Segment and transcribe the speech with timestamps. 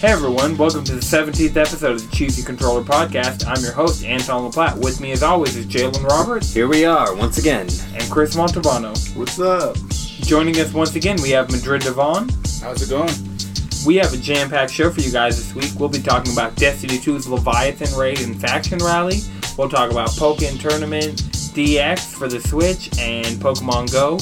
[0.00, 3.44] Hey everyone, welcome to the 17th episode of the Choose Your Controller podcast.
[3.48, 4.76] I'm your host, Anton LaPlatte.
[4.80, 7.66] With me, as always, is Jalen Roberts Here we are once again.
[7.94, 8.94] and Chris Montalbano.
[9.16, 9.76] What's up?
[10.24, 12.28] Joining us once again, we have Madrid Devon.
[12.62, 13.12] How's it going?
[13.84, 15.78] We have a jam packed show for you guys this week.
[15.80, 19.18] We'll be talking about Destiny 2's Leviathan Raid and Faction Rally.
[19.56, 21.16] We'll talk about Pokken Tournament
[21.54, 24.18] DX for the Switch and Pokemon Go.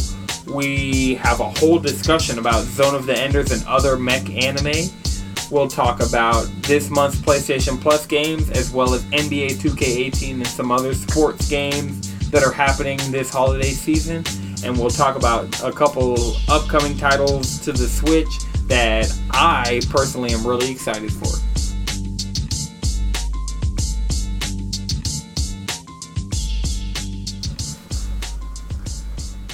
[0.51, 4.91] We have a whole discussion about Zone of the Enders and other mech anime.
[5.49, 10.73] We'll talk about this month's PlayStation Plus games as well as NBA 2K18 and some
[10.73, 14.25] other sports games that are happening this holiday season.
[14.65, 18.29] And we'll talk about a couple upcoming titles to the Switch
[18.67, 21.29] that I personally am really excited for.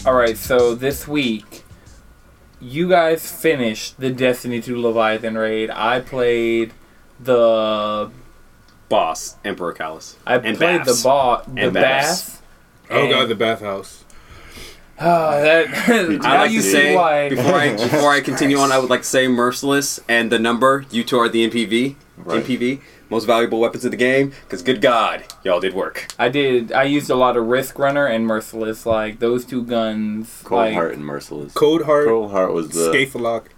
[0.09, 1.52] All right, so this week,
[2.63, 5.69] you guys finished the Destiny 2 Leviathan raid.
[5.71, 6.73] I played
[7.19, 8.11] the
[8.89, 10.17] Boss, Emperor Calus.
[10.27, 11.03] I And played Bass.
[11.03, 12.31] the boss, the And Bass.
[12.31, 12.43] bass.
[12.91, 14.05] Oh god, the bathhouse.
[15.01, 15.67] Ah, that.
[15.89, 17.29] I'd now like you to say why.
[17.31, 20.85] before I before I continue on, I would like to say merciless and the number.
[20.91, 22.45] You two are the MPV, Right.
[22.45, 22.81] MPV,
[23.13, 24.33] most valuable weapons of the game.
[24.43, 26.09] Because good God, y'all did work.
[26.19, 26.73] I did.
[26.73, 28.85] I used a lot of Risk Runner and Merciless.
[28.85, 30.43] Like those two guns.
[30.43, 31.53] Cold like, Heart and Merciless.
[31.53, 32.91] Cold Heart, Cold Heart was the.
[32.91, 33.51] Scathelocke.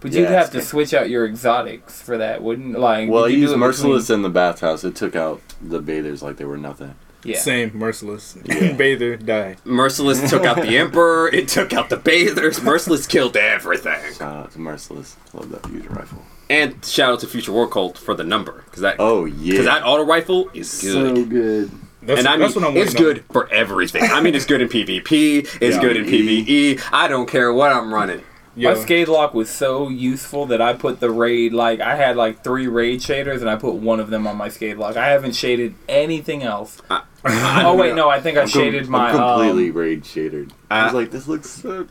[0.00, 3.10] But you'd have to switch out your exotics for that, wouldn't like?
[3.10, 4.84] well, I would you do used it Merciless in the bathhouse.
[4.84, 6.94] It took out the bathers like they were nothing.
[7.24, 7.38] Yeah.
[7.38, 8.38] Same, merciless.
[8.44, 8.72] Yeah.
[8.76, 9.56] Bather, die.
[9.64, 11.28] Merciless took out the Emperor.
[11.28, 12.62] It took out the Bathers.
[12.62, 14.14] Merciless killed everything.
[14.14, 15.16] Shout out to Merciless.
[15.34, 16.22] Love that fusion rifle.
[16.50, 18.62] And shout out to Future War Cult for the number.
[18.64, 19.50] Because that Oh yeah.
[19.52, 21.16] because that auto rifle is good.
[21.16, 21.70] So good.
[22.02, 24.02] That's, and I mean, that's what I'm it's waiting good for everything.
[24.04, 25.58] I mean, it's good in PvP.
[25.60, 25.80] It's Yeah.
[25.82, 26.80] good in PvE.
[26.92, 28.18] I don't care what I'm running.
[28.18, 28.24] on.
[28.56, 32.42] Yo, My Scathelocke was so useful that I put the raid like I had like
[32.42, 34.96] three raid shaders and I put one of them on my Scathelocke.
[34.96, 36.80] I haven't shaded anything else.
[36.90, 39.10] oh wait, no, I think I I'm com- shaded my.
[39.10, 40.52] I'm completely Um, raid shaded.
[40.70, 41.88] I was like, this looks sick.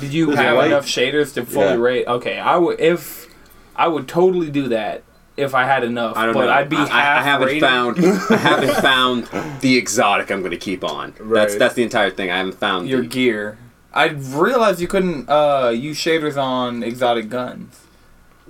[0.00, 0.66] did you Was it have white?
[0.68, 1.74] enough shaders to fully Yeah.
[1.74, 2.06] raid?
[2.06, 3.26] Okay, I would if
[3.76, 5.02] I would totally do that
[5.36, 6.16] if I had enough.
[6.16, 6.52] I don't but know.
[6.52, 7.60] I'd be I, I- half I haven't rated.
[7.62, 7.98] found.
[8.30, 9.28] I haven't found
[9.60, 10.30] the exotic.
[10.30, 11.10] I'm going to keep on.
[11.10, 11.34] That's Right.
[11.40, 12.30] that's that's the entire thing.
[12.30, 13.58] I haven't found your the, gear.
[13.92, 17.80] I realized you couldn't uh, use shaders on exotic guns.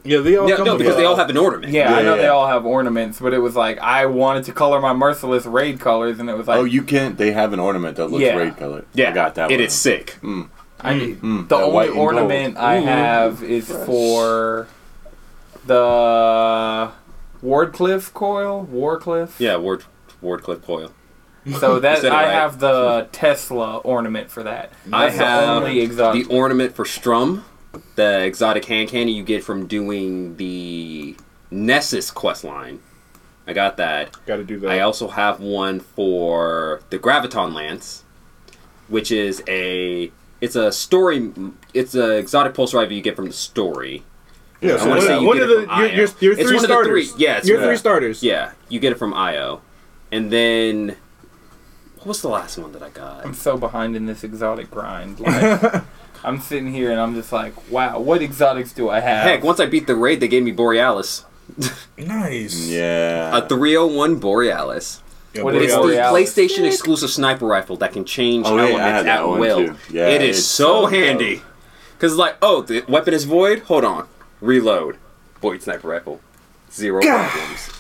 [0.05, 1.73] yeah, they all No, come no, because they all have an ornament.
[1.73, 2.23] Yeah, I know yeah.
[2.23, 5.79] they all have ornaments, but it was like I wanted to color my merciless raid
[5.81, 7.17] colors, and it was like oh, you can't.
[7.19, 8.37] They have an ornament that looks Yeah.
[8.37, 8.85] raid color.
[8.95, 9.65] Yeah, I got that It one.
[9.65, 10.17] is sick.
[10.81, 11.99] I need Mm, the that only white gold.
[12.01, 12.85] ornament I Ooh.
[12.85, 14.67] have is for
[15.67, 16.93] the
[17.43, 18.67] Wardcliff coil.
[18.71, 19.39] Warcliff.
[19.39, 19.85] Yeah, Ward
[20.23, 20.93] Wardcliff Coil.
[21.61, 22.33] So that I right.
[22.33, 24.73] have the Tesla ornament for that.
[24.93, 26.27] I That's the have only exotic.
[26.27, 27.45] the ornament for Strum,
[27.95, 31.17] the exotic hand candy you get from doing the
[31.51, 32.81] Nessus quest line.
[33.47, 34.17] I got that.
[34.27, 34.71] Gotta do that.
[34.73, 38.03] I also have one for the Graviton Lance,
[38.89, 40.11] which is a
[40.41, 41.33] it's a story
[41.73, 44.03] it's a exotic pulse rifle you get from the story.
[44.61, 45.89] Yeah, I so wanna one, say of- you one get of it the from your,
[45.89, 45.95] IO.
[45.97, 47.13] your, your It's three one of the starters.
[47.13, 48.23] three- yeah, it's your one- three starters.
[48.23, 49.61] Yeah, you get it from IO.
[50.13, 50.97] And then
[51.97, 53.25] what was the last one that I got?
[53.27, 55.19] I'm so behind in this exotic grind.
[55.27, 55.83] Like,
[56.25, 59.23] I'm sitting here and I'm just like, wow, what exotics do I have?
[59.25, 61.25] Heck, once I beat the raid, they gave me Borealis.
[61.97, 62.67] Nice.
[62.69, 63.37] Yeah.
[63.37, 65.03] A 301 Borealis.
[65.35, 66.35] Yeah, What is It's the Borealis?
[66.35, 69.77] PlayStation exclusive sniper rifle that can change Oh, elements had that at will.
[69.91, 71.43] Yeah, it is it's so, so handy.
[71.97, 73.61] Because, like, oh, the weapon is void?
[73.61, 74.09] Hold on.
[74.47, 74.97] Reload.
[75.43, 76.21] Void sniper rifle.
[76.73, 77.71] Zero problems.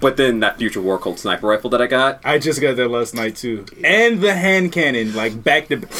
[0.00, 2.20] But then that Future War Cult sniper rifle that I got.
[2.24, 5.76] I just got that last night too, and the hand cannon, like back to.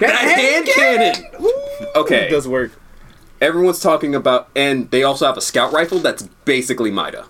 [0.00, 1.52] That hand cannon!
[1.94, 2.26] Okay.
[2.26, 2.72] It does work.
[3.40, 7.26] Everyone's talking about, and they also have a scout rifle that's basically Mida.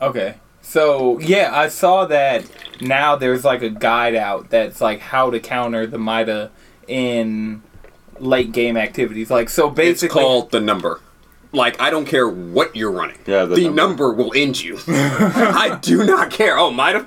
[0.00, 0.36] Okay.
[0.60, 2.44] So yeah, I saw that
[2.80, 6.50] now there's like a guide out that's like how to counter the Mida
[6.86, 7.62] in
[8.20, 9.30] late game activities.
[9.30, 11.00] Like so basically It's called the number.
[11.54, 13.16] Like I don't care what you're running.
[13.26, 14.08] Yeah, the the number.
[14.08, 14.12] number.
[14.12, 14.78] will end you.
[14.88, 16.58] I do not care.
[16.58, 17.06] Oh, Mida.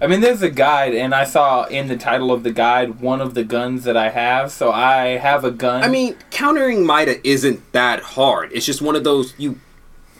[0.00, 3.20] I mean there's a guide and I saw in the title of the guide one
[3.20, 4.52] of the guns that I have.
[4.52, 5.82] So I have a gun.
[5.82, 8.52] I mean, countering Mida isn't that hard.
[8.52, 9.58] It's just one of those you.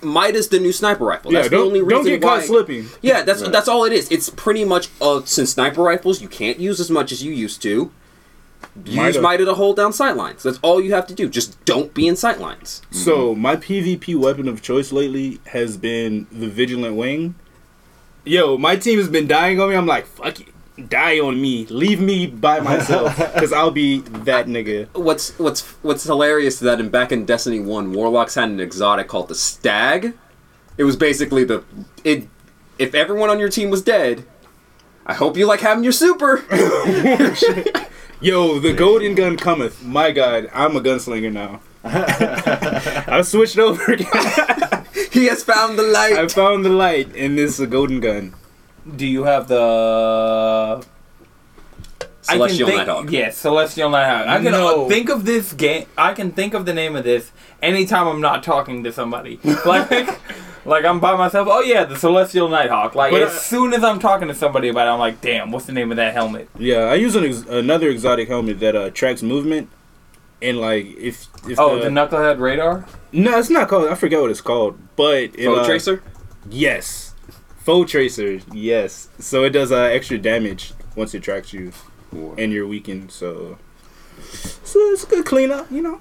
[0.00, 1.32] Mida's the new sniper rifle.
[1.32, 2.36] Yeah, That's the don't only reason don't get why.
[2.38, 2.86] caught slipping.
[3.02, 3.50] Yeah, that's Right.
[3.52, 4.08] that's all it is.
[4.12, 7.60] It's pretty much uh, since sniper rifles you can't use as much as you used
[7.62, 7.90] to.
[8.84, 9.22] Use Mida.
[9.22, 10.42] Mida to hold down sightlines.
[10.42, 11.28] That's all you have to do.
[11.28, 12.80] Just don't be in sightlines.
[12.92, 17.34] So my PvP weapon of choice lately has been the Vigilant Wing.
[18.24, 19.74] Yo, my team has been dying on me.
[19.76, 20.88] I'm like, fuck it.
[20.88, 21.66] die on me.
[21.66, 24.86] Leave me by myself, because I'll be that nigga.
[24.94, 29.08] What's what's what's hilarious is that in back in Destiny One, Warlocks had an exotic
[29.08, 30.14] called the Stag.
[30.76, 31.64] It was basically the
[32.04, 32.28] it.
[32.78, 34.24] If everyone on your team was dead,
[35.04, 36.44] I hope you like having your super.
[38.20, 39.82] Yo, the golden gun cometh.
[39.84, 41.60] My God, I'm a gunslinger now.
[41.84, 44.08] I switched over again.
[45.12, 46.14] he has found the light.
[46.14, 48.34] I found the light, and this is a golden gun.
[48.96, 50.84] Do you have the?
[52.22, 53.10] Celestial I can think, Nighthawk.
[53.10, 54.26] Yes, Celestial Nighthawk.
[54.26, 54.84] I can No.
[54.84, 55.86] uh, think of this game.
[55.96, 57.30] I can think of the name of this
[57.62, 59.38] anytime I'm not talking to somebody.
[59.64, 59.88] Like,
[60.68, 61.48] like I'm by myself.
[61.50, 62.94] Oh yeah, the Celestial Nighthawk.
[62.94, 65.50] Like But, as uh, soon as I'm talking to somebody about it, I'm like, damn,
[65.50, 66.48] what's the name of that helmet?
[66.58, 69.68] Yeah, I use an ex- another exotic helmet that uh, tracks movement,
[70.42, 72.86] and like if if Oh, the, the Knucklehead radar.
[73.12, 73.88] no, it's not called.
[73.88, 76.02] I forget what it's called, but it, Foe uh, Tracer.
[76.50, 77.14] Yes,
[77.58, 78.40] foe tracer.
[78.52, 81.72] Yes, so it does uh, extra damage once it tracks you,
[82.38, 83.10] and you're weakened.
[83.10, 83.58] So,
[84.32, 86.00] so it's a good cleanup, you know.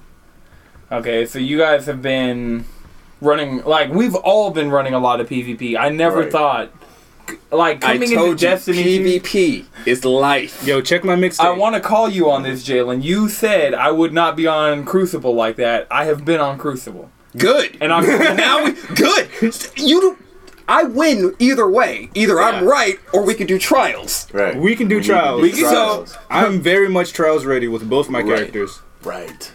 [0.90, 2.64] Okay, so you guys have been
[3.20, 5.76] running like we've all been running a lot of PvP.
[5.76, 6.32] I never Right.
[6.32, 6.70] thought
[7.50, 8.98] like I coming into told you, Destiny.
[8.98, 10.66] PvP is life.
[10.66, 11.44] Yo, check my mixtape.
[11.44, 13.02] I want to call you on this, Jalen.
[13.02, 15.86] You said I would not be on Crucible like that.
[15.90, 17.76] I have been on Crucible, Good.
[17.80, 18.06] and I'm
[18.36, 19.28] now we good.
[19.76, 20.16] You do.
[20.70, 22.10] I win either way.
[22.14, 24.26] Either I'm right or we can do trials.
[24.34, 24.54] Right.
[24.54, 25.38] We can do need to trials.
[25.38, 26.16] do We can- trials.
[26.28, 28.36] I'm very much trials ready with both my Right.
[28.36, 28.80] characters.
[29.02, 29.50] Right.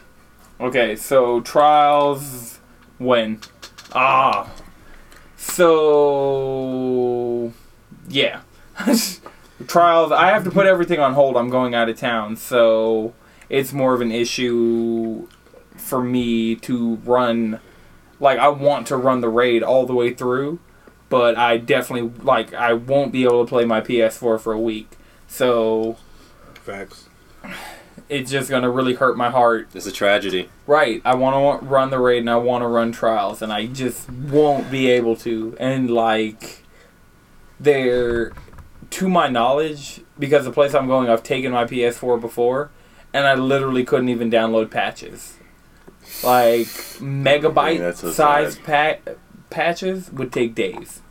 [0.60, 0.96] okay.
[0.96, 2.58] So trials
[2.98, 3.40] when?
[3.96, 4.50] Ah,
[5.38, 6.34] so
[8.10, 8.42] yeah,
[9.68, 10.12] trials.
[10.12, 11.38] I have to put everything on hold.
[11.38, 13.14] I'm going out of town, so
[13.50, 15.28] it's more of an issue
[15.76, 17.60] for me to run.
[18.20, 20.60] Like I want to run the raid all the way through,
[21.10, 24.98] but I definitely like I won't be able to play my PS4 for a week.
[25.28, 25.98] So
[26.56, 27.10] Facts.
[28.10, 29.70] It's just gonna really hurt my heart.
[29.74, 30.50] It's a tragedy.
[30.68, 33.68] Right, I want to run the raid and I want to run trials, and I
[33.68, 35.56] just won't be able to.
[35.60, 36.64] And like,
[37.60, 38.32] they're
[38.92, 42.70] to my knowledge, because the place I'm going, I've taken my PS4 before,
[43.14, 45.38] and I literally couldn't even download patches.
[46.24, 46.68] Like
[47.00, 48.98] megabyte so size pa-
[49.50, 51.02] patches would take days.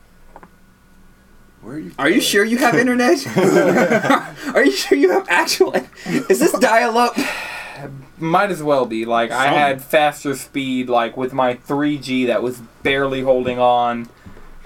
[1.63, 1.93] Where are you?
[1.99, 3.25] Are you sure you have internet?
[4.55, 5.75] Are you sure you have actual?
[6.05, 7.17] Is this dial up?
[8.19, 9.05] Might as well be.
[9.05, 14.09] Like I had faster speed, like with my 3G that was barely holding on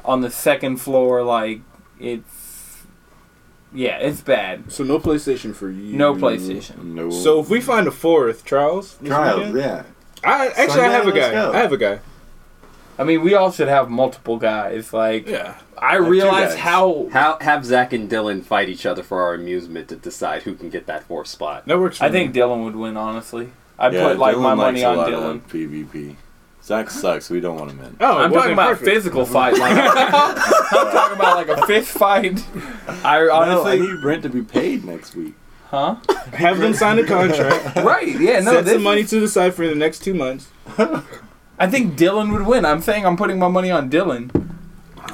[0.05, 1.23] on the second floor.
[1.23, 1.61] Like
[2.01, 2.83] it's
[3.75, 4.73] yeah, it's bad.
[4.73, 5.97] So no PlayStation for you.
[5.97, 6.83] No PlayStation.
[6.83, 7.11] No.
[7.11, 8.97] So if we find a fourth Charles.
[8.99, 9.83] this Trials, weekend- yeah.
[10.25, 11.33] I actually I have a guy.
[11.33, 11.53] go.
[11.53, 12.01] I have a guy.
[12.99, 14.93] I mean, we all should have multiple guys.
[14.93, 15.55] Like Yeah.
[15.79, 19.89] I two realize how How have Zach and Dylan fight each other for our amusement
[19.89, 21.67] to decide who can get that fourth spot?
[21.67, 21.99] That works.
[21.99, 22.35] For I think.
[22.35, 22.97] Dylan would win.
[22.97, 25.35] Honestly, I Yeah, put like Dylan my likes money a on lot Dylan.
[25.37, 26.17] of PvP.
[26.65, 27.31] Zach sucks.
[27.31, 27.97] We don't want him in.
[28.01, 28.89] Oh, I'm talking about perfect.
[28.91, 29.57] physical fight.
[29.59, 32.43] Like I'm talking about like a fist fight.
[33.05, 35.35] I no, I honestly, need Brent to be paid next week.
[35.71, 35.97] huh?
[36.33, 37.77] Have them sign a contract.
[37.77, 38.19] Right?
[38.19, 38.41] Yeah.
[38.41, 38.53] No.
[38.53, 40.49] set some money to the side for the next two months.
[41.59, 42.65] I think Dylan would win.
[42.65, 44.31] I'm saying I'm putting my money on Dylan.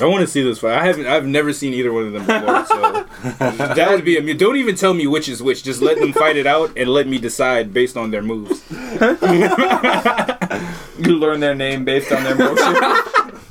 [0.00, 0.78] I want to see this fight.
[0.78, 1.06] I haven't.
[1.06, 2.66] I've never seen either one of them before.
[2.66, 3.06] So
[3.74, 4.16] that would be.
[4.16, 5.62] a Don't even tell me which is which.
[5.62, 8.62] Just let them fight it out and let me decide based on their moves.
[10.98, 12.76] You learn their name based on their motion.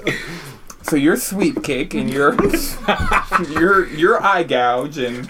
[0.84, 2.36] so you're sweep kick and you're
[3.50, 5.30] you're you're eye gouge and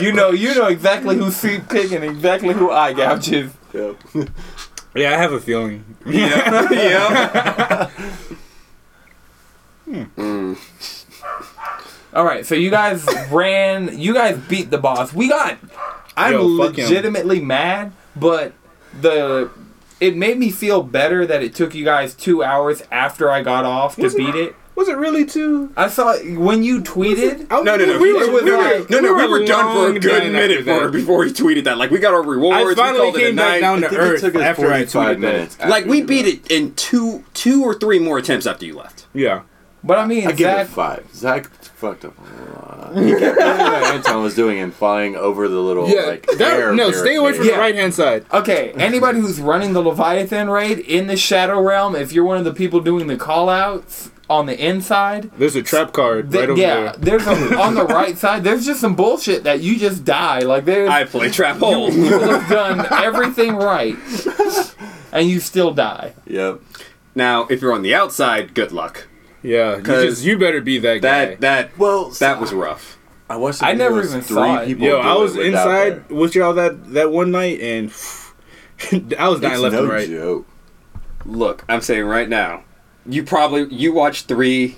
[0.00, 3.52] you know you know exactly who sweep kick and exactly who eye gouge is.
[3.72, 3.96] Yep.
[4.94, 5.84] Yeah, I have a feeling.
[6.06, 6.68] Yeah.
[7.90, 7.90] yeah.
[12.14, 13.98] All right, so you guys ran.
[13.98, 15.12] You guys beat the boss.
[15.12, 15.58] We got.
[16.16, 16.84] I'm Yo, fuck him.
[16.84, 18.52] legitimately mad, but
[19.00, 19.50] the
[20.00, 23.64] it made me feel better that it took you guys two hours after I got
[23.64, 24.56] off to beat it.
[24.78, 25.72] Was it really too?
[25.76, 27.48] I saw when you tweeted.
[27.50, 27.98] Oh, no, no, no.
[27.98, 30.32] We We were, were, we were, no, no, no, we were done for a good
[30.32, 31.78] minute for, before he tweeted that.
[31.78, 32.58] Like, we got our rewards.
[32.60, 33.60] I we finally called it a came back night.
[33.60, 35.56] down to I earth took us after I tweeted minutes.
[35.56, 35.68] that.
[35.68, 39.06] Like, we beat it in two, two or three more attempts after you left.
[39.12, 39.42] Yeah.
[39.82, 40.34] But I mean, left.
[40.34, 41.06] I give Zach, it five.
[41.12, 42.94] Zach fucked up a lot.
[43.04, 46.02] He kept doing what Anton was doing and flying over the little Yeah.
[46.02, 47.54] like that- air no, stay away from barricade.
[47.56, 48.24] the right hand side.
[48.32, 52.44] Okay, anybody who's running the Leviathan raid in the Shadow Realm, if you're one of
[52.44, 56.60] the people doing the callouts on the inside, There's a trap card th- right over
[56.60, 57.18] yeah, there.
[57.18, 58.44] there's a, on the right side.
[58.44, 60.40] There's just some bullshit that you just die.
[60.40, 61.90] Like there's I play trap hole.
[61.90, 63.96] you will have done everything right,
[65.12, 66.14] and you still die.
[66.26, 66.60] Yep.
[67.14, 69.08] now, if you're on the outside, good luck.
[69.42, 71.24] Yeah, you, 'Cause just, you better be that guy.
[71.26, 72.98] That that Well, that was rough.
[73.30, 73.62] I watched.
[73.62, 74.66] I never was even three saw it.
[74.66, 76.16] people Yo, I was without inside there.
[76.18, 77.90] with y'all that that one night, and
[79.18, 80.08] I was dying It's left no and right.
[80.08, 80.46] joke.
[81.24, 82.64] Look, I'm saying right now,
[83.08, 84.76] you probably you watch three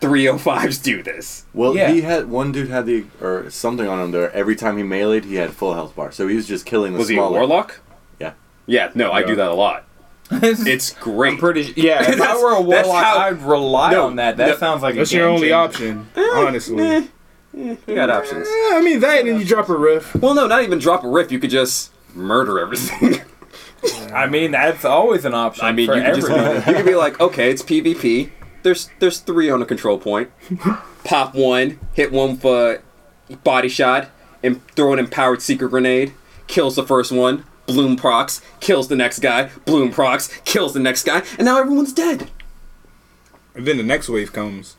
[0.00, 1.44] 305s do this.
[1.54, 1.90] Well, Yeah.
[1.90, 4.30] he had one dude had the or something on him there.
[4.32, 6.12] Every time he meleeed, he had full health bar.
[6.12, 7.80] So he was just killing the Was he a warlock?
[8.20, 8.32] Yeah.
[8.66, 9.84] Yeah, no, I do that a lot.
[10.30, 11.32] It's great.
[11.34, 11.72] I'm pretty.
[11.76, 14.36] Yeah, if I were a warlock, how- I'd rely No, on that.
[14.36, 15.54] That no, sounds like a That's your only changer.
[15.54, 16.82] option, honestly.
[16.82, 17.06] Eh,
[17.58, 18.46] eh, you got options.
[18.48, 20.16] Eh, I mean that, and you drop a rift.
[20.16, 21.30] Well, no, not even drop a rift.
[21.30, 23.20] You could just murder everything.
[24.12, 25.64] I mean, that's always an option.
[25.64, 26.68] I mean, for you could just everything.
[26.74, 28.30] you could be like, okay, it's PvP.
[28.62, 30.30] There's there's three on a control point.
[31.04, 32.82] Pop one, hit one for
[33.42, 34.08] body shot,
[34.42, 36.12] and throw an empowered secret grenade.
[36.46, 37.44] Kills the first one.
[37.66, 39.50] Bloom procs, kills the next guy.
[39.64, 42.30] Bloom procs, kills the next guy, and now everyone's dead.
[43.54, 44.76] And then the next wave comes.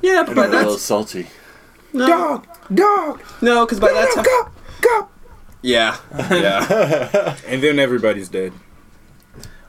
[0.00, 1.26] Yeah, And but a little salty.
[1.92, 4.48] no, Dog, dog, no, because by that time, go,
[4.80, 5.08] go.
[5.66, 5.96] Yeah,
[6.30, 7.36] yeah.
[7.46, 8.52] And then everybody's dead.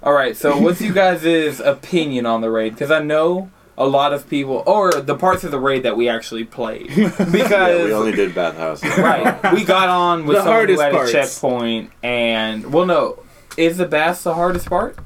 [0.04, 0.38] All right.
[0.38, 2.74] So, what's you guys' opinion on the raid?
[2.74, 6.08] Because I know a lot of people, or the parts of the raid that we
[6.10, 8.84] actually played, because Yeah, we only did bathhouse.
[8.98, 11.10] right, we got on with The someone who had parts.
[11.10, 13.24] a checkpoint, and well, no,
[13.58, 14.98] is the bass the hardest part?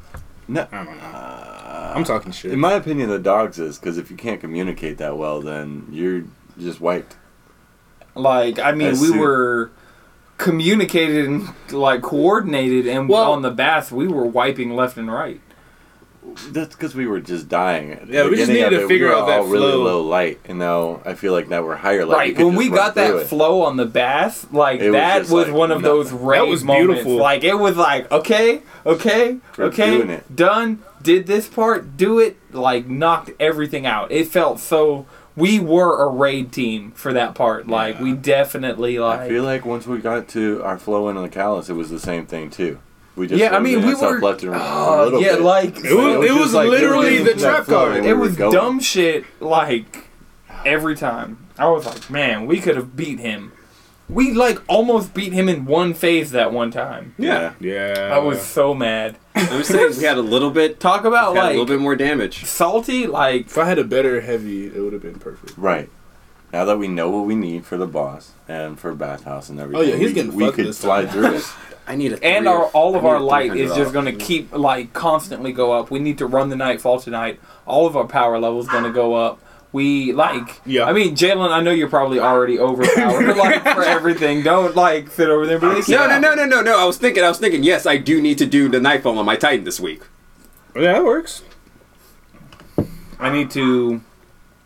[0.48, 1.92] No, I don't know.
[1.94, 2.52] I'm talking shit.
[2.54, 6.24] in my opinion, the dogs is because if you can't communicate that well, then you're
[6.58, 7.18] just wiped.
[8.16, 9.72] Like, I mean, As we soon- were
[10.42, 15.40] communicated and like coordinated, and Well- on the bass, we were wiping left and right.
[16.52, 18.08] That's because we were just dying.
[18.10, 19.84] Yeah, we just needed of to it, figure we were out that all really flow.
[19.84, 22.16] low light, and now I feel like now we're higher light.
[22.18, 23.28] Right could when we got that it.
[23.28, 25.88] flow on the bass, like It that just was like, one of no.
[25.90, 26.88] those rave was moments.
[26.94, 27.16] beautiful.
[27.18, 30.36] Like it was like okay, okay, We're okay, doing it.
[30.36, 30.80] done.
[31.02, 32.38] Did this part, do it.
[32.54, 34.12] Like knocked everything out.
[34.12, 35.08] It felt so.
[35.36, 37.68] We were a raid team for that part.
[37.68, 39.22] Like we definitely like.
[39.22, 42.00] I feel like once we got to our flow in the Calus, it was the
[42.00, 42.80] same thing too.
[43.16, 45.42] We just Yeah, I mean, we were- left and right Oh, a little yeah, bit.
[45.42, 48.06] like It was- it was just literally we were the trap flow card.
[48.06, 49.26] it was dumb shit.
[49.40, 50.08] Like
[50.66, 53.52] every time, I was like, man, we could have beat him.
[54.12, 57.16] We like almost beat him in one phase that one time.
[57.18, 58.10] Yeah, yeah.
[58.14, 59.18] I was so mad.
[59.36, 61.96] I was saying we had a little bit, Talk about like a little bit more
[61.96, 62.44] damage.
[62.46, 63.08] salty.
[63.08, 65.58] Like If I had a better heavy, it would have been perfect.
[65.58, 65.90] Right.
[66.52, 69.82] Now that we know what we need for the boss and for bathhouse and everything,
[69.88, 71.14] Oh, yeah, he's we, getting we fucked could this slide time.
[71.14, 71.44] through it.
[71.88, 74.94] I need a and our all of I our light is just gonna keep like
[74.94, 75.90] constantly go up.
[75.90, 77.40] We need to run the nightfall tonight.
[77.66, 79.41] All of our power levels gonna go up.
[79.74, 80.84] We like, Yeah.
[80.86, 84.44] I mean, Jalen, I know you're probably already overpowered like for everything.
[84.44, 86.78] Don't like sit over there and be like, No, no, no, no, no, no.
[86.80, 87.64] I was thinking, I was thinking.
[87.64, 90.02] Yes, I do need to do the nightfall on my Titan this week.
[90.76, 91.44] Yeah, that works.
[93.20, 94.02] I need to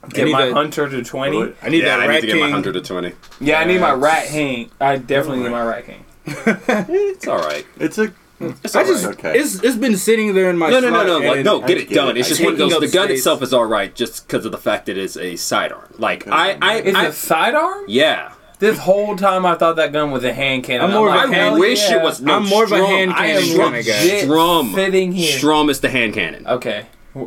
[0.09, 1.53] get need my that- hunter to twenty.
[1.61, 2.51] I need yeah, that I need to get my king.
[2.53, 3.13] hundred to twenty.
[3.39, 4.71] Yeah, I need my rat king.
[4.79, 6.05] I definitely need my rat king.
[6.27, 7.65] It's all right.
[7.79, 9.15] It's a It's I just right.
[9.17, 9.39] Okay.
[9.39, 11.61] it's it's been sitting there in my No, no, no, no, like, no.
[11.61, 12.09] Get it get done.
[12.09, 12.17] it.
[12.19, 12.71] It's just I'm one of those.
[12.71, 13.19] The up gun space.
[13.19, 15.93] itself is all right, just because of the fact that it is a sidearm.
[15.97, 17.85] Like I, I, Is I it sidearm?
[17.87, 18.33] yeah.
[18.59, 20.85] This whole time I thought that gun was a hand cannon.
[20.85, 21.97] I'm more of a hand- hell wish yeah.
[21.97, 22.21] it was.
[22.21, 24.21] No, I'm more of a hand I am cannon kind of guy.
[24.23, 24.73] Strum.
[24.73, 25.37] sitting here.
[25.37, 26.47] Strum is the hand cannon.
[26.47, 26.85] Okay.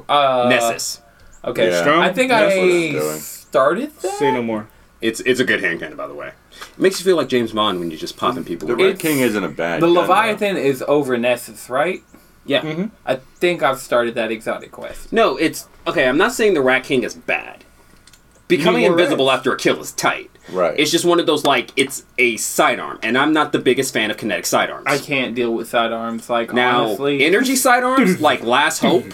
[0.09, 1.03] Uh, Nessus.
[1.45, 1.71] Okay.
[1.71, 1.81] Yeah.
[1.81, 2.01] Strum?
[2.01, 4.15] I think That's I started that.
[4.15, 4.69] Say no more.
[5.01, 6.33] It's it's a good hand cannon, by the way.
[6.61, 8.69] It makes you feel like James Bond when you're just popping people.
[8.69, 8.95] the with Red.
[8.95, 9.81] It's- King isn't a bad.
[9.81, 10.01] The gun, though.
[10.03, 12.03] Leviathan is over Nessus, right?
[12.45, 12.63] Yeah.
[12.63, 12.87] Mm-hmm.
[13.05, 15.13] I think I've started that exotic quest.
[15.13, 16.09] No, it's okay.
[16.09, 17.65] I'm not saying the Rat King is bad.
[18.49, 19.41] Becoming more invisible rats.
[19.41, 20.31] after a kill is tight.
[20.51, 20.75] Right.
[20.81, 24.11] It's just one of those like it's a sidearm, and I'm not the biggest fan
[24.11, 24.85] of kinetic sidearms.
[24.87, 26.31] I can't deal with sidearms.
[26.31, 29.05] Like now honestly, energy sidearms like Last Hope.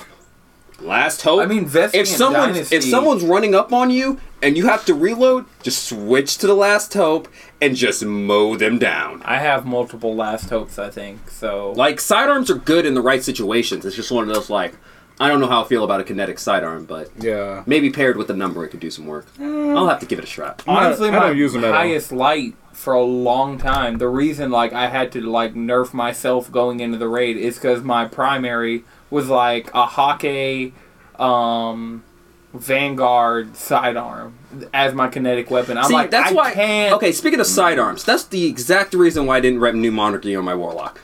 [0.81, 1.41] Last Hope.
[1.41, 4.85] I mean, Vestian if someone's Dynasty, if someone's running up on you and you have
[4.87, 7.29] to reload, just switch to the Last Hope
[7.63, 9.23] and just mow them down.
[9.25, 10.79] I have multiple last hopes.
[10.79, 11.73] I think so.
[11.73, 13.85] Like sidearms are good in the right situations.
[13.87, 14.75] It's just one of those like
[15.21, 17.63] I don't know how I feel about a kinetic sidearm, but Yeah.
[17.67, 19.27] maybe paired with a number it could do some work.
[19.41, 20.63] I'll have to give it a shot.
[20.67, 21.77] honestly, my use them at all.
[21.77, 23.99] highest light for a long time.
[23.99, 27.83] The reason like I had to like nerf myself going into the raid is because
[27.85, 28.83] my primary
[29.15, 30.73] was like a Hakke,
[31.19, 32.05] um,
[32.53, 34.39] Vanguard sidearm
[34.73, 35.77] as my kinetic weapon.
[35.79, 36.53] I'm See, like, that's I why.
[36.53, 36.95] can't.
[36.95, 40.45] Okay, speaking of sidearms, that's the exact reason why I didn't rep New Monarchy on
[40.45, 41.01] my Warlock.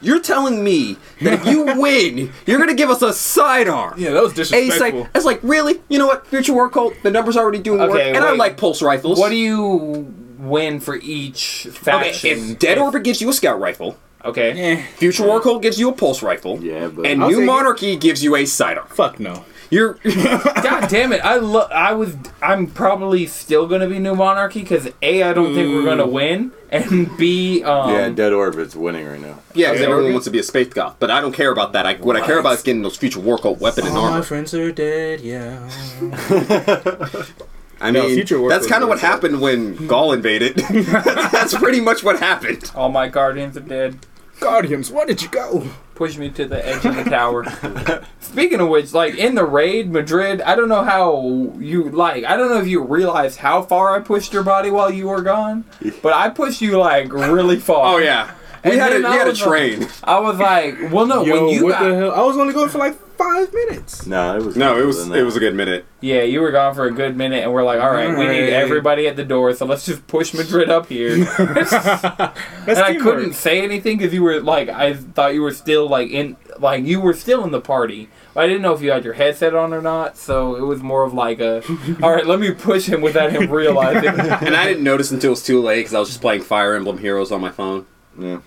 [0.00, 3.94] You're telling me that if you win, you're gonna give us a sidearm.
[3.98, 5.04] Yeah, that was A disrespectful.
[5.04, 5.10] side.
[5.14, 6.26] It's like really, you know what?
[6.26, 6.94] Future War Cult.
[7.02, 9.18] The numbers already doing work, Okay, and I like pulse rifles.
[9.18, 11.74] What do you win for each Okay,
[12.12, 12.30] faction?
[12.52, 14.50] if Dead Orbit gives you a scout rifle, Okay.
[14.52, 17.42] Eh, Future War Cult gives you a pulse rifle, Yeah, but and I'll New take
[17.42, 17.46] it.
[17.46, 18.86] Monarchy gives you a sidearm.
[18.88, 19.44] fuck no.
[19.70, 21.24] You're God damn it!
[21.24, 22.14] I lo- I was.
[22.42, 26.52] I'm probably still gonna be New Monarchy because a I don't think we're gonna win,
[26.70, 29.38] and b um, yeah, Dead Orbit's winning right now.
[29.54, 30.12] yeah, 'cause Yeah, everyone okay.
[30.12, 31.86] wants to be a space goth, but I don't care about that.
[31.86, 34.10] I, what I care about is getting those future war cult weapon and All my
[34.10, 34.22] armor.
[34.22, 35.20] friends are dead.
[35.22, 35.66] Yeah.
[37.80, 40.56] I No, mean, future that's kind of what happened when Gaul invaded.
[40.56, 42.70] that's pretty much what happened.
[42.76, 43.98] all my guardians are dead.
[44.42, 45.64] Guardians, where did you go?
[45.94, 47.44] Push me to the edge of the tower.
[48.20, 52.24] Speaking of which, like in the raid, Madrid, I don't know how you like.
[52.24, 55.22] I don't know if you realize how far I pushed your body while you were
[55.22, 55.64] gone,
[56.02, 57.94] but I pushed you like really far.
[57.94, 58.34] Oh yeah,
[58.64, 59.88] we And had a we I had a was like- train.
[60.02, 62.10] I was like, well, no, Yo, when you what got, the hell?
[62.12, 64.06] I was only going for like five minutes.
[64.06, 65.84] No, it was No, it was it was a good minute.
[66.00, 68.50] yeah, you were gone for a good minute, and we're like, all right, we need
[68.50, 71.16] everybody at the door, so let's just push Madrid up here.
[71.38, 75.88] That's and I couldn't say anything because you were like, I thought you were still
[75.88, 78.08] like in, like you were still in the party.
[78.34, 81.04] I didn't know if you had your headset on or not, so it was more
[81.04, 81.62] of like a,
[82.02, 84.08] all right, let me push him without him realizing.
[84.42, 86.74] And I didn't notice until it was too late because I was just playing Fire
[86.74, 87.86] Emblem Heroes on my phone.
[88.18, 88.40] Yeah.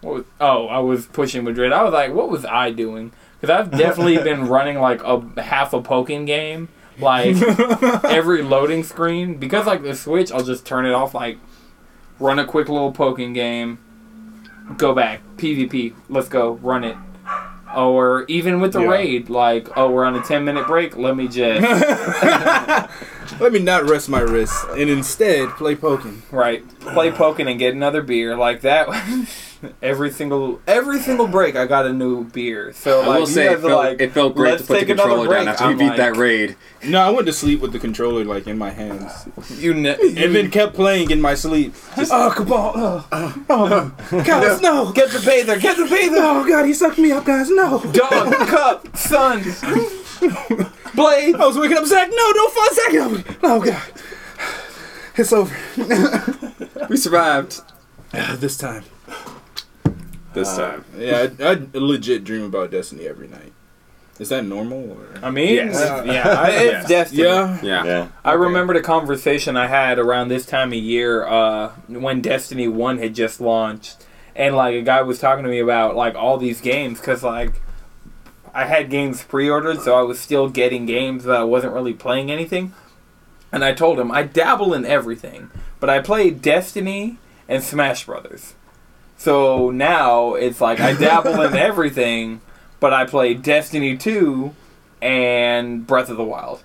[0.00, 1.72] What was, oh, I was pushing Madrid.
[1.72, 3.12] I was like, what was I doing?
[3.42, 6.68] Because I've definitely been running like a half a Pokken game,
[6.98, 7.36] like
[8.04, 9.34] every loading screen.
[9.36, 11.38] Because like the Switch, I'll just turn it off, like
[12.20, 13.78] run a quick little Pokken game,
[14.78, 15.92] go back PvP.
[16.08, 16.96] Let's go run it.
[17.76, 18.88] Or even with the Yeah.
[18.88, 20.96] raid, like oh, we're on a ten minute break.
[20.96, 21.62] Let me just
[23.40, 26.20] Let me not rest my wrist and instead play Pokken.
[26.30, 28.86] right play Pokken and get another beer like that.
[29.80, 32.72] Every single every single break, I got a new beer.
[32.72, 35.28] So like will you say it felt, like, it felt great to put the controller
[35.28, 36.56] down after we I'm beat like, that raid.
[36.84, 40.34] No, I went to sleep with the controller like in my hands, You, ne- and
[40.34, 41.74] then kept playing in my sleep.
[41.96, 42.72] oh, Cabal!
[42.74, 43.08] Oh.
[43.50, 44.90] oh, oh, guys, no!
[44.92, 46.16] get the bather, get the bather.
[46.18, 47.48] Oh God, he sucked me up, guys!
[47.50, 47.78] No!
[47.92, 49.42] Dog, cup, sun,
[50.94, 51.36] blade.
[51.36, 52.08] I was waking up, Zach.
[52.10, 52.92] No, don't fall, Zach!
[52.92, 53.22] No.
[53.44, 53.82] Oh God,
[55.16, 55.54] it's over
[56.88, 57.60] We survived
[58.12, 58.84] this time.
[60.34, 60.84] This time.
[60.96, 63.52] Yeah, I, I legit dream about Destiny every night.
[64.18, 64.92] Is that normal?
[64.92, 65.14] Or?
[65.22, 66.04] I mean, Yes.
[66.06, 67.22] yeah, I, it's destiny.
[67.24, 67.58] Yeah.
[67.62, 67.84] Yeah.
[67.84, 68.08] Yeah.
[68.24, 72.98] I remembered a conversation I had around this time of year uh, when Destiny One
[72.98, 74.04] had just launched,
[74.36, 77.60] and like a guy was talking to me about like all these games because like
[78.54, 82.30] I had games pre-ordered, so I was still getting games that I wasn't really playing
[82.30, 82.74] anything.
[83.50, 87.18] And I told him I dabble in everything, but I play Destiny
[87.48, 88.54] and Smash Brothers.
[89.22, 92.40] So now it's like I dabble in everything,
[92.80, 94.52] but I play Destiny 2
[95.00, 96.60] and Breath of the Wild.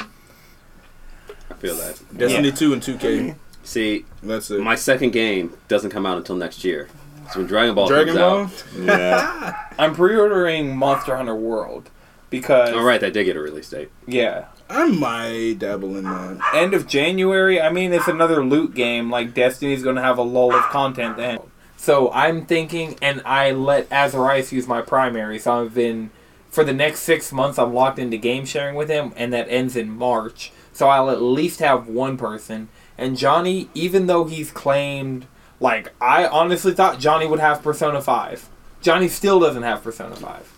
[0.00, 2.00] I feel that.
[2.16, 2.54] Destiny Yeah.
[2.54, 3.36] 2 and 2K.
[3.62, 4.60] See, That's it.
[4.60, 6.88] my second game doesn't come out until next year.
[7.32, 8.84] So when Dragon Ball Dragon comes Ball?
[8.84, 9.56] Yeah.
[9.78, 11.90] I'm pre-ordering Monster Hunter World
[12.28, 13.90] because out, all right, that did get a release date.
[14.06, 16.40] yeah, I might dabble in that.
[16.54, 17.60] end of January.
[17.60, 19.10] I mean, it's another loot game.
[19.10, 21.38] Like Destiny's going to have a lull of content then.
[21.78, 25.38] So I'm thinking, and I let Azarias use my primary.
[25.38, 26.10] So I've been
[26.50, 27.56] for the next six months.
[27.56, 30.50] I'm locked into game sharing with him, and that ends in March.
[30.72, 32.68] So I'll at least have one person.
[32.98, 35.26] And Johnny, even though he's claimed,
[35.60, 38.48] like I honestly thought Johnny would have Persona Five.
[38.80, 40.52] Johnny still doesn't have Persona Five.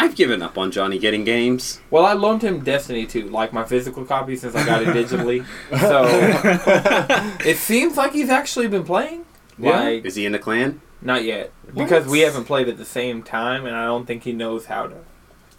[0.00, 1.80] I've given up on Johnny getting games.
[1.90, 5.44] Well, I loaned him Destiny 2, like my physical copy, since I got it digitally.
[5.80, 6.06] So
[7.48, 9.24] it seems like he's actually been playing.
[9.58, 9.80] Yeah?
[9.80, 10.80] Like Is he in the clan?
[11.00, 14.32] not yet, because we haven't played at the same time, and I don't think he
[14.32, 14.96] knows how to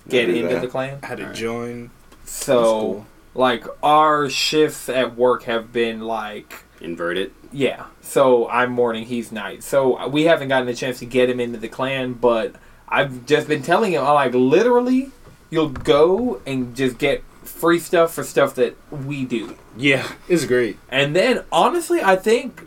[0.10, 0.62] get into that.
[0.62, 1.02] the clan.
[1.02, 1.38] Had to Alright.
[1.38, 1.92] join.
[2.26, 3.06] So, cool.
[3.36, 7.32] like, our shifts at work have been like Inverted.
[7.52, 7.86] Yeah.
[8.02, 9.64] So I'm morning, he's night.
[9.64, 12.56] So we haven't gotten a chance to get him into the clan, but
[12.88, 15.12] I've just been telling him, I'm like, literally,
[15.50, 19.58] you'll go and just get free stuff for stuff that we do.
[19.78, 20.78] Yeah, it's great.
[20.90, 22.64] And then, honestly, I think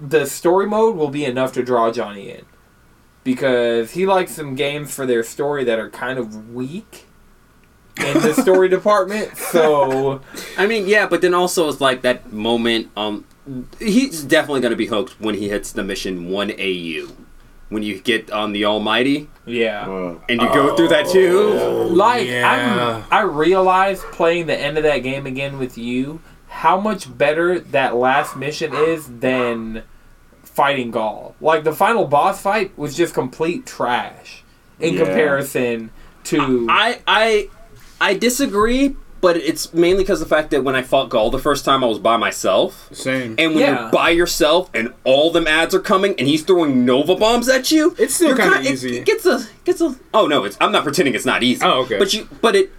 [0.00, 2.44] the story mode will be enough to draw Johnny in.
[3.24, 7.06] Because he likes some games for their story that are kind of weak
[7.98, 9.36] in the story department.
[9.36, 10.22] So,
[10.56, 12.90] I mean, yeah, but then also it's like that moment.
[12.96, 13.26] Um,
[13.78, 17.08] he's definitely going to be hooked when he hits the mission one AU.
[17.68, 19.88] When you get on the Almighty yeah.
[19.88, 21.50] Well, and you go through that too.
[21.90, 23.02] Like Yeah.
[23.10, 27.58] I'm, I realized playing the end of that game again with you how much better
[27.60, 29.82] that last mission is than
[30.42, 31.34] fighting Gaul.
[31.40, 34.42] Like the final boss fight was just complete trash
[34.80, 35.04] in Yeah.
[35.04, 35.90] comparison
[36.24, 37.48] to I I
[38.00, 41.38] I disagree, but it's mainly because of the fact that when I fought Gaul the
[41.38, 42.88] first time, I was by myself.
[42.92, 43.34] Same.
[43.38, 43.82] And when Yeah.
[43.82, 47.70] you're by yourself and all them ads are coming and he's throwing Nova bombs at
[47.70, 48.98] you, It's still you're kinda it- easy.
[48.98, 49.94] It, gets a gets a.
[50.14, 51.64] Oh no, it's I'm not pretending it's not easy.
[51.64, 51.98] Oh, okay.
[51.98, 52.72] But you, but it,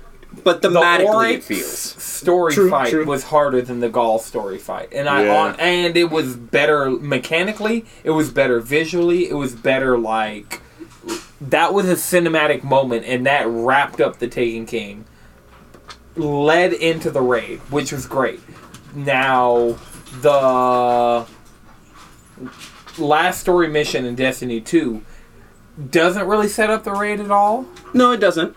[0.43, 1.67] but The thematically it Oryx feels.
[2.03, 3.05] story True, fight true.
[3.05, 5.35] was harder than the Gaul story fight, and I Yeah.
[5.37, 7.85] on, and it was better mechanically.
[8.03, 9.29] It was better visually.
[9.29, 10.61] It was better like
[11.41, 15.05] that was a cinematic moment, and that wrapped up the Taken King.
[16.15, 18.41] Led into the raid, which was great.
[18.93, 19.75] Now
[20.21, 21.25] the
[22.97, 25.01] last story mission in Destiny Two
[25.91, 28.55] doesn't really set up the raid at all, No, it doesn't.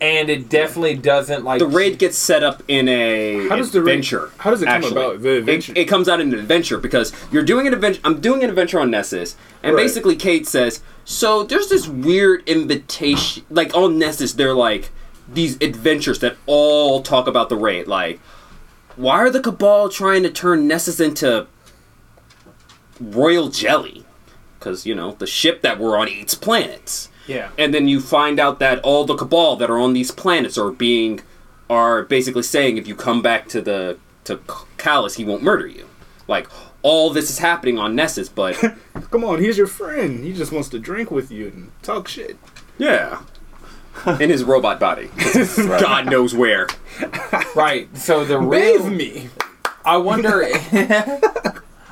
[0.00, 3.80] And it definitely doesn't like The raid gets set up in a How does the
[3.80, 4.30] raid- adventure.
[4.38, 4.92] how does it come actually.
[4.92, 5.72] about, the adventure?
[5.72, 8.00] It, it comes out in an adventure because you're doing an adventure.
[8.04, 9.82] I'm doing an adventure on Nessus, and Right.
[9.84, 14.90] basically Kate says, "So there's this weird invitation, like on Nessus, they're like
[15.32, 17.86] these adventures that all talk about the raid.
[17.88, 18.20] Like,
[18.96, 21.46] why are the Cabal trying to turn Nessus into
[23.00, 24.04] royal jelly?
[24.58, 27.50] Because you know the ship that we're on eats planets." Yeah.
[27.58, 30.70] and then you find out that all the cabal that are on these planets are
[30.70, 31.20] being
[31.68, 34.36] are basically saying if you come back to the to
[34.78, 35.86] Calus he won't murder you
[36.28, 36.46] like
[36.82, 38.54] all this is happening on Nessus but
[39.10, 40.24] Come on, he's your friend.
[40.24, 42.36] He just wants to drink with you and talk shit.
[42.78, 43.22] yeah
[44.20, 45.08] in his robot body
[45.66, 46.66] god knows where
[47.54, 47.88] Right.
[47.96, 49.28] So the Bathe real me.
[49.84, 50.44] I wonder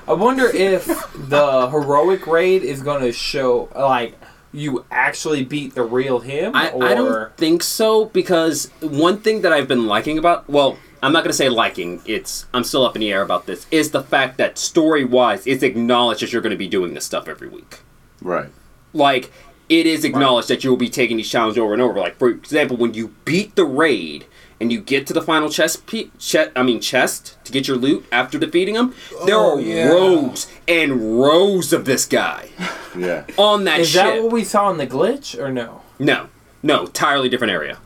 [0.06, 4.14] I wonder if the heroic raid is going to show like
[4.54, 9.42] you actually beat the real him I, or I don't think so because one thing
[9.42, 12.94] that I've been liking about well I'm not gonna say liking it's I'm still up
[12.96, 16.40] in the air about this is the fact that story wise it's acknowledged that you're
[16.40, 17.80] gonna be doing this stuff every week
[18.22, 18.48] Right.
[18.92, 19.32] like
[19.68, 21.98] it is acknowledged that you will be taking these challenges over and over.
[21.98, 24.26] Like for example, when you beat the raid
[24.60, 27.76] and you get to the final chest, pe- che- I mean chest to get your
[27.76, 28.94] loot after defeating him,
[29.26, 29.88] there Oh, are yeah.
[29.88, 32.48] rows and rows of this guy
[32.96, 33.24] Yeah.
[33.36, 34.02] on that Is ship.
[34.04, 35.80] that what we saw in the glitch or no?
[35.98, 36.28] no,
[36.62, 37.78] no, entirely different area.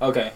[0.00, 0.32] Okay.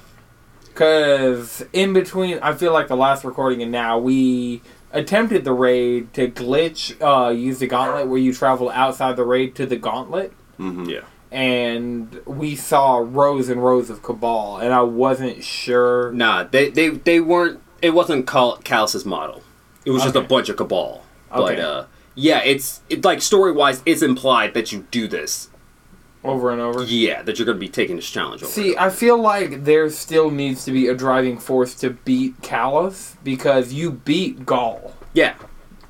[0.75, 4.63] Cuz in between I feel like the last recording and now we
[4.93, 9.55] attempted the raid to glitch uh use the gauntlet where you travel outside the raid
[9.57, 10.89] to the gauntlet Mm-hmm.
[10.91, 11.01] Yeah.
[11.31, 16.89] And we saw rows and rows of cabal and I wasn't sure Nah, they they
[16.89, 17.61] they weren't.
[17.83, 19.43] It wasn't Cal- Calus's model.
[19.85, 21.05] It was just a bunch of cabal.
[21.31, 21.61] But Okay.
[21.61, 25.51] uh, yeah, it's it like story wise, it's implied that you do this.
[26.25, 26.83] over and over.
[26.83, 28.51] Yeah, that you're going to be taking this challenge over.
[28.51, 33.15] See, I feel like there still needs to be a driving force to beat Calus
[33.23, 34.95] because you beat Gaul.
[35.15, 35.35] yeah,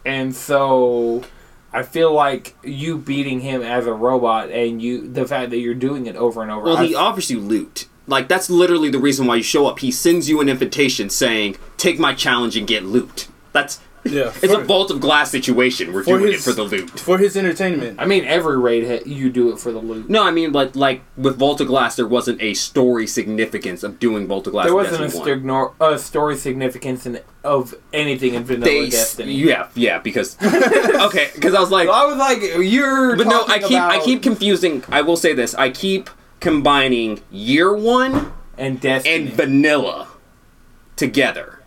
[0.05, 1.23] And so
[1.73, 5.75] I feel like you beating him as a robot and you the fact that you're
[5.75, 6.63] doing it over and over.
[6.65, 7.87] Well, he I- offers you loot.
[8.07, 9.81] Like that's literally the reason why you show up.
[9.81, 14.33] He sends you an invitation saying, "Take my challenge and get loot." That's Yeah.
[14.43, 15.93] it's a vault of glass situation.
[15.93, 16.91] We're doing his- it for the loot.
[17.01, 18.01] for his entertainment.
[18.01, 20.09] I mean, every raid hit, you do it for the loot.
[20.11, 23.99] No, I mean, like like with Vault of Glass, there wasn't a story significance of
[23.99, 24.67] doing Vault of Glass.
[24.67, 25.41] There wasn't a, Destiny 1.
[25.43, 29.33] stigno- a story significance in, of anything in Vanilla They, Destiny.
[29.35, 33.17] yeah, yeah, because okay, because I was like, I was like, you're.
[33.17, 34.85] but no, I keep I keep confusing.
[34.89, 39.15] I will say this: I keep combining Year One and Destiny.
[39.27, 40.09] and Vanilla
[40.97, 41.61] together.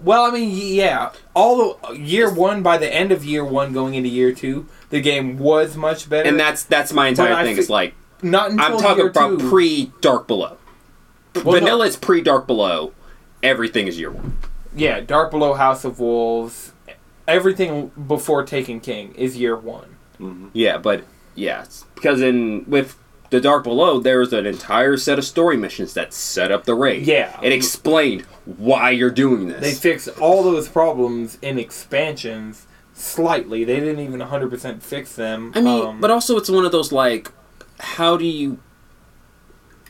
[0.00, 1.10] Well, I mean, yeah.
[1.38, 4.66] All the uh, year one, by the end of year one, going into year two,
[4.90, 6.28] the game was much better.
[6.28, 7.54] And that's that's my entire I thing.
[7.54, 9.48] fi- It's like not until I'm talking year about two.
[9.48, 10.56] pre Dark Below.
[11.36, 11.50] Well, no.
[11.52, 12.92] Vanilla is pre Dark Below.
[13.42, 14.36] Everything is Year One.
[14.74, 16.72] Yeah, Dark Below, House of Wolves,
[17.28, 19.96] everything before Taken King is year one.
[20.20, 20.48] Mm-hmm.
[20.52, 21.04] Yeah, but
[21.36, 22.96] yeah, because in with
[23.30, 27.06] the Dark Below, there's an entire set of story missions that set up the raid.
[27.06, 27.38] Yeah.
[27.42, 29.60] it explained why you're doing this.
[29.60, 33.64] They fixed all those problems in expansions slightly.
[33.64, 35.52] They didn't even 100% fix them.
[35.54, 37.30] I mean, Um, but also it's one of those like,
[37.78, 38.58] how do you?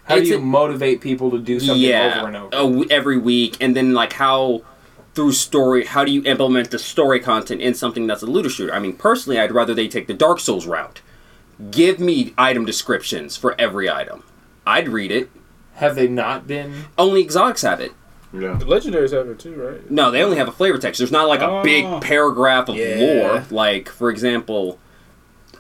[0.05, 2.47] how do you a- motivate people to do something yeah, over and over?
[2.49, 4.63] a w- every week, and then like how
[5.15, 8.73] through story, how do you implement the story content in something that's a looter shooter?
[8.75, 11.01] I mean, personally, I'd rather they take the Dark Souls route.
[11.71, 14.23] Give me item descriptions for every item.
[14.67, 15.31] I'd read it.
[15.75, 16.85] Have they not been?
[16.97, 17.93] Only exotics have it.
[18.33, 18.55] Yeah.
[18.55, 19.91] The legendaries have it too, right?
[19.91, 20.99] No, they only have a flavor text.
[20.99, 21.63] There's not like a Oh.
[21.63, 22.97] big paragraph of Yeah.
[22.99, 23.45] lore.
[23.51, 24.79] Like, for example,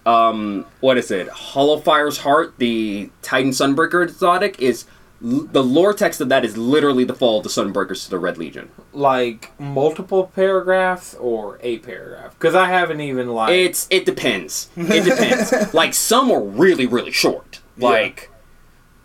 [0.06, 1.28] um, what is it?
[1.28, 4.84] Hallowfire's Heart, the Titan Sunbreaker exotic, is
[5.24, 8.18] l- the lore text of that is literally the fall of the Sunbreakers to the
[8.18, 8.70] Red Legion.
[8.92, 14.68] like multiple paragraphs or a paragraph because I haven't even like It's it depends.
[14.76, 15.74] It depends.
[15.82, 17.60] like some are really really short.
[17.76, 18.30] Like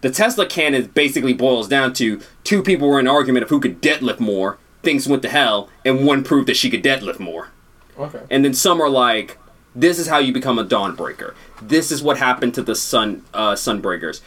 [0.01, 3.59] the Tesla canon basically boils down to two people were in an argument of who
[3.59, 4.57] could deadlift more.
[4.81, 7.49] Things went to hell, and one proved that she could deadlift more.
[7.97, 8.19] Okay.
[8.29, 9.37] And then some are like,
[9.73, 11.35] "This is how you become a Dawnbreaker.
[11.61, 14.19] This is what happened to the Sun uh, Sunbreakers."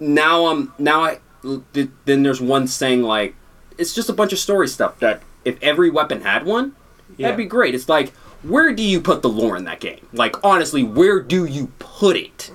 [0.00, 1.18] Now I'm now I
[1.72, 3.34] th- then there's one saying like,
[3.76, 6.74] it's just a bunch of story stuff that if every weapon had one,
[7.16, 7.28] Yeah.
[7.28, 7.74] that'd be great.
[7.74, 8.10] It's like,
[8.42, 10.06] where do you put the lore in that game?
[10.12, 12.52] Like honestly, where do you put it?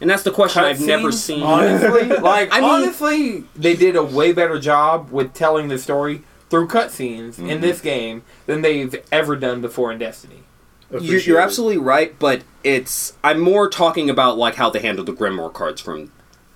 [0.00, 1.42] And that's the question I've never seen.
[1.42, 6.22] Honestly, like I mean- honestly, they did a way better job with telling the story
[6.50, 7.60] through cutscenes in mhm.
[7.60, 10.42] this game than they've ever done before in Destiny.
[10.90, 15.12] You're, you're absolutely right, but it's I'm more talking about like how they handled the
[15.12, 16.12] Grimoire cards from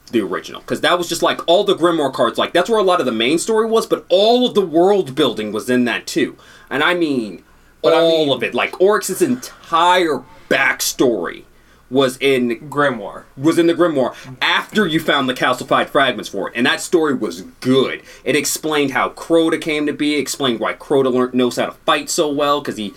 [0.08, 2.38] the original because that was just like all the Grimoire cards.
[2.38, 5.14] Like that's where a lot of the main story was, but all of the world
[5.14, 6.36] building was in that too.
[6.70, 7.44] And I mean,
[7.82, 8.54] But I all mean- of it.
[8.54, 11.44] Like Oryx's entire backstory
[11.90, 13.22] was in Grimoire.
[13.34, 17.14] was in the grimoire after you found the calcified fragments for it, and that story
[17.14, 18.02] was good.
[18.24, 22.10] It explained how Crota came to be, explained why Crota learned, knows how to fight
[22.10, 22.92] so well because he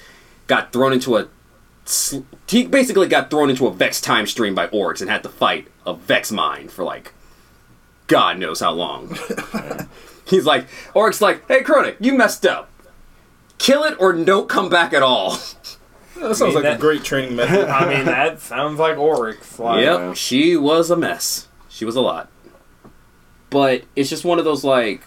[0.47, 1.28] got thrown into a
[2.48, 5.67] he basically got thrown into a Vex time stream by Oryx and had to fight
[5.86, 7.13] a Vex mind for like
[8.08, 9.17] God knows how long.
[10.26, 12.70] He's like Oryx, like, hey Crota, you messed up.
[13.58, 15.32] Kill it or don't come back at all.
[16.17, 17.67] That sounds I mean, like that- a great training method.
[17.70, 19.58] I mean, that sounds like Oryx.
[19.60, 20.13] Like, Yep, Yeah.
[20.13, 21.48] she was a mess.
[21.70, 22.30] She was a lot.
[23.50, 25.02] But it's just one of those like,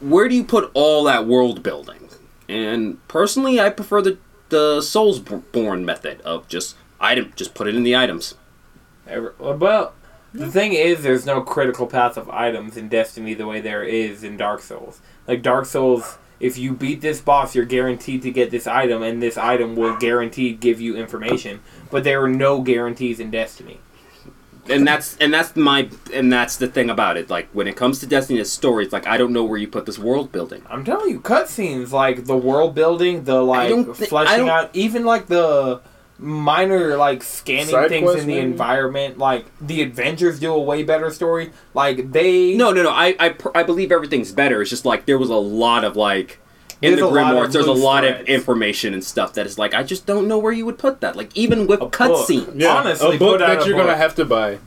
[0.00, 2.08] where do you put all that world building?
[2.48, 7.82] And personally, I prefer the the Soulsborne method of just item, just put it in
[7.82, 8.34] the items.
[9.08, 9.92] Ever- Well,
[10.32, 14.22] the thing is, there's no critical path of items in Destiny the way there is
[14.24, 15.00] in Dark Souls.
[15.26, 19.22] Like Dark Souls, if you beat this boss, you're guaranteed to get this item, and
[19.22, 21.60] this item will guaranteed give you information.
[21.90, 23.80] But there are no guarantees in Destiny.
[24.68, 27.30] And that's and that's my and that's the thing about it.
[27.30, 29.86] Like when it comes to Destiny's story, it's like I don't know where you put
[29.86, 30.62] this world building.
[30.68, 34.70] I'm telling you, cutscenes like the world building, the like don't thi- I fleshing out,
[34.74, 35.80] even like the
[36.18, 38.38] minor like scanning Side things in the maybe?
[38.40, 39.18] environment.
[39.18, 41.52] Like the Avengers do a way better story.
[41.74, 42.90] Like they No, no, no.
[42.90, 44.60] I I, pr- I believe everything's better.
[44.62, 46.40] It's just like there was a lot of like
[46.82, 47.52] in There's the a lot grimoires.
[47.52, 50.38] There's a loose lot of information and stuff that is like I just don't know
[50.38, 51.16] where you would put that.
[51.16, 51.92] Like even with A book.
[51.96, 52.52] cutscenes.
[52.60, 53.86] Yeah, Honestly, a book that a you're book.
[53.86, 54.58] gonna have to buy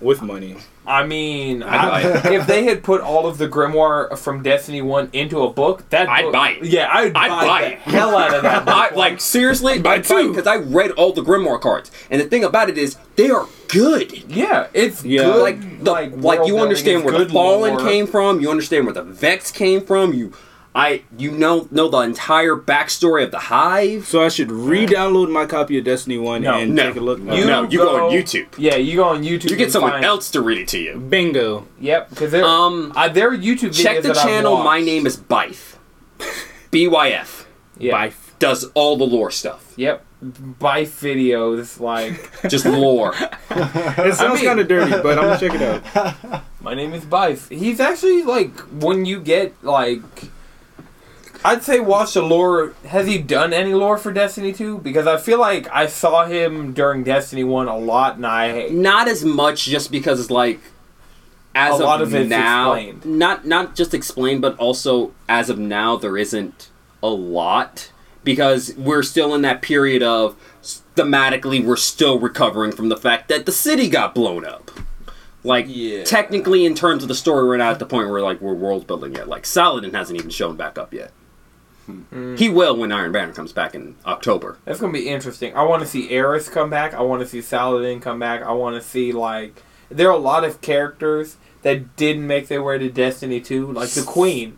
[0.00, 0.56] with money.
[0.86, 5.10] I mean, I'd I, if they had put all of the grimoire from Destiny One
[5.12, 6.64] into a book, that I'd book- buy it.
[6.64, 7.78] Yeah, I'd, I'd buy, buy the it.
[7.80, 8.66] hell out of that.
[8.68, 8.96] I, book.
[8.96, 10.30] like seriously, Buy two.
[10.30, 13.46] because I read all the grimoire cards, and the thing about it is they are
[13.68, 14.12] good.
[14.30, 15.24] yeah, it's Yeah.
[15.24, 15.42] good.
[15.42, 17.82] Like the, like, world you understand where the good fallen lore.
[17.86, 18.40] came from.
[18.40, 20.14] You understand where the Vex came from.
[20.14, 20.32] You,
[20.78, 24.06] I, you know know the entire backstory of the Hive.
[24.06, 26.86] So I should re-download my copy of Destiny One No, and no.
[26.88, 27.18] take a look.
[27.18, 28.46] You No, you go on YouTube.
[28.56, 29.50] Yeah, you go on YouTube.
[29.50, 30.96] You get someone find- else to read it to you.
[30.98, 31.66] Bingo.
[31.80, 34.56] Yep, because Um, uh, there are YouTube videos Check the that I've channel.
[34.62, 35.74] My name is Byf.
[36.70, 37.44] BYF
[37.78, 37.92] Yeah.
[37.92, 38.12] Bye.
[38.38, 39.72] does all the lore stuff.
[39.76, 40.04] Yep.
[40.58, 43.14] By videos like Just lore.
[43.50, 45.62] It sounds mean- kind of dirty, but I'm gonna check it
[45.96, 46.42] out.
[46.60, 47.48] my name is Byf.
[47.50, 50.02] He's actually like when you get like
[51.44, 52.74] I'd say watch the lore.
[52.86, 54.78] Has he done any lore for Destiny 2?
[54.78, 59.08] Because I feel like I saw him during Destiny 1 a lot and I not
[59.08, 60.60] as much just because it's like
[61.54, 63.18] as A of, lot of it's now explained.
[63.18, 66.68] not not just explained but also as of now there isn't
[67.02, 67.90] a lot
[68.24, 70.36] because we're still in that period of
[70.96, 74.70] thematically we're still recovering from the fact that the city got blown up
[75.44, 76.04] like Yeah.
[76.04, 78.86] technically in terms of the story we're not at the point where like we're world
[78.86, 81.12] building yet like saladin hasn't even shown back up yet
[82.36, 85.54] he will when iron banner comes back in october That's gonna be interesting.
[85.54, 86.94] I want to see Eris come back.
[86.94, 88.42] I want to see Saladin come back.
[88.42, 92.62] I want to see like there are a lot of characters that didn't make their
[92.62, 94.56] way to Destiny 2, like the Queen.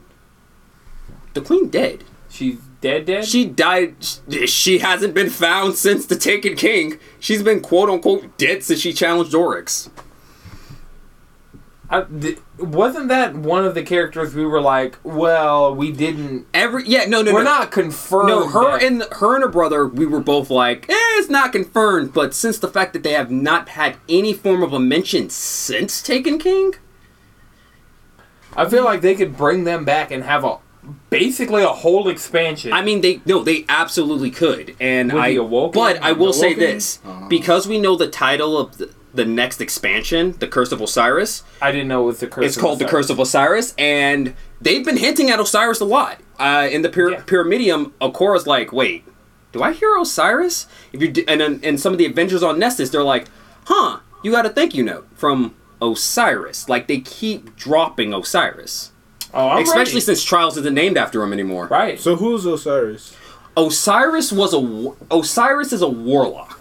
[1.35, 3.25] the queen dead She's dead, dead.
[3.27, 3.97] She died.
[4.47, 6.99] She hasn't been found since the Taken King.
[7.19, 9.91] She's been quote unquote dead since she challenged Oryx.
[11.93, 16.47] I, th- wasn't that one of the characters we were like, well, we didn't.
[16.55, 17.51] Every yeah, no, no, we're no.
[17.51, 18.29] not confirmed.
[18.29, 21.51] No, her that- and her and her brother, we were both like, eh, it's not
[21.53, 22.15] confirmed.
[22.15, 26.01] But since the fact that they have not had any form of a mention since
[26.01, 26.75] Taken King,
[28.57, 30.59] I feel like they could bring them back and have a
[31.11, 32.73] basically a whole expansion.
[32.73, 34.77] I mean, they no, they absolutely could.
[34.81, 35.39] And Would I,
[35.73, 40.35] but I will say this because we know the title of the, the next expansion,
[40.39, 41.43] the Curse of Osiris.
[41.61, 42.45] I didn't know it was the curse.
[42.47, 46.19] It's called the Curse of Osiris, and they've been hinting at Osiris a lot.
[46.39, 47.21] Uh, in the Pyra- Yeah.
[47.23, 49.05] Pyramidion, Ikora's like, wait,
[49.53, 50.67] do I hear Osiris?
[50.93, 53.27] If you d- and then- and some of the Avengers on Nessus, they're like,
[53.65, 56.69] huh, you got a thank you note from Osiris.
[56.69, 58.93] Like they keep dropping Osiris,
[59.35, 60.01] Oh, I'm especially ready.
[60.01, 61.67] since Trials isn't named after him anymore.
[61.67, 61.99] right.
[62.01, 63.15] So who's Osiris?
[63.57, 66.60] Osiris was a Osiris is a warlock.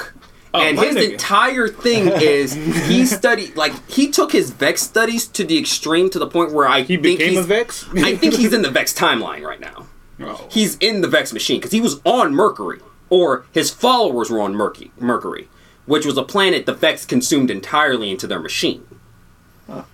[0.54, 1.12] Oh, and his nigga.
[1.12, 2.54] entire thing is
[2.88, 6.68] he studied like he took his Vex studies to the extreme to the point where
[6.68, 7.88] I He think became he's a Vex.
[7.96, 9.86] I think he's in the Vex timeline right now.
[10.22, 10.48] Oh.
[10.50, 14.54] He's in the Vex machine because he was on Mercury, or his followers were on
[14.56, 15.48] Mercury, Mercury,
[15.86, 18.86] which was a planet the Vex consumed entirely into their machine.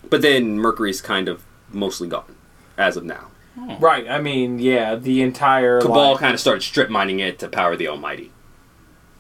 [0.10, 2.34] But then Mercury's kind of mostly gone
[2.78, 3.28] as of now.
[3.80, 4.08] Right.
[4.10, 7.76] I mean, yeah, the entire Cabal like- kind of started strip mining it to power
[7.76, 8.32] the Almighty.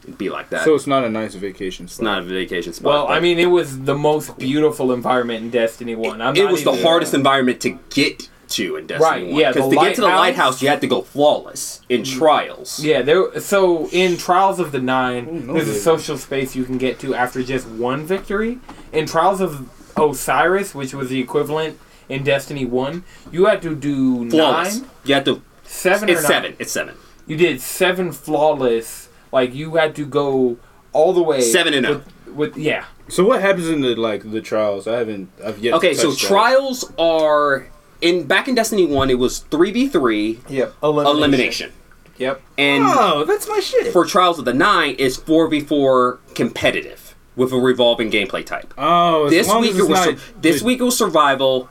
[0.06, 0.64] It'd be like that.
[0.66, 2.86] So it's not a nice vacation it's not a vacation spot.
[2.86, 6.22] Well, I mean, it was the most beautiful environment in Destiny One.
[6.22, 9.36] I'm it not was the even- hardest environment to get to in Destiny Right, 1.
[9.40, 12.18] yeah, Because to get to the lighthouse- lighthouse, you had to go flawless in mm.
[12.20, 12.80] trials.
[12.84, 13.40] Yeah, there.
[13.40, 17.00] So in Trials of the Nine, Ooh, no, there's a social space you can get
[17.00, 18.60] to after just one victory.
[18.94, 24.30] In Trials of Osiris, which was the equivalent in Destiny One, you had to do
[24.30, 24.80] Flawless.
[24.82, 25.42] nine, You had to.
[25.64, 26.32] seven, It's or nine.
[26.32, 26.56] seven.
[26.60, 26.96] It's seven.
[27.26, 29.10] You did seven flawless.
[29.36, 30.56] Like you had to go
[30.94, 31.42] all the way.
[31.42, 32.86] Seven and with, with yeah.
[33.10, 34.88] So what happens in the like the trials?
[34.88, 35.30] I haven't.
[35.44, 35.74] I've yet.
[35.76, 36.20] Okay, to so that.
[36.20, 37.68] trials are
[38.00, 39.10] in back in Destiny One.
[39.10, 40.74] It was three v three Yep.
[40.82, 41.74] elimination,
[42.18, 42.42] Yep.
[42.58, 43.92] and Oh, that's my shit.
[43.92, 48.74] for Trials of the Nine is four v four competitive with a revolving gameplay type.
[48.78, 50.98] oh, as this long week as it was not sur- this the- week it was
[50.98, 51.70] survival.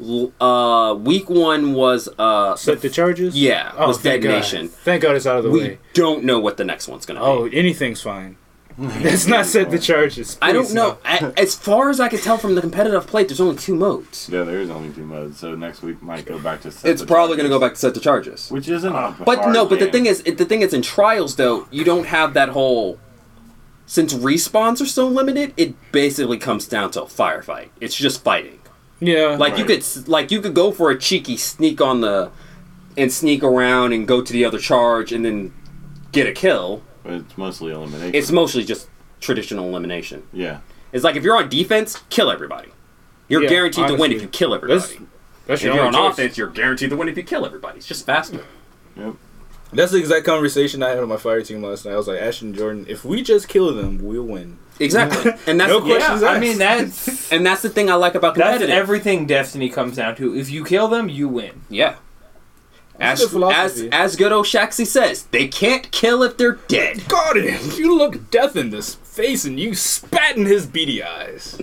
[0.00, 3.34] L- Uh, week one was uh set the charges.
[3.36, 4.28] yeah Oh, was thank God.
[4.28, 4.68] detonation.
[4.68, 5.68] Thank God it's out of the We way.
[5.70, 7.24] We don't know what the next one's gonna be.
[7.26, 8.36] Oh, anything's fine.
[8.78, 10.36] Let's not set the charges.
[10.42, 10.98] I don't please, know.
[11.06, 14.28] A- as far as I can tell from the competitive plate, there's only two modes.
[14.30, 16.70] Yeah, there is only two modes, so next week might go back to.
[16.70, 18.50] set It's the probably going to charges, go back to set the charges.
[18.50, 18.92] which isn't.
[18.94, 21.84] a But hard no, but the thing is, the thing is, in trials though, you
[21.84, 22.98] don't have that whole.
[23.86, 27.68] Since respawns are so limited, it basically comes down to a firefight.
[27.80, 28.55] It's just fighting.
[29.00, 29.36] Yeah.
[29.38, 32.30] Like you could, like you could go for a cheeky sneak on the,
[32.96, 35.52] and sneak around and go to the other charge and then
[36.12, 36.82] get a kill.
[37.02, 38.14] But it's mostly elimination.
[38.14, 38.88] It's mostly just
[39.20, 40.22] traditional elimination.
[40.32, 40.60] yeah.
[40.92, 42.68] It's like if you're on defense, kill everybody.
[43.28, 44.78] You're Yeah, guaranteed to win if you kill everybody.
[44.80, 44.94] that's
[45.46, 46.12] that's if your you're on choice.
[46.14, 47.78] offense, you're guaranteed to win if you kill everybody.
[47.78, 48.40] It's just faster.
[48.96, 49.14] Yep.
[49.72, 51.92] That's the exact conversation I had on my fire team last night.
[51.92, 54.58] I was like, Ashton Jordan, if we just kill them, we'll win.
[54.78, 58.14] Exactly, and that's No yeah, questions I mean that's and that's the thing I like
[58.14, 58.74] about that's competitive.
[58.76, 60.36] everything Destiny comes down to.
[60.36, 61.62] If you kill them, you win.
[61.68, 61.96] yeah.
[62.98, 63.30] That's As, good as
[63.72, 63.88] philosophy.
[63.92, 67.06] as good old Shaxi says, they can't kill if they're dead.
[67.08, 71.60] Guardian, you look death in this face and you spat in his beady eyes.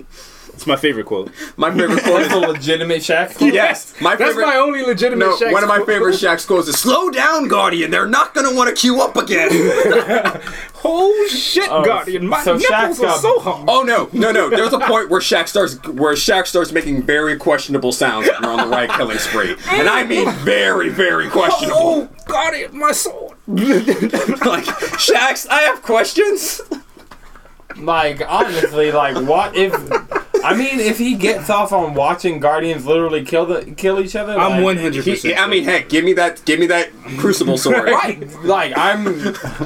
[0.53, 1.31] It's my favorite quote.
[1.57, 3.35] My favorite quote is a legitimate Shaq.
[3.37, 3.53] Quote?
[3.53, 3.99] yes.
[3.99, 4.45] My That's favorite.
[4.45, 7.89] my only legitimate no, Shaq's one of my favorite Shaxx quotes is "Slow down, Guardian.
[7.91, 9.49] They're not gonna want to queue up again."
[10.85, 13.63] Oh shit, Oh, Guardian, my so nipples Shaq's are got- so hard.
[13.69, 14.49] oh no, no, no.
[14.49, 18.51] There's a point where Shaq starts where Shaq starts making very questionable sounds when you're
[18.51, 21.79] on the right killing spree, and I mean very, very questionable.
[21.79, 23.37] Oh, Guardian, my sword.
[23.47, 24.65] like
[24.99, 26.59] Shaxx, I have questions.
[27.77, 29.71] Like honestly, like what if?
[30.43, 34.37] I mean, if he gets off on watching Guardians literally kill the kill each other,
[34.37, 35.39] I'm one hundred percent.
[35.39, 37.89] I mean, heck, give me that, give me that Crucible sword.
[37.93, 39.07] Right, like I'm,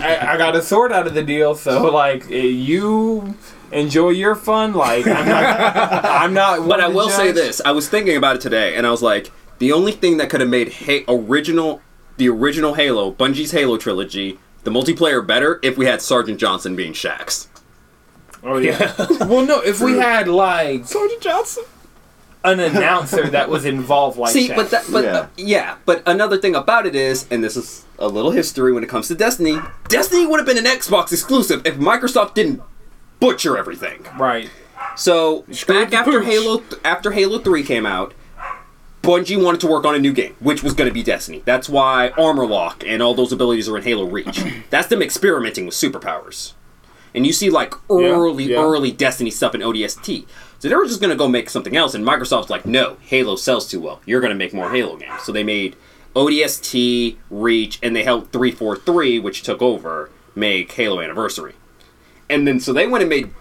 [0.02, 3.36] I, I got a sword out of the deal, so like eh, you
[3.72, 4.74] enjoy your fun.
[4.74, 6.60] Like I'm not, I'm not.
[6.60, 8.92] one But I to will say this: I was thinking about it today, and I
[8.92, 11.82] was like, the only thing that could have made ha- original,
[12.18, 16.94] the original Halo, Bungie's Halo trilogy, the multiplayer better if we had Sergeant Johnson being
[16.94, 17.48] Shaxx.
[18.44, 18.94] Oh yeah.
[19.26, 21.64] well, no, if we had like Sergeant Johnson.
[22.44, 24.56] an announcer that was involved, like See, Shaq.
[24.56, 25.12] but that, but Yeah.
[25.18, 28.84] uh, yeah, but another thing about it is, and this is a little history when
[28.84, 29.58] it comes to Destiny.
[29.90, 32.62] Destiny would have been an Xbox exclusive if Microsoft didn't
[33.20, 34.06] butcher everything.
[34.20, 34.50] right.
[34.96, 36.26] So back after pooch.
[36.26, 38.14] Halo after Halo Three came out,
[39.04, 41.42] Bungie wanted to work on a new game, which was going to be Destiny.
[41.46, 44.44] That's why Armor Lock and all those abilities are in Halo Reach.
[44.70, 46.54] That's them experimenting with superpowers.
[47.18, 48.60] And you see like early, yeah.
[48.60, 50.28] early Destiny stuff in ODST.
[50.60, 53.36] So they were just going to go make something else, and Microsoft's like, no, Halo
[53.36, 54.02] sells too well.
[54.06, 55.24] You're going to make more Halo games.
[55.24, 55.76] So they made
[56.16, 61.56] ODST, Reach, and they helped 343, which took over, make Halo Anniversary.
[62.30, 63.32] And then so they went and made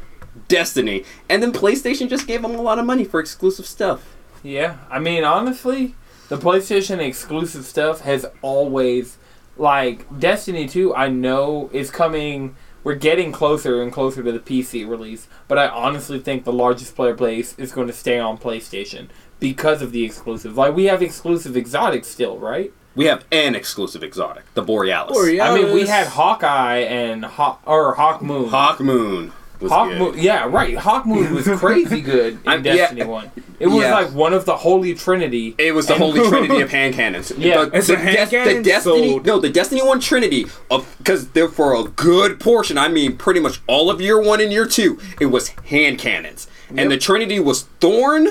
[0.49, 4.17] Destiny, and then PlayStation just gave them a lot of money for exclusive stuff.
[4.43, 5.95] Yeah, I mean, honestly,
[6.31, 9.19] the PlayStation exclusive stuff has always,
[9.59, 12.57] like, Destiny 2, I know is coming.
[12.87, 16.95] We're getting closer and closer to the PC release, but I honestly think the largest
[16.95, 19.09] player base is going to stay on PlayStation
[19.41, 20.57] because of the exclusive.
[20.57, 22.73] Like, we have exclusive exotics still, right?
[22.95, 25.17] We have an exclusive exotic, the Borealis.
[25.17, 25.51] Borealis.
[25.51, 28.51] I mean, we had Hawkeye and Hawk or Hawk Moon.
[28.51, 29.33] Hawk Moon.
[29.61, 30.77] Hawk yeah, right.
[30.77, 32.75] Hawk was crazy good in I'm- yeah.
[32.77, 33.31] Destiny One.
[33.59, 33.95] It was Yeah.
[33.95, 35.55] like one of the holy trinity.
[35.59, 37.33] It was the And- holy trinity of hand cannons.
[37.39, 37.65] Yeah.
[37.65, 38.57] the, the, hand Des- cannon?
[38.63, 39.13] the Destiny.
[39.13, 42.77] So- no, the Destiny One Trinity uh, of because there for a good portion.
[42.77, 46.49] I mean, pretty much all of year one and year two, it was hand cannons,
[46.77, 48.29] and the Trinity was Thorn,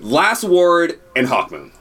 [0.00, 1.72] Last Word, and Hawkmoon.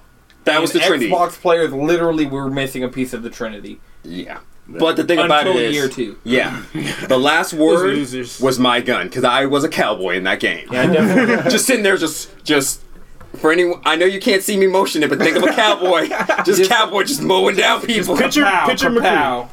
[0.43, 1.11] That was the and Trinity.
[1.11, 3.79] Xbox players literally were missing a piece of the trinity.
[4.03, 4.39] Yeah.
[4.69, 6.17] But the thing about it Until is, year two.
[6.25, 6.61] yeah,
[7.07, 8.39] the last word losers.
[8.41, 10.67] was my gun because I was a cowboy in that game.
[10.71, 11.49] Yeah, definitely.
[11.51, 12.81] just sitting there, just just
[13.37, 13.81] for anyone.
[13.85, 16.09] I know you can't see me motion it, but think of a cowboy,
[16.45, 18.17] just cowboy, just mowing down people.
[18.17, 19.49] picture- Kapow, picture kapow.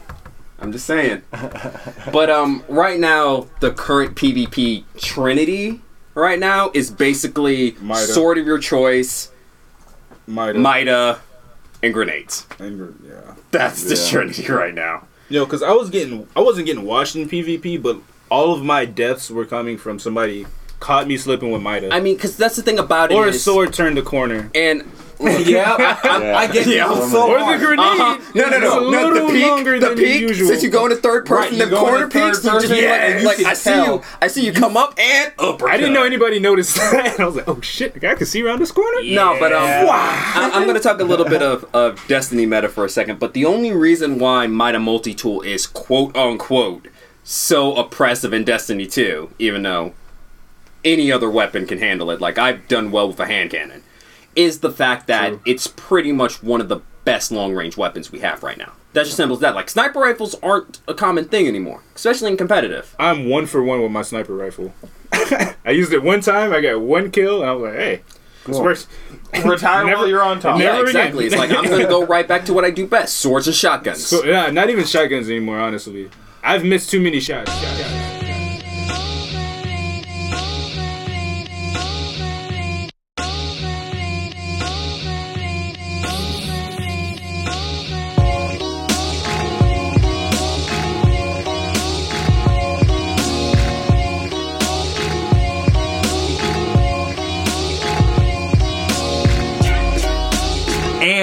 [0.60, 1.22] I'm just saying.
[2.12, 5.80] But um, right now the current PvP Trinity
[6.14, 7.98] right now is basically Mida.
[8.00, 9.30] sword of your choice,
[10.26, 11.20] Might Mida,
[11.84, 12.46] and grenades.
[12.58, 13.34] and yeah.
[13.50, 14.10] That's the Yeah.
[14.10, 15.06] Trinity right now.
[15.28, 17.98] Yo, because I was getting, I wasn't getting washed in PvP, but
[18.30, 20.46] all of my deaths were coming from somebody
[20.80, 23.28] caught me slipping with Mida, I mean, because that's the thing about it or a
[23.28, 24.50] is- sword turned the corner.
[24.54, 24.82] and
[25.20, 26.88] yeah, I, I, I get Yeah.
[26.92, 27.78] you so Or the grenade.
[27.78, 28.18] Uh-huh.
[28.34, 29.26] No, no, It's no, a no.
[29.26, 30.20] The peak, longer the than peak.
[30.20, 30.48] usual.
[30.48, 32.44] Since you go into third Right, person, you the corner into third peaks.
[32.44, 33.86] You just, person, yeah, and you like I see tell.
[33.96, 34.02] you.
[34.20, 35.70] I see you come up and uppercut.
[35.70, 37.16] I didn't know anybody noticed that.
[37.20, 39.02] I was like, oh shit, I can see around this corner.
[39.04, 39.86] No, but um, Yeah.
[39.88, 43.18] I, I'm going to talk a little bit of, of Destiny meta for a second.
[43.18, 46.88] But the only reason why Mida Multi Tool is quote unquote
[47.22, 49.94] so oppressive in Destiny 2, even though
[50.84, 53.82] any other weapon can handle it, like I've done well with a hand cannon,
[54.36, 55.40] is the fact that True.
[55.46, 58.72] it's pretty much one of the best long range weapons we have right now.
[58.92, 59.54] That's just simple as that.
[59.54, 62.94] Like sniper rifles aren't a common thing anymore, especially in competitive.
[62.98, 64.72] I'm one for one with my sniper rifle.
[65.12, 66.52] I used it one time.
[66.52, 68.02] I got one kill, and I was like, hey,
[68.46, 68.86] this works.
[69.44, 70.60] Retire Never- while you're on top.
[70.60, 71.26] yeah, exactly.
[71.26, 73.56] It's like I'm going to go right back to what I do best: swords and
[73.56, 74.06] shotguns.
[74.06, 75.58] So, yeah, not even shotguns anymore.
[75.58, 76.08] Honestly,
[76.42, 77.50] I've missed too many shots.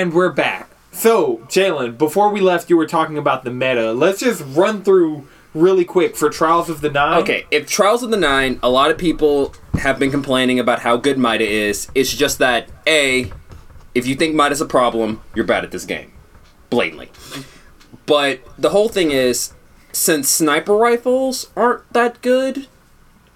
[0.01, 0.67] And we're back.
[0.91, 3.93] So, Jalen, before we left, you were talking about the meta.
[3.93, 7.21] Let's just run through really quick for Trials of the Nine.
[7.21, 10.97] Okay, if Trials of the Nine, a lot of people have been complaining about how
[10.97, 11.87] good Mida is.
[11.93, 13.31] It's just that A,
[13.93, 16.11] if you think Mida's a problem, you're bad at this game.
[16.71, 17.11] Blatantly.
[18.07, 19.53] But the whole thing is,
[19.91, 22.65] since sniper rifles aren't that good,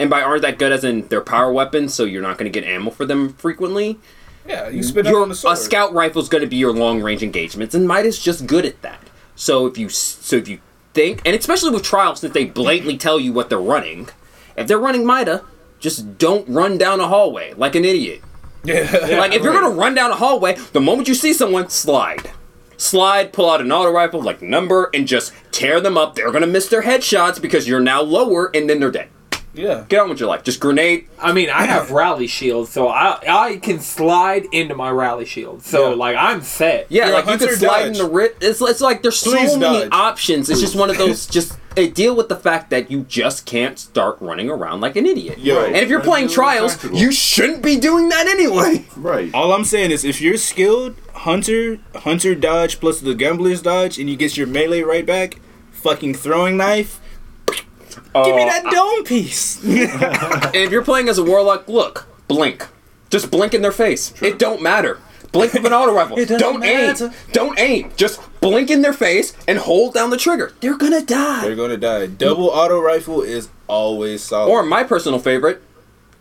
[0.00, 2.60] and by aren't that good as in they're power weapons, so you're not going to
[2.60, 4.00] get ammo for them frequently,
[4.48, 4.84] Yeah, you mm.
[4.84, 5.56] spit your, on the sword.
[5.56, 8.64] a scout rifle is going to be your long range engagements, and Mida's just good
[8.64, 9.00] at that.
[9.34, 10.60] So if you so if you
[10.94, 14.08] think, and especially with trials, since they blatantly tell you what they're running,
[14.56, 15.44] if they're running Mida,
[15.78, 18.22] just don't run down a hallway like an idiot.
[18.66, 22.32] Yeah, like if you're gonna run down a hallway, the moment you see someone, slide.
[22.76, 26.16] Slide, pull out an auto rifle like number, and just tear them up.
[26.16, 29.08] They're gonna miss their headshots because you're now lower, and then they're dead.
[29.56, 29.84] Yeah.
[29.88, 30.44] Get on with your life.
[30.44, 31.06] Just grenade.
[31.20, 35.62] I mean, I have rally shield, so I I can slide into my rally shield.
[35.62, 35.94] So Yeah.
[35.96, 36.86] like I'm set.
[36.88, 38.36] Yeah, You're like you can could slide in the rip.
[38.40, 39.88] It's, it's like there's Please so many dodge.
[39.92, 40.50] options.
[40.50, 41.26] It's just one of those.
[41.36, 41.58] Just
[41.92, 45.38] deal with the fact that you just can't start running around like an idiot.
[45.38, 45.62] Yo.
[45.62, 46.98] and if you're playing trials, Tactical.
[46.98, 48.86] you shouldn't be doing that anyway.
[48.96, 49.30] Right.
[49.34, 54.08] All I'm saying is, if you're skilled hunter, hunter dodge plus the gambler's dodge, and
[54.08, 55.38] you get your melee right back,
[55.72, 56.98] fucking throwing knife.
[58.24, 59.62] Give me uh, that dome piece.
[59.64, 62.66] And if you're playing as a warlock, look, blink.
[63.10, 64.12] Just blink in their face.
[64.22, 64.98] It don't matter.
[65.32, 66.16] Blink with an auto rifle.
[66.16, 67.06] doesn't Don't matter.
[67.06, 67.12] aim.
[67.32, 67.92] Don't aim.
[67.96, 70.52] Just blink in their face and hold down the trigger.
[70.60, 71.42] They're gonna die.
[71.42, 72.06] They're gonna die.
[72.06, 74.50] Double auto rifle is always solid.
[74.50, 75.62] Or my personal favorite,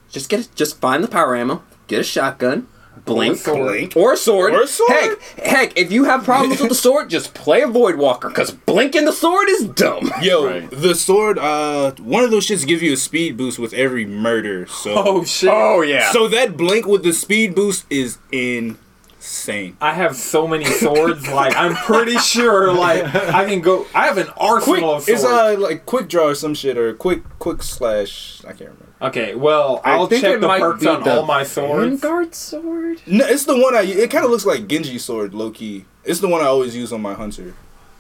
[0.09, 2.67] just get just find the power ammo, get a shotgun,
[3.03, 3.93] blink, sword.
[3.95, 4.53] or a sword.
[4.53, 4.89] Or a sword.
[4.91, 8.51] Heck, heck, if you have problems with the sword, just play a void walker, cause
[8.51, 10.11] blinking the sword is dumb.
[10.21, 10.69] Yo, Right.
[10.71, 11.37] the sword.
[11.39, 14.65] Uh, one of those shits gives you a speed boost with every murder.
[14.67, 15.49] So, Oh shit.
[15.51, 16.11] Oh yeah.
[16.11, 18.77] so that blink with the speed boost is in.
[19.17, 19.75] insane.
[19.81, 21.27] I have so many swords.
[21.31, 23.87] like I'm pretty sure like I can go.
[23.95, 25.23] I have an Quick, arsenal of swords.
[25.23, 28.41] it's uh like quick draw or some shit or quick quick slash.
[28.45, 28.84] I can't remember.
[29.05, 31.43] Okay, well I I'll think check it the might perks be on the all my
[31.43, 32.01] swords.
[32.01, 33.01] Vanguard sword.
[33.05, 33.81] No, it's the one I.
[33.83, 35.85] It kind of looks like Genji sword, low key.
[36.03, 37.53] It's the one I always use on my hunter.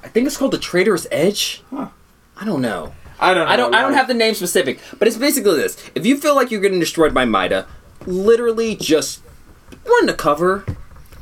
[0.03, 1.63] I think it's called the Traitor's Edge.
[1.71, 1.87] Huh.
[2.37, 2.93] I don't know.
[3.19, 3.45] I don't.
[3.45, 3.73] Know, I don't.
[3.75, 6.61] I don't have the name specific, but it's basically this: if you feel like you're
[6.61, 7.65] getting destroyed by Mida,
[8.05, 9.21] literally just
[9.85, 10.65] run to cover,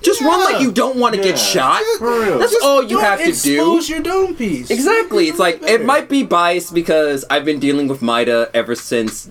[0.01, 1.29] Just run like you don't want to Yeah.
[1.29, 1.81] get shot.
[1.99, 2.19] For.
[2.37, 3.29] That's Just all you don't have to do.
[3.29, 4.69] expose your dome piece.
[4.69, 5.29] Exactly.
[5.29, 9.29] It's like it might be biased because I've been dealing with Mida ever since.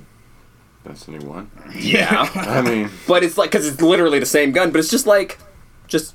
[0.84, 1.50] Destiny One.
[1.74, 2.28] Yeah.
[2.34, 4.70] I mean, but it's like because it's literally the same gun.
[4.70, 5.38] But it's just like,
[5.86, 6.14] just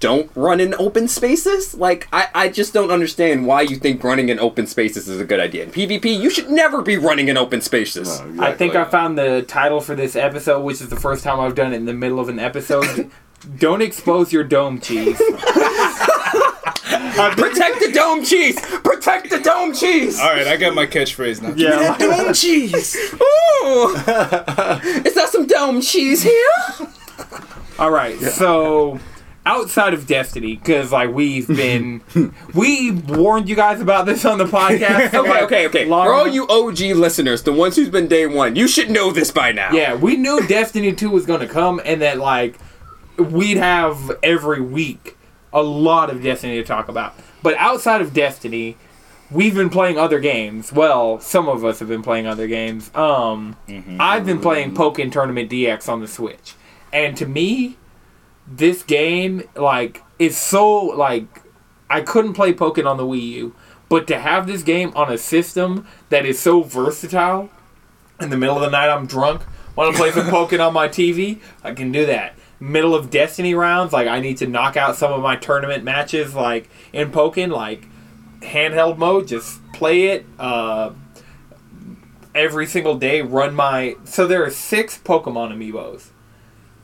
[0.00, 1.74] don't run in open spaces.
[1.74, 5.24] Like I, I just don't understand why you think running in open spaces is a
[5.24, 5.64] good idea.
[5.64, 8.20] In PvP, you should never be running in open spaces.
[8.20, 8.46] no, exactly.
[8.46, 11.54] I think I found the title for this episode, which is the first time I've
[11.54, 13.10] done it in the middle of an episode.
[13.58, 15.20] Don't expose your dome cheese.
[17.36, 18.60] Protect the dome cheese.
[18.82, 20.18] Protect the dome cheese.
[20.20, 21.52] All right, I got my catchphrase now.
[21.56, 21.96] Yeah.
[21.98, 22.96] Give dome cheese.
[23.14, 23.94] Ooh.
[23.94, 26.50] Is that some dome cheese here?
[27.78, 28.98] All right, so
[29.46, 32.00] outside of Destiny, because like we've been,
[32.54, 35.12] we warned you guys about this on the podcast.
[35.14, 35.84] Okay, okay, okay.
[35.84, 39.10] Long- For all you OG listeners, the ones who's been day one, you should know
[39.12, 39.70] this by now.
[39.72, 42.56] Yeah, we knew Destiny 2 was going to come and that, like,
[43.18, 45.16] we'd have every week
[45.54, 47.14] a lot of Destiny to talk about.
[47.42, 48.76] But outside of Destiny,
[49.30, 50.72] we've been playing other games.
[50.72, 52.94] Well, some of us have been playing other games.
[52.94, 53.56] Um,
[53.98, 56.54] I've been playing Pokken Tournament DX on the Switch.
[56.92, 57.76] And to me,
[58.46, 61.42] this game, like, is so, like,
[61.88, 63.54] I couldn't play Pokken on the Wii U.
[63.88, 67.50] But to have this game on a system that is so versatile,
[68.20, 69.42] in the middle of the night I'm drunk,
[69.76, 72.34] want to play some Pokken on my TV, I can do that.
[72.64, 76.34] Middle of Destiny rounds, like I need to knock out some of my tournament matches,
[76.34, 77.86] like in Pokken, like
[78.40, 80.92] handheld mode, just play it uh,
[82.34, 83.20] every single day.
[83.20, 86.06] Run my so there are six Pokemon amiibos.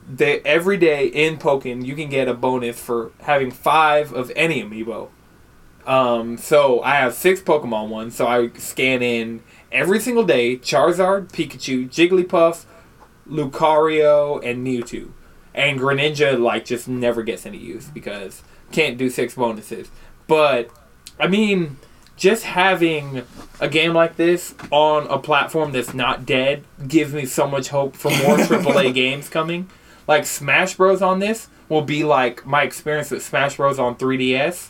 [0.07, 4.61] They every day in Pokken you can get a bonus for having five of any
[4.61, 5.09] amiibo.
[5.87, 11.31] Um, so I have six Pokemon ones, so I scan in every single day Charizard,
[11.31, 12.65] Pikachu, Jigglypuff,
[13.27, 15.13] Lucario, and Mewtwo.
[15.53, 18.41] And Greninja, like, just never gets any use because
[18.71, 19.89] can't do six bonuses.
[20.27, 20.69] But,
[21.19, 21.77] I mean,
[22.15, 23.23] just having
[23.59, 27.95] a game like this on a platform that's not dead gives me so much hope
[27.95, 29.69] for more AAA games coming.
[30.07, 31.01] Like, Smash Bros.
[31.01, 33.79] on this will be like my experience with Smash Bros.
[33.79, 34.69] on 3DS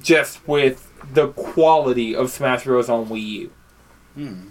[0.00, 2.88] just with the quality of Smash Bros.
[2.88, 3.50] on Wii U.
[4.14, 4.48] Hmm.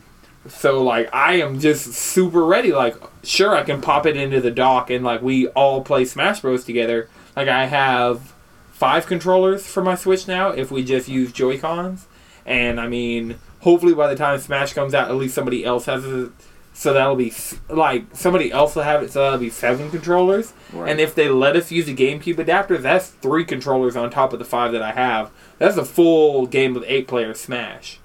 [0.47, 2.71] So like I am just super ready.
[2.71, 6.41] Like sure I can pop it into the dock and like we all play Smash
[6.41, 6.63] Bros.
[6.63, 7.09] together.
[7.35, 8.33] Like I have
[8.71, 12.07] five controllers for my Switch now if we just use Joy Cons.
[12.45, 16.05] And I mean, hopefully by the time Smash comes out, at least somebody else has
[16.05, 16.31] it.
[16.75, 17.31] So that'll be
[17.69, 19.11] like somebody else will have it.
[19.11, 20.53] So that'll be seven controllers.
[20.73, 20.91] Right.
[20.91, 24.39] And if they let us use a GameCube adapter, that's three controllers on top of
[24.39, 25.31] the five that I have.
[25.59, 27.99] That's a full game of eight player Smash.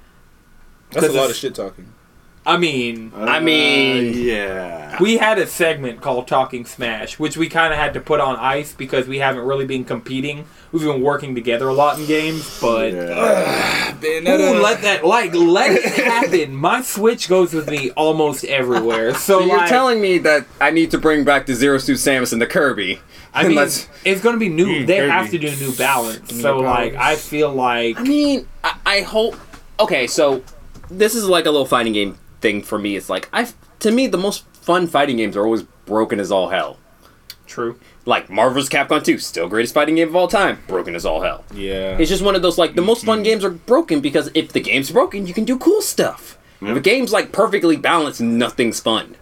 [0.90, 1.92] That's a lot of shit talking.
[2.48, 4.96] I mean, I mean- Uh, yeah.
[5.00, 8.36] we had a segment called Talking Smash, which we kind of had to put on
[8.36, 10.46] ice because we haven't really been competing.
[10.72, 13.92] We've been working together a lot in games, but yeah.
[14.00, 14.56] Bayonetta.
[14.58, 16.54] Ooh, let that like let it happen.
[16.56, 19.12] My Switch goes with me almost everywhere.
[19.12, 21.98] So, So you're like, telling me that I need to bring back the Zero Suit
[21.98, 22.98] Samus and the Kirby.
[23.34, 24.66] I mean, let's- it's going to be new.
[24.68, 25.10] Mm, they Kirby.
[25.10, 26.32] have to do a new balance.
[26.32, 26.94] New So, like.
[26.96, 29.36] I feel like I mean, I, I hope.
[29.78, 30.42] Okay, so
[30.90, 32.96] this is like a little fighting game thing for me.
[32.96, 33.48] It's like I,
[33.80, 36.78] to me, the most fun fighting games are always broken as all hell.
[37.46, 37.78] true.
[38.04, 41.44] Like Marvel's Capcom 2, still greatest fighting game of all time, broken as all hell.
[41.52, 41.98] Yeah.
[41.98, 43.24] It's just one of those like the most fun mm-hmm.
[43.24, 46.38] games are broken because if the game's broken, you can do cool stuff.
[46.60, 49.14] If a game's like perfectly balanced, nothing's fun.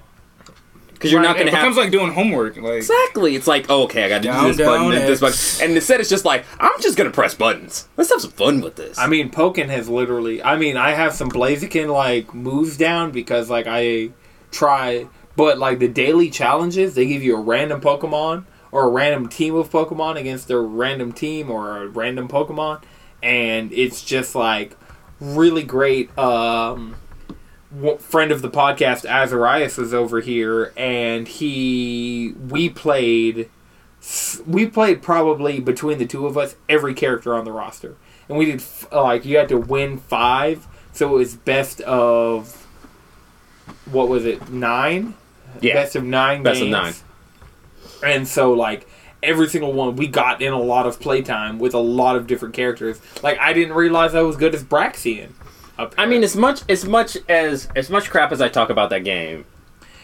[0.97, 2.57] Because you're Right, not going to have It becomes like doing homework.
[2.57, 3.37] Like Exactly.
[3.37, 5.65] It's like, oh, okay, I got to do this button and this button.
[5.69, 7.89] And instead, it's just like, I'm just going to press buttons.
[7.97, 8.99] Let's have some fun with this.
[8.99, 10.43] I mean, Pokken has literally.
[10.43, 14.11] I mean, I have some Blaziken like moves down because like I
[14.51, 19.29] try, but like the daily challenges, they give you a random Pokemon or a random
[19.29, 22.83] team of Pokemon against a random team or a random Pokemon,
[23.23, 24.77] and it's just like
[25.21, 26.17] really great.
[26.19, 27.06] Um, w-
[27.99, 33.49] friend of the podcast Azarias was over here, and he we played
[34.47, 37.97] we played probably between the two of us every character on the roster,
[38.29, 38.63] and we did
[38.93, 42.67] like you had to win five, so it was best of
[43.87, 45.15] what was it nine?
[45.61, 45.75] Yeah.
[45.75, 46.43] best of nine.
[46.43, 46.95] Best of nine.
[48.05, 48.87] And so like
[49.23, 52.55] every single one, we got in a lot of playtime with a lot of different
[52.55, 53.01] characters.
[53.23, 55.31] Like I didn't realize I was good as Braixen.
[55.79, 59.05] I mean, as much as much as as much crap as I talk about that
[59.05, 59.45] game,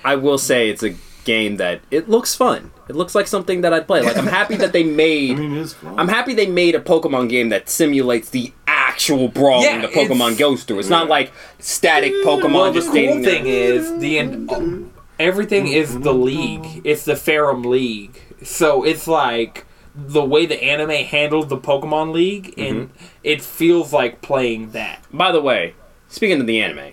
[0.04, 0.94] I will say it's a
[1.24, 2.72] game that it looks fun.
[2.88, 4.02] It looks like something that I'd play.
[4.02, 5.38] Like I'm happy that they I made.
[5.38, 5.98] mean, it's fun.
[5.98, 10.32] I'm happy they made a Pokemon game that simulates the actual brawling Yeah, the Pokemon
[10.32, 10.80] it's- goes through.
[10.80, 13.32] It's not like static Pokemon well, the just cool standing there.
[13.34, 16.82] thing is the en- everything is the league.
[16.84, 18.20] It's the Ferrum League.
[18.42, 19.64] So it's like
[19.95, 22.90] the way the anime handled the Pokemon League, and
[23.22, 25.05] it feels like playing that.
[25.12, 25.74] By the way,
[26.09, 26.93] speaking of the anime,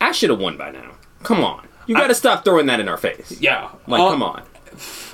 [0.00, 0.92] I should have won by now.
[1.22, 1.66] Come on.
[1.86, 3.38] You gotta stop throwing that in our face.
[3.40, 4.42] Yeah, Like, Uh, come on.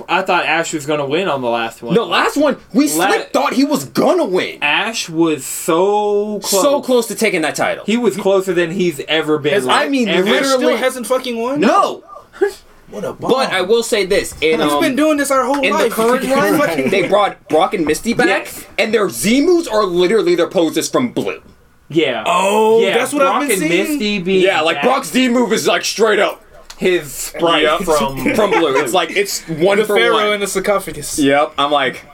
[0.09, 1.93] I thought Ash was gonna win on the last one.
[1.93, 4.57] The last one, we La- slick thought he was gonna win.
[4.63, 6.61] Ash was so close.
[6.63, 7.85] So close to taking that title.
[7.85, 9.53] He was closer than he's ever been.
[9.53, 10.27] Has- like, I mean, ever.
[10.27, 11.59] Ash still literally- hasn't fucking won.
[11.59, 12.03] no!
[12.91, 13.31] what a bomb.
[13.31, 14.33] But I will say this.
[14.41, 15.91] In, He's um, been doing this our whole in the life.
[15.93, 18.65] current run, they brought Brock and Misty back, Yes.
[18.77, 21.41] and their Z-moves are literally their poses from Blue.
[21.89, 22.23] Yeah.
[22.25, 22.97] Oh, yeah.
[22.97, 23.89] that's what Brock I've been and seeing.
[23.89, 26.43] Misty being Yeah, like back, Brock's Z-move is like straight up
[26.77, 27.81] his sprite Yep.
[27.81, 28.81] from, from Blue.
[28.81, 30.33] It's like it's one the for pharaoh one.
[30.33, 31.19] in the sarcophagus.
[31.19, 32.05] Yep, I'm like,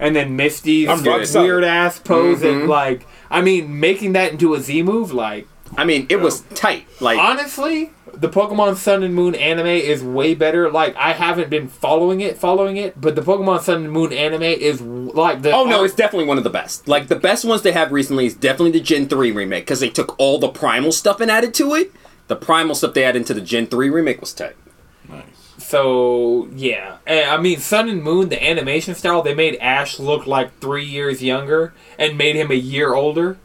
[0.00, 2.60] and then Misty's I'm rock weird ass pose, Mm-hmm.
[2.60, 5.46] and like, I mean, making that into a Z move, like,
[5.76, 6.86] I mean, it was tight.
[7.00, 10.70] Like, honestly, the Pokemon Sun and Moon anime is way better.
[10.70, 14.42] Like, I haven't been following it, following it, but the Pokemon Sun and Moon anime
[14.42, 15.52] is like the.
[15.52, 16.88] oh no, it's definitely one of the best.
[16.88, 19.90] Like the best ones they have recently is definitely the Gen three remake because they
[19.90, 21.92] took all the Primal stuff and added to it.
[22.28, 24.56] The Primal stuff they added into the Gen three remake was tight.
[25.08, 25.24] Nice.
[25.58, 30.26] So yeah, and, I mean Sun and Moon, the animation style, they made Ash look
[30.26, 33.38] like three years younger and made him a year older.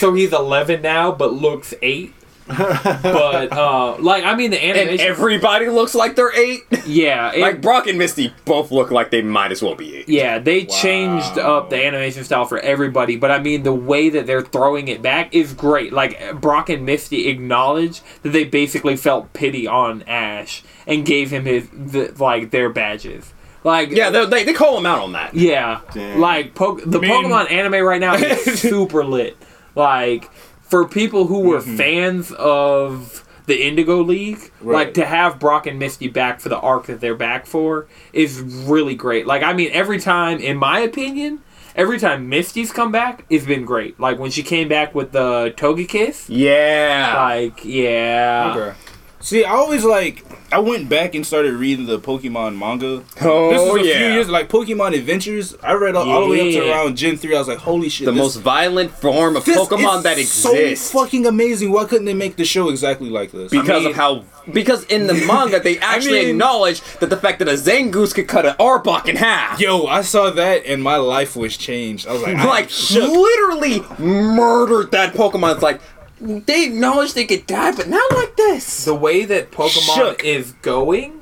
[0.00, 2.14] So he's eleven now, but looks eight.
[2.48, 6.62] but uh, like I mean the animation And everybody looks like they're eight.
[6.86, 10.08] yeah, it- like Brock and Misty both look like they might as well be eight.
[10.08, 13.16] yeah, they changed up the animation style for everybody.
[13.16, 15.92] But I mean the way that they're throwing it back is great.
[15.92, 21.44] Like Brock and Misty acknowledge that they basically felt pity on Ash and gave him
[21.44, 23.32] his the, like their badges.
[23.62, 25.34] Like Yeah, they, they, call him out on that.
[25.34, 26.18] Yeah, Damn.
[26.18, 29.36] like po- the mean- Pokemon anime right now is super lit.
[29.80, 30.30] Like
[30.62, 31.76] for people who were Mm-hmm.
[31.76, 34.74] fans of the Indigo League, Right.
[34.86, 38.40] like to have Brock and Misty back for the arc that they're back for is
[38.40, 39.26] really great.
[39.26, 41.40] Like I mean, every time, in my opinion,
[41.74, 43.98] every time Misty's come back, it's been great.
[43.98, 47.14] Like when she came back with the Togekiss, Yeah.
[47.16, 48.76] like yeah, Okay.
[49.20, 50.24] See, I always like.
[50.52, 53.04] I went back and started reading the Pokemon manga.
[53.20, 53.98] Oh, this is a yeah.
[53.98, 55.56] few years like Pokemon Adventures.
[55.62, 57.36] I read all, all the way up to around Gen three.
[57.36, 58.06] I was like, holy shit!
[58.06, 60.92] the most violent form of Pokemon that so exists.
[60.92, 61.70] fucking amazing.
[61.70, 63.50] Why couldn't they make the show exactly like this?
[63.50, 67.38] because mean- of how because in the manga they actually mean- acknowledge that the fact
[67.38, 69.60] that a Zangoose could cut an Arbok in half.
[69.60, 72.08] Yo, I saw that and my life was changed.
[72.08, 75.54] I was like, like literally murdered that Pokemon.
[75.54, 75.80] It's like
[76.20, 78.84] they acknowledge they could die, but not like this.
[78.84, 80.24] the way that Pokemon Shook.
[80.24, 81.20] is going,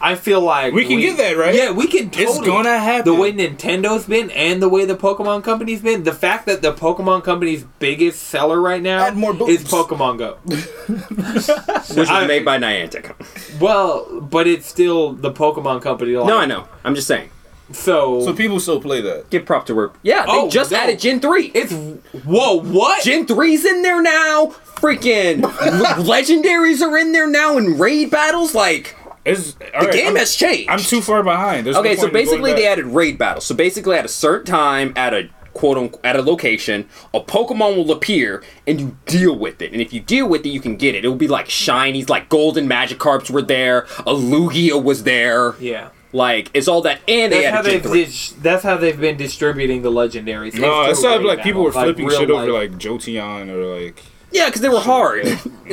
[0.00, 1.54] I feel like We can get that, right?
[1.54, 2.10] Yeah, we can.
[2.10, 2.24] Totally.
[2.38, 3.12] It's gonna happen.
[3.12, 6.72] The way Nintendo's been and the way the Pokemon Company's been, the fact that the
[6.72, 9.64] Pokemon Company's biggest seller right now more is.
[9.64, 10.34] Pokemon Go.
[10.46, 13.14] Which was I- made by Niantic.
[13.60, 16.14] well, but it's still the Pokemon Company.
[16.16, 16.68] Like, No, I know.
[16.84, 17.30] I'm just saying.
[17.72, 19.28] So, So people still play that.
[19.30, 19.96] Give prop to work.
[20.02, 20.78] Yeah, they Oh, just no.
[20.78, 21.50] added Gen three.
[21.54, 21.72] it's
[22.24, 23.02] whoa, what?
[23.04, 24.54] Gen 3's in there now.
[24.76, 28.54] Freaking le- legendaries are in there now in raid battles.
[28.54, 30.70] Like It's, the game has changed.
[30.70, 31.66] I'm too far behind.
[31.66, 32.72] There's no Okay, so point in going basically they back.
[32.72, 33.44] added raid battles.
[33.44, 37.76] So basically, at a certain time, at a quote unquote at a location, a Pokemon
[37.76, 39.72] will appear and you deal with it.
[39.72, 41.04] And if you deal with it, you can get it.
[41.04, 45.54] It will be like shinies, like golden Magikarps were there, a Lugia was there.
[45.60, 45.88] yeah.
[46.12, 49.82] Like it's all that, and they That's how they've dis- that's how they've been distributing
[49.82, 50.48] the legendaries.
[50.48, 52.72] It's No, I through saw raid like people were battles, flipping real shit over like
[52.72, 54.02] Jolteon or like.
[54.30, 55.26] Yeah, because they were hard.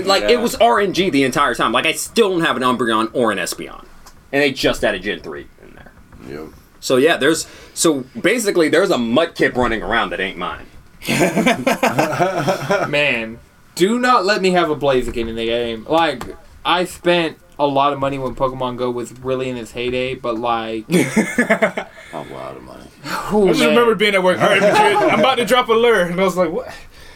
[0.05, 0.31] like Yeah.
[0.31, 1.71] it was RNG the entire time.
[1.71, 3.86] Like I still don't have an Umbreon or an Espeon,
[4.33, 5.91] and they just added Gen three in there.
[6.27, 6.47] Yep.
[6.81, 10.65] So yeah, there's so basically there's a Mudkip running around that ain't mine.
[12.89, 13.39] Man,
[13.75, 15.86] do not let me have a Blaziken in the game.
[15.88, 16.23] Like,
[16.63, 20.38] I spent a lot of money when Pokemon Go was really in its heyday, but
[20.38, 21.88] like, A
[22.32, 22.86] lot of money.
[23.06, 23.70] oh, I just man.
[23.70, 24.41] remember being at work.
[24.41, 26.74] All right, I'm about to drop a lure, and I was like, "What?"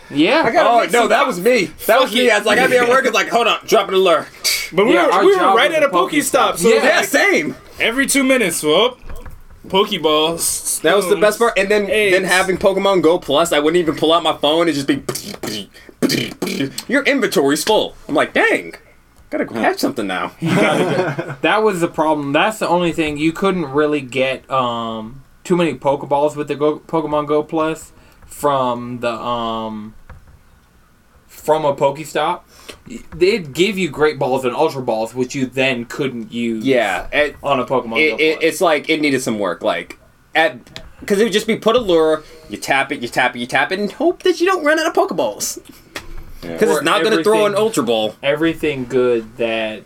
[0.10, 1.66] yeah, I gotta Oh no, some that was me.
[1.88, 2.28] That was Fuck me.
[2.28, 2.32] it.
[2.34, 3.06] I was like, I'd be at work.
[3.06, 4.28] It's like, hold on, dropping a lure.
[4.72, 6.84] But we Yeah, were we were right at a a Pokestop, so Yeah.
[6.84, 7.56] Yeah, like, same.
[7.80, 9.00] every two minutes, whoop,
[9.68, 10.82] Pokeballs.
[10.82, 11.58] That was the best part.
[11.58, 12.16] And then Eggs.
[12.16, 15.04] then having Pokemon Go Plus, I wouldn't even pull out my phone and just be.
[16.88, 17.96] Your inventory's full.
[18.08, 18.74] I'm like, dang,
[19.30, 20.32] gotta catch something now.
[20.42, 22.34] that was the problem.
[22.34, 26.80] That's the only thing you couldn't really get um too many Pokeballs with the Go-
[26.80, 27.92] Pokemon Go Plus
[28.26, 29.96] from the um
[31.28, 32.42] from a Pokestop.
[33.16, 36.66] They'd give you Great Balls and Ultra Balls, which you then couldn't use.
[36.66, 38.44] Yeah, it, on a Pokemon Go it, it, Plus.
[38.44, 39.64] it's like it needed some work.
[39.64, 40.00] Like
[40.36, 43.40] at because it would just be put a lure, you tap it, you tap it,
[43.40, 45.60] you tap it, and hope that you don't run out of Pokeballs.
[46.42, 48.16] Because Or it's not going to throw an Ultra Ball.
[48.24, 49.84] everything good that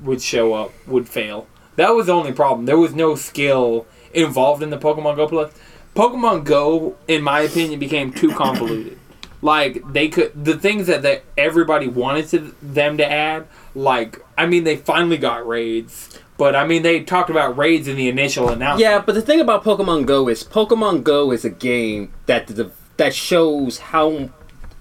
[0.00, 1.46] would show up would fail.
[1.76, 2.66] That was the only problem.
[2.66, 5.52] There was no skill involved in the Pokemon Go Plus.
[5.94, 8.98] Pokemon Go, in my opinion, became too convoluted.
[9.42, 13.46] like they could the things that they, everybody wanted to them to add.
[13.74, 17.96] Like I mean, they finally got raids, but I mean they talked about raids in
[17.96, 18.80] the initial announcement.
[18.80, 22.70] Yeah, but the thing about Pokemon Go is Pokemon Go is a game that the,
[22.96, 24.30] that shows how.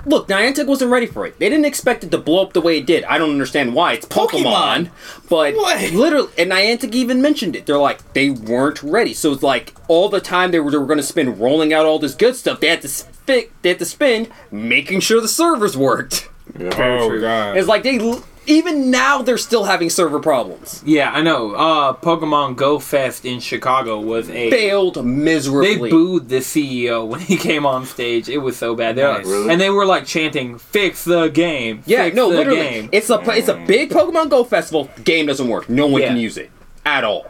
[0.05, 1.37] Look, Niantic wasn't ready for it.
[1.39, 3.03] They didn't expect it to blow up the way it did.
[3.05, 3.93] I don't understand why.
[3.93, 4.89] It's Pokemon, Pokemon.
[5.29, 5.91] but What?
[5.93, 7.65] literally, and Niantic even mentioned it.
[7.65, 9.13] They're like they weren't ready.
[9.13, 11.85] So it's like all the time they were, they were going to spend rolling out
[11.85, 12.59] all this good stuff.
[12.59, 13.51] They had to spit.
[13.61, 16.29] They had to spend making sure the servers worked.
[16.59, 16.69] Yeah.
[16.77, 17.57] Oh god.
[17.57, 20.81] It's like they l- even now they're still having server problems.
[20.85, 21.53] Yeah, I know.
[21.53, 25.75] Uh, Pokemon Go Fest in Chicago was a Failed miserably.
[25.75, 28.29] They booed the CEO when he came on stage.
[28.29, 28.95] It was so bad.
[28.95, 29.25] They're Nice.
[29.25, 29.49] Really?
[29.51, 33.09] And they were like chanting, "Fix the game." Yeah, fix no, the literally, game." it's
[33.09, 34.89] a it's a big Pokemon Go festival.
[35.03, 35.69] Game doesn't work.
[35.69, 36.09] No one Yeah.
[36.09, 36.51] can use it
[36.85, 37.25] at all.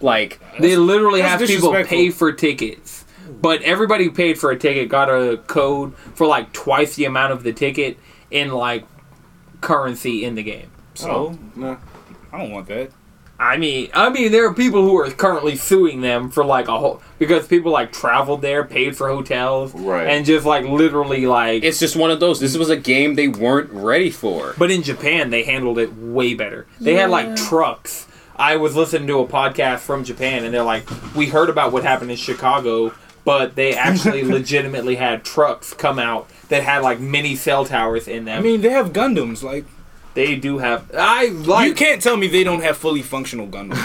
[0.00, 3.04] Like, They literally have people pay for tickets,
[3.40, 7.32] but everybody who paid for a ticket got a code for like twice the amount
[7.32, 7.96] of the ticket
[8.30, 8.84] in like
[9.64, 10.70] currency in the game.
[10.94, 11.78] So oh, No.
[12.32, 12.90] I don't want that.
[13.38, 16.78] I mean, I mean, there are people who are currently suing them for like a
[16.78, 20.06] whole because people like traveled there, paid for hotels, Right.
[20.06, 21.64] and just like literally like.
[21.64, 22.38] it's just one of those.
[22.38, 24.54] This was a game they weren't ready for.
[24.56, 26.66] but in Japan, they handled it way better.
[26.80, 28.06] They had like trucks.
[28.36, 30.84] I was listening to a podcast from Japan, and they're like,
[31.16, 32.92] "We heard about what happened in Chicago,
[33.24, 38.24] but they actually legitimately had trucks come out that had like mini cell towers in
[38.24, 38.38] them.
[38.38, 39.42] I mean, they have Gundams.
[39.42, 39.64] Like
[40.14, 40.90] they do have.
[40.96, 41.68] I like.
[41.68, 43.82] you can't tell me they don't have fully functional Gundams.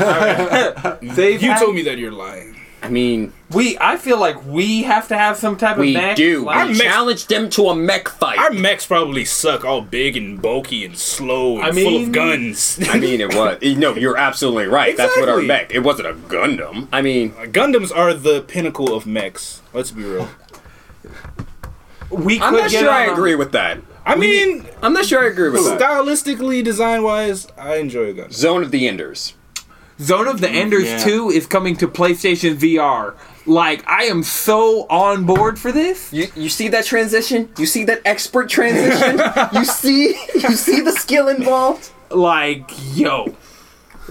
[1.16, 2.56] They've you had- told me that you're lying.
[2.82, 3.78] I mean, We.
[3.82, 6.16] I feel like we have to have some type of we mech.
[6.16, 6.46] do.
[6.46, 8.40] Like, we mixed- challenged them to a mech fight.
[8.40, 12.80] Our mechs probably suck, all big and bulky and slow and I full of guns.
[12.90, 13.58] I mean, it was.
[13.62, 14.92] Eh, no, you're absolutely right.
[14.92, 15.14] Exactly.
[15.14, 15.74] That's what our mech.
[15.76, 16.88] It wasn't a Gundam.
[16.94, 19.62] I mean, uh, Gundams are the pinnacle of mechs.
[19.74, 20.30] Let's be real.
[22.10, 23.80] We I'm not get sure I I a- agree with that.
[24.06, 25.80] I mean, I'm not sure I agree with that.
[25.80, 28.34] stylistically, design wise, I enjoy Gundams.
[28.34, 29.36] Zone of the Enders.
[30.00, 30.98] Zone of the mm, Enders yeah.
[31.04, 33.16] 2 is coming to PlayStation VR.
[33.46, 36.12] Like, I am so on board for this.
[36.14, 37.50] You, you see that transition?
[37.58, 39.20] You see that expert transition?
[39.54, 41.92] you see you see the skill involved?
[42.10, 43.36] Like, yo.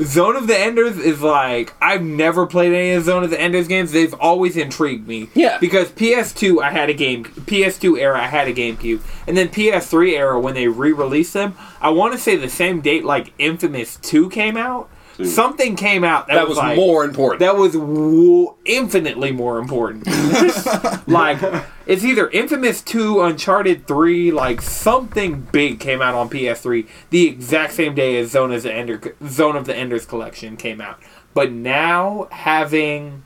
[0.02, 3.68] Zone of the Enders is like I've never played any of Zone of the Enders
[3.68, 3.92] games.
[3.92, 5.28] They've always intrigued me.
[5.34, 5.58] Yeah.
[5.58, 9.02] Because PS2 I had a game PS2 era I had a GameCube.
[9.26, 13.04] And then PS3 era when they re-released them, I want to say the same date
[13.04, 14.88] like Infamous 2 came out.
[15.24, 17.40] Something came out that, That was like, more important.
[17.40, 20.06] That was w- infinitely more important.
[21.08, 21.40] like,
[21.86, 27.72] it's either Infamous 2, Uncharted 3, like, something big came out on PS3 the exact
[27.72, 31.00] same day as Zone of the, Ender, Zone of the Enders Collection came out.
[31.34, 33.24] But now, having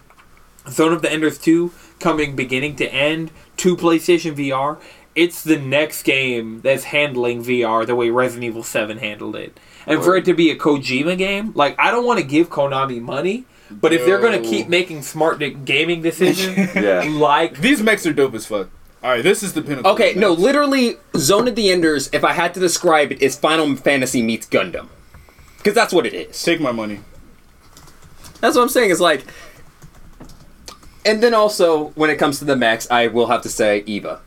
[0.68, 4.80] Zone of the Enders 2 coming beginning to end to PlayStation VR,
[5.14, 9.58] it's the next game that's handling VR the way Resident Evil 7 handled it.
[9.86, 13.00] And for it to be a Kojima game, like I don't want to give Konami
[13.00, 17.02] money, but if they're going to keep making smart di- gaming decisions, Yeah.
[17.08, 18.68] like These mechs are dope as fuck.
[19.02, 19.90] All right, this is the pinnacle.
[19.92, 20.42] Okay, of no, mechs.
[20.42, 24.46] literally, Zone of the Enders, if I had to describe it, is Final Fantasy meets
[24.46, 24.86] Gundam.
[25.58, 26.40] Because that's what it is.
[26.42, 27.00] take my money.
[28.40, 28.90] That's what I'm saying.
[28.92, 29.24] It's like.
[31.04, 34.20] And then also, when it comes to the mechs, I will have to say Eva.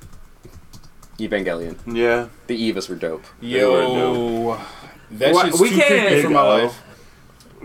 [1.20, 1.78] Evangelion.
[1.86, 2.28] Yeah.
[2.48, 3.24] The Evas were dope.
[3.40, 4.60] Yo,
[5.12, 6.82] that What- shit's we too can't- creepy for my life.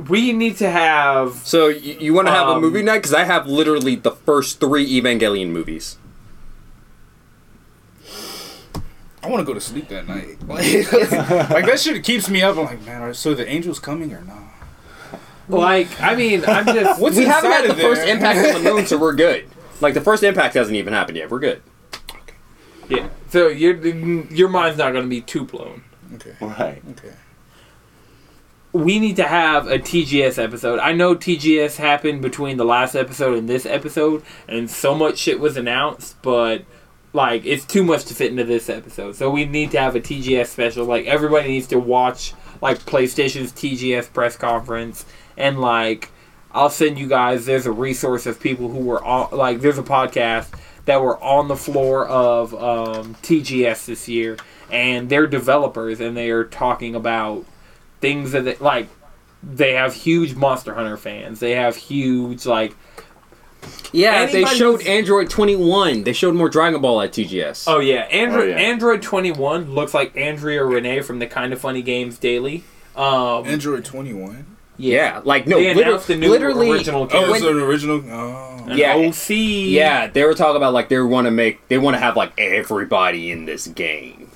[0.08, 2.98] we need to have So, you, you want to have a Um, movie night?
[2.98, 5.96] Because I have literally the first three Evangelion movies.
[9.22, 10.38] I want to go to sleep that night.
[10.50, 12.56] Like, like that shit keeps me up.
[12.56, 14.38] I'm like, man, are, so the angels coming or not?
[15.48, 18.62] like I mean I'm just What's we haven't inside had of the first impact on
[18.64, 19.46] the moon, so we're good.
[19.80, 21.30] Like, the first impact hasn't even happened yet.
[21.30, 21.62] We're good.
[22.88, 23.08] yeah.
[23.30, 25.82] So your your mind's not going to be too blown.
[26.14, 26.82] Okay, Right.
[26.90, 27.12] okay.
[28.72, 30.78] We need to have a TGS episode.
[30.78, 35.40] I know TGS happened between the last episode and this episode, and so much shit
[35.40, 36.64] was announced, but
[37.12, 39.16] like it's too much to fit into this episode.
[39.16, 40.84] So we need to have a TGS special.
[40.84, 45.04] Like everybody needs to watch like PlayStation's TGS press conference,
[45.36, 46.10] and like
[46.52, 47.46] I'll send you guys.
[47.46, 49.36] There's a resource of people who were on.
[49.36, 50.48] Like there's a podcast
[50.84, 54.36] that were on the floor of um, TGS this year,
[54.70, 57.44] and they're developers, and they are talking about
[58.00, 58.88] things that they, like
[59.42, 61.40] they have huge Monster Hunter fans.
[61.40, 62.74] They have huge like
[63.92, 66.04] Yeah, they showed Android 21.
[66.04, 67.64] They showed more Dragon Ball at TGS.
[67.66, 68.56] oh yeah, Android Oh, yeah.
[68.56, 72.64] Android twenty one looks like Andrea Rene from the Kind of Funny Games Daily.
[72.96, 74.46] Um, Android 21.
[74.76, 76.70] Yeah, like no, they liter- announced the new literally.
[76.70, 78.02] original Oh, it's an original.
[78.10, 78.64] Oh.
[78.66, 78.94] An Yeah.
[78.94, 79.30] OC.
[79.30, 82.32] Yeah, they were talking about like they want to make they want to have like
[82.38, 84.30] everybody in this game.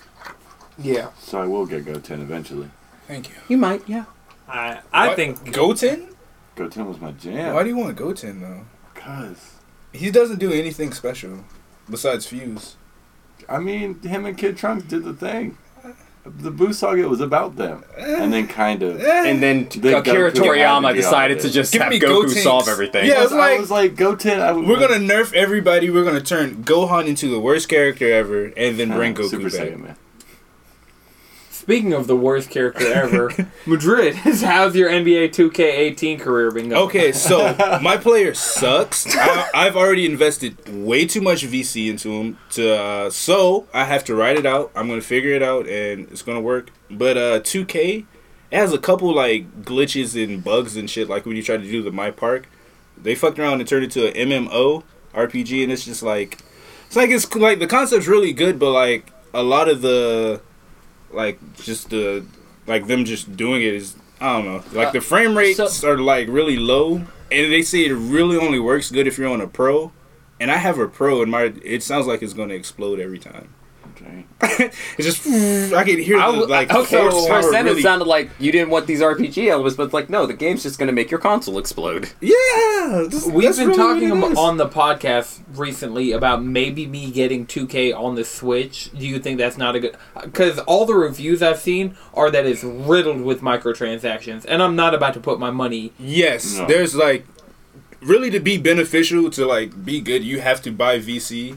[0.78, 1.08] Yeah.
[1.18, 2.68] So I will get Goten eventually.
[3.06, 3.34] Thank you.
[3.48, 4.04] You might, yeah.
[4.48, 5.16] I I What?
[5.16, 6.08] think Goten.
[6.56, 7.54] Goten was my jam.
[7.54, 8.60] Why do you want Goten though?
[8.94, 9.52] Cause
[9.92, 11.44] He doesn't do anything special
[11.90, 12.76] besides fuse.
[13.48, 15.58] I mean, him and Kid Trunks did the thing.
[16.26, 18.98] The Boo Saga was about them, and then kind of.
[18.98, 19.28] Eh.
[19.28, 21.50] And then Then Akira Goku to Toriyama be decided to it.
[21.50, 22.42] just Give have me Goku Gotenks.
[22.42, 23.04] solve everything.
[23.06, 24.40] Yeah, it's I like- was like Goten.
[24.40, 25.90] I would, We're gonna nerf everybody.
[25.90, 29.50] We're gonna turn Gohan into the worst character ever, and then ah, bring Goku Super
[29.50, 29.52] back.
[29.68, 29.96] Saiyan man.
[31.64, 33.30] Speaking of the worst character ever,
[33.66, 34.14] Madrid.
[34.16, 36.82] How's your NBA 2K18 career been going?
[36.82, 39.06] Okay, so my player sucks.
[39.16, 42.38] I, I've already invested way too much VC into him.
[42.50, 44.72] To uh, so I have to write it out.
[44.76, 46.68] I'm gonna figure it out, and it's gonna work.
[46.90, 48.04] But uh, 2K
[48.50, 51.08] it has a couple like glitches and bugs and shit.
[51.08, 52.46] Like when you try to do the My Park,
[52.98, 54.82] they fucked around and turned it to an MMO
[55.14, 56.40] RPG, and it's just like
[56.86, 60.42] it's like it's like the concept's really good, but like a lot of the
[61.14, 62.24] like just the
[62.66, 64.62] like them just doing it is I don't know.
[64.78, 68.36] Like uh, the frame rates so- are like really low, and they say it really
[68.36, 69.92] only works good if you're on a pro.
[70.40, 73.54] And I have a pro, and my it sounds like it's gonna explode every time.
[74.04, 74.24] Okay.
[74.98, 77.80] It's just I can hear I the w- like okay, for a horsepower second really-
[77.80, 80.62] it sounded like you didn't want these RPG elements, but it's like no, the game's
[80.62, 82.10] just gonna make your console explode.
[82.20, 86.86] Yeah, this- We've that's been really talking what it on the podcast recently about maybe
[86.86, 88.90] me getting 2K on the Switch.
[88.96, 89.96] Do you think that's not a good?
[90.22, 94.94] Because all the reviews I've seen are that it's riddled with microtransactions, and I'm not
[94.94, 95.92] about to put my money.
[95.98, 96.66] Yes, No.
[96.66, 97.24] there's like
[98.02, 101.56] really to be beneficial to like be good, you have to buy VC.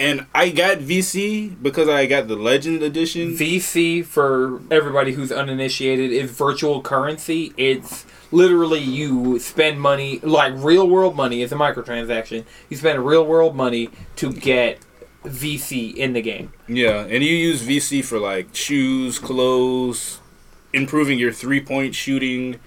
[0.00, 3.36] And I got VC because I got the Legend Edition.
[3.36, 7.52] VC for everybody who's uninitiated is virtual currency.
[7.58, 12.46] It's literally you spend money like real world money is a microtransaction.
[12.70, 14.78] You spend real world money to get
[15.24, 16.54] VC in the game.
[16.66, 20.20] Yeah, and you use VC for like shoes, clothes,
[20.72, 22.58] improving your three point shooting,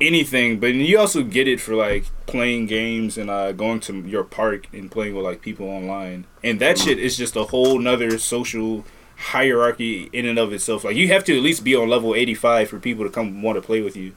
[0.00, 0.60] anything.
[0.60, 4.66] But you also get it for like playing games and uh, going to your park
[4.72, 6.26] and playing with like people online.
[6.42, 8.84] And that shit is just a whole nother social
[9.16, 10.84] hierarchy in and of itself.
[10.84, 13.42] Like you have to at least be on level eighty five for people to come
[13.42, 14.12] want to play with you.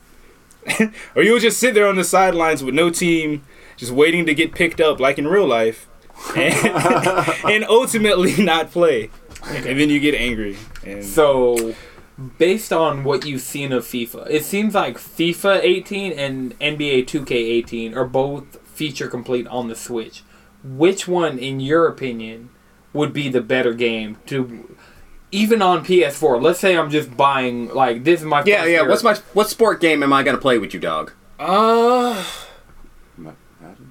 [1.16, 3.44] or you'll just sit there on the sidelines with no team,
[3.78, 5.88] just waiting to get picked up like in real life.
[6.36, 6.54] and,
[7.46, 9.10] and ultimately not play.
[9.44, 10.56] And then you get angry.
[10.86, 11.74] And So,
[12.38, 17.96] based on what you've seen of FIFA, it seems like FIFA 18 and NBA 2K18
[17.96, 20.24] are both feature complete on the Switch.
[20.64, 22.50] Which one, in your opinion,
[22.94, 24.76] would be the better game to,
[25.32, 26.42] even on PS4?
[26.42, 28.82] Let's say I'm just buying like this is my Yeah, yeah.
[28.82, 31.12] year- What's my what sport game am I gonna play with you, dog?
[31.40, 32.24] uh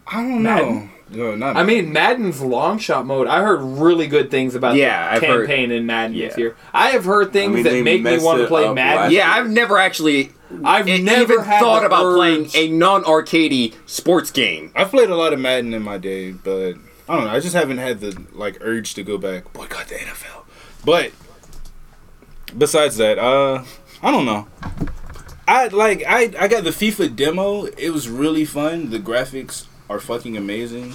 [0.07, 0.91] I don't Madden?
[1.11, 1.31] Know.
[1.31, 3.27] No, not I mean, Madden's long shot mode.
[3.27, 6.57] I heard really good things about Yeah, the I've heard- campaign in Madden this year.
[6.73, 9.13] I have heard things mean, that make me want to play Madden.
[9.13, 10.33] Yeah, I've never actually
[10.65, 14.73] I've e- never even thought the about playing a non-arcadey sports game.
[14.75, 16.75] I've played a lot of Madden in my day, but
[17.09, 17.31] I don't know.
[17.31, 20.45] I just haven't had the like urge to go back boycott the NFL.
[20.85, 21.13] But
[22.57, 23.65] besides that, uh,
[24.03, 24.47] I don't know.
[25.47, 27.65] I like I I got the FIFA demo.
[27.65, 28.91] It was really fun.
[28.91, 30.95] The graphics are fucking amazing,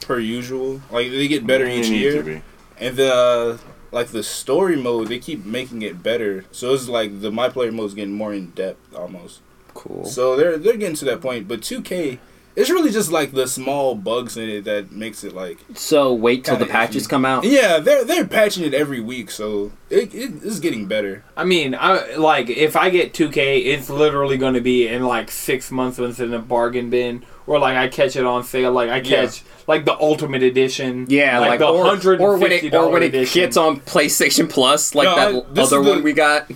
[0.00, 0.80] per usual.
[0.92, 2.42] Like they get better They each year, be.
[2.78, 3.58] and the uh,
[3.90, 6.44] like the story mode they keep making it better.
[6.52, 9.40] So it's like the my player mode is getting more in depth almost.
[9.74, 10.04] Cool.
[10.04, 11.48] So they're they're getting to that point.
[11.48, 12.18] But 2K,
[12.56, 16.44] it's really just like the small bugs in it that makes it like So wait
[16.44, 17.10] till the Kinda patches iffy.
[17.10, 17.44] come out.
[17.44, 21.24] yeah they're they're patching it every week, so it, it is getting better.
[21.36, 25.30] I mean, I like if I get 2K, it's literally going to be in like
[25.30, 28.72] six months when it's in a bargain bin, or like I catch it on sale.
[28.72, 29.26] Like I Yeah.
[29.26, 31.06] catch like the Ultimate Edition.
[31.08, 33.42] Yeah, like, the or, hundred or when it or when it edition.
[33.42, 35.28] hits on PlayStation Plus, like No, that
[35.58, 36.50] I- other is the- one we got.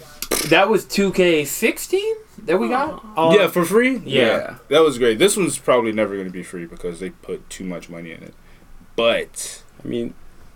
[0.49, 2.01] That was 2K16
[2.45, 3.05] that we got.
[3.17, 4.01] on- yeah, for free.
[4.05, 4.55] Yeah.
[4.69, 5.19] that was great.
[5.19, 8.23] This one's probably never going to be free because they put too much money in
[8.23, 8.35] it.
[8.97, 10.15] But I mean,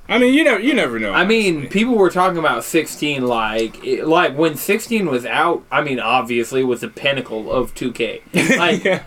[0.08, 1.12] I mean, you never you never know.
[1.12, 1.70] I mean, honestly.
[1.80, 5.64] people were talking about 16 like it, like when 16 was out.
[5.72, 8.20] I mean, obviously, it was the pinnacle of 2K.
[8.58, 9.02] Like, yeah.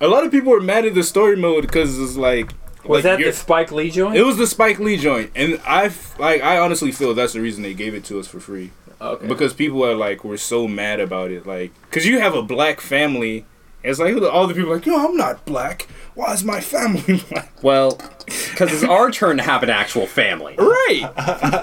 [0.00, 2.52] A lot of people were mad at the story mode because it's like
[2.84, 4.16] was like, that the Spike Lee joint?
[4.16, 7.62] It was the Spike Lee joint, and I like I honestly feel that's the reason
[7.62, 8.70] they gave it to us for free
[9.00, 9.26] okay.
[9.26, 12.80] because people are like were so mad about it, like because you have a black
[12.80, 13.44] family
[13.82, 15.86] It's like all the people are like, yo, I'm not black.
[16.14, 17.52] Why is my family black?
[17.62, 20.56] Well, because it's our turn to have an actual family.
[20.58, 21.08] Right.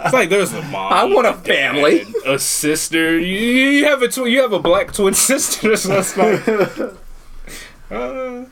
[0.05, 0.93] It's like there's a mom.
[0.93, 2.05] I want a family.
[2.25, 3.19] a sister.
[3.19, 5.75] You, you have a tw- you have a black twin sister.
[5.75, 6.93] So it's like,
[7.91, 8.45] uh,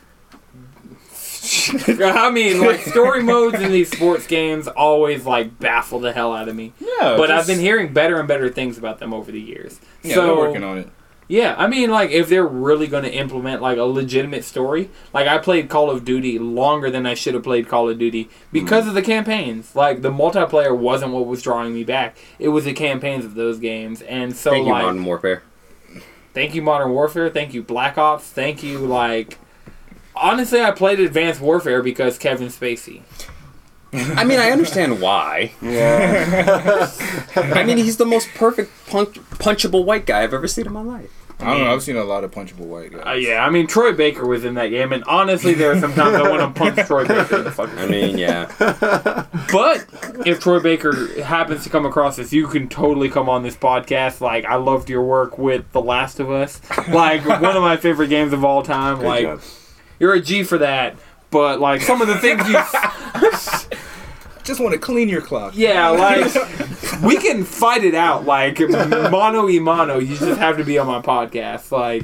[2.03, 6.47] I mean, like story modes in these sports games always like baffle the hell out
[6.47, 6.73] of me.
[6.79, 9.79] yeah, but I've been hearing better and better things about them over the years.
[10.03, 10.89] Yeah, so they're working on it.
[11.27, 15.27] Yeah, I mean, like if they're really going to implement like a legitimate story, like
[15.27, 18.85] I played Call of Duty longer than I should have played Call of Duty because
[18.85, 19.73] of the campaigns.
[19.73, 23.59] Like the multiplayer wasn't what was drawing me back; it was the campaigns of those
[23.59, 24.01] games.
[24.01, 25.43] And so, Thank you, like, Modern Warfare.
[26.33, 27.29] Thank you, Modern Warfare.
[27.29, 28.25] Thank you, Black Ops.
[28.25, 29.37] Thank you, like.
[30.15, 33.01] Honestly, I played Advanced Warfare because Kevin Spacey.
[33.93, 35.51] I mean, I understand why.
[35.61, 36.89] Yeah.
[37.35, 40.81] I mean, he's the most perfect punch- punchable white guy I've ever seen in my
[40.81, 41.11] life.
[41.41, 41.73] I don't know.
[41.73, 43.03] I've seen a lot of punchable white guys.
[43.05, 46.15] Uh, yeah, I mean Troy Baker was in that game, and honestly, there are sometimes
[46.15, 48.47] I want to punch Troy Baker in the fucking I mean, yeah.
[49.51, 49.85] But
[50.25, 54.21] if Troy Baker happens to come across this, you can totally come on this podcast.
[54.21, 56.61] Like, I loved your work with The Last of Us.
[56.87, 58.99] Like, one of my favorite games of all time.
[58.99, 59.41] Good like, job.
[59.99, 60.95] you're a G for that.
[61.31, 62.57] But, like, some of the things you.
[64.43, 65.53] just want to clean your clock.
[65.55, 66.33] Yeah, like,
[67.03, 68.25] we can fight it out.
[68.25, 69.99] Like, mono e mono.
[69.99, 71.71] You just have to be on my podcast.
[71.71, 72.03] Like,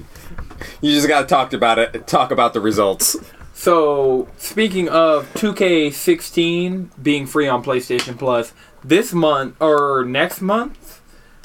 [0.82, 2.08] You just gotta talk about it.
[2.08, 3.16] Talk about the results.
[3.54, 11.02] So, speaking of 2K16 being free on PlayStation Plus, this month or next month,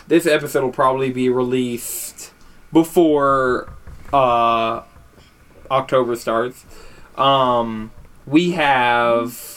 [0.08, 2.32] this episode will probably be released
[2.72, 3.72] before
[4.12, 4.82] uh,
[5.70, 6.66] October starts.
[7.16, 7.92] Um,
[8.26, 9.51] we have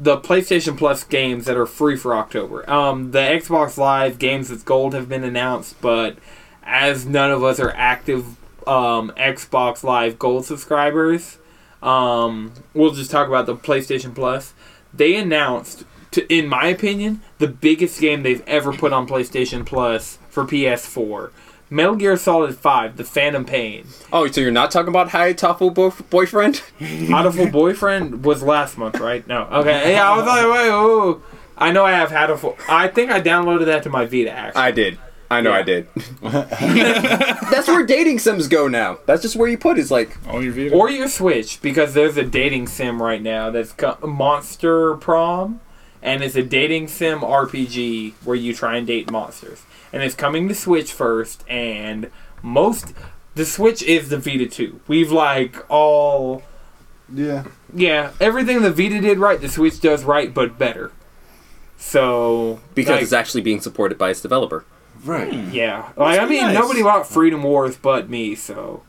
[0.00, 2.68] the PlayStation Plus games that are free for October.
[2.68, 6.16] Um, the Xbox Live games with gold have been announced, but
[6.62, 8.24] as none of us are active
[8.66, 11.36] um, Xbox Live Gold subscribers,
[11.82, 14.54] um, we'll just talk about the PlayStation Plus.
[14.94, 20.18] They announced, to, in my opinion, the biggest game they've ever put on PlayStation Plus
[20.30, 21.30] for PS4.
[21.70, 23.86] Metal Gear Solid 5, The Phantom Pain.
[24.12, 26.56] Oh, so you're not talking about Hatoful bo- boyfriend?
[26.80, 29.26] Hatoful Boyfriend was last month, right?
[29.28, 29.42] No.
[29.44, 29.92] Okay.
[29.92, 31.22] Yeah, I was like, wait, oh.
[31.56, 32.56] I know I have Hatoful.
[32.68, 34.62] I think I downloaded that to my Vita, actually.
[34.62, 34.98] I did.
[35.30, 35.58] I know Yeah.
[35.58, 35.88] I did.
[36.22, 38.98] That's where dating sims go now.
[39.06, 40.74] That's just where you put is like On your Vita.
[40.74, 45.60] or your Switch because there's a dating sim right now that's Monster Prom,
[46.02, 49.62] and it's a dating sim RPG where you try and date monsters,
[49.92, 51.44] and it's coming to Switch first.
[51.48, 52.10] And
[52.42, 52.92] most
[53.34, 54.80] the Switch is the Vita two.
[54.88, 56.42] We've like all
[57.12, 57.44] Yeah.
[57.74, 60.92] yeah everything the Vita did right, the Switch does right, but better.
[61.76, 64.64] So because like, it's actually being supported by its developer.
[65.04, 65.32] Right.
[65.32, 66.54] Yeah, like I mean, nice.
[66.54, 68.82] nobody bought Freedom Wars but me, so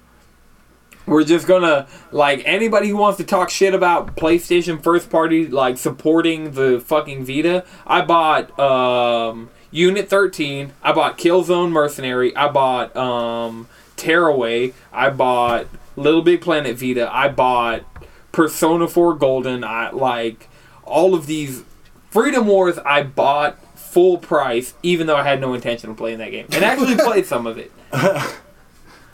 [1.06, 5.78] we're just gonna like anybody who wants to talk shit about PlayStation first party like
[5.78, 7.64] supporting the fucking Vita.
[7.88, 10.74] I bought um, Unit Thirteen.
[10.84, 12.36] I bought Killzone Mercenary.
[12.36, 14.74] I bought um, Tearaway.
[14.91, 17.09] I bought Little Big Planet Vita.
[17.13, 17.84] I bought
[18.32, 19.63] Persona Four Golden.
[19.63, 20.49] I like
[20.84, 21.63] all of these
[22.09, 22.78] Freedom Wars.
[22.80, 26.63] I bought full price, even though I had no intention of playing that game, and
[26.63, 27.72] actually played some of it.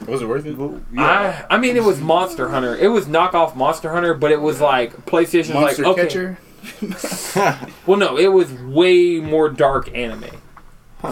[0.06, 0.56] Was it worth it?
[0.58, 1.46] Well, yeah.
[1.50, 2.76] I, I mean, it was Monster Hunter.
[2.76, 5.56] It was knockoff Monster Hunter, but it was like PlayStation.
[5.56, 6.04] Monster like, okay.
[6.04, 6.38] catcher.
[7.88, 10.26] Well, no, it was way more dark anime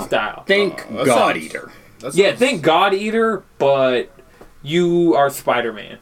[0.05, 0.43] style.
[0.45, 1.71] Think Oh, uh, that God sounds- Eater.
[1.99, 4.09] That Yeah, sounds- think God Eater, but
[4.63, 5.97] you are Spider Man.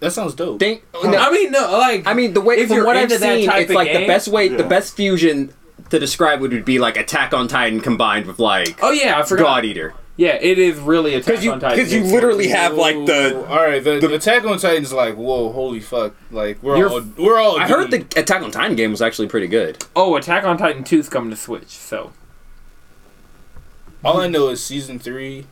[0.00, 0.58] That sounds dope.
[0.58, 0.82] Think.
[0.94, 3.04] Oh, no, I mean, no, like I mean the way If from you're what I've
[3.04, 4.68] into that seen, type it's of like the best way, the Yeah.
[4.68, 5.52] best fusion
[5.90, 9.22] to describe it would be like Attack on Titan combined with like oh yeah, I
[9.24, 9.44] forgot.
[9.44, 9.92] God Eater.
[10.16, 11.76] Yeah, it is really Attack Because you on Titan.
[11.78, 13.46] because you It's- literally have like the.
[13.48, 13.82] all right.
[13.82, 16.14] The, the Attack on Titan's like, whoa, holy fuck!
[16.30, 17.58] Like we're You're- all we're all.
[17.60, 17.98] I heard the.
[18.18, 19.84] Attack on Titan game was actually pretty good.
[19.96, 22.12] Oh, Attack on Titan 2 is coming to Switch, so
[24.04, 25.46] All I know is season three.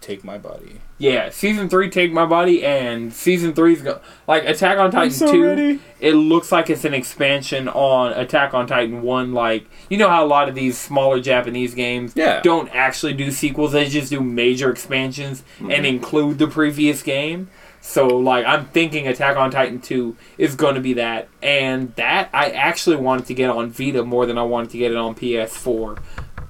[0.00, 0.80] Take my body.
[0.98, 5.32] yeah, season three take my body, and season three's go like Attack on Titan so
[5.32, 5.42] two.
[5.42, 5.80] ready.
[5.98, 9.32] It looks like it's an expansion on Attack on Titan one.
[9.32, 12.40] Like you know how a lot of these smaller Japanese games Yeah.
[12.42, 15.84] don't actually do sequels; they just do major expansions and mm-hmm.
[15.86, 17.48] include the previous game.
[17.80, 22.30] So like I'm thinking Attack on Titan 2 is going to be that and that
[22.32, 25.14] I actually wanted to get on Vita more than I wanted to get it on
[25.14, 25.98] PS4.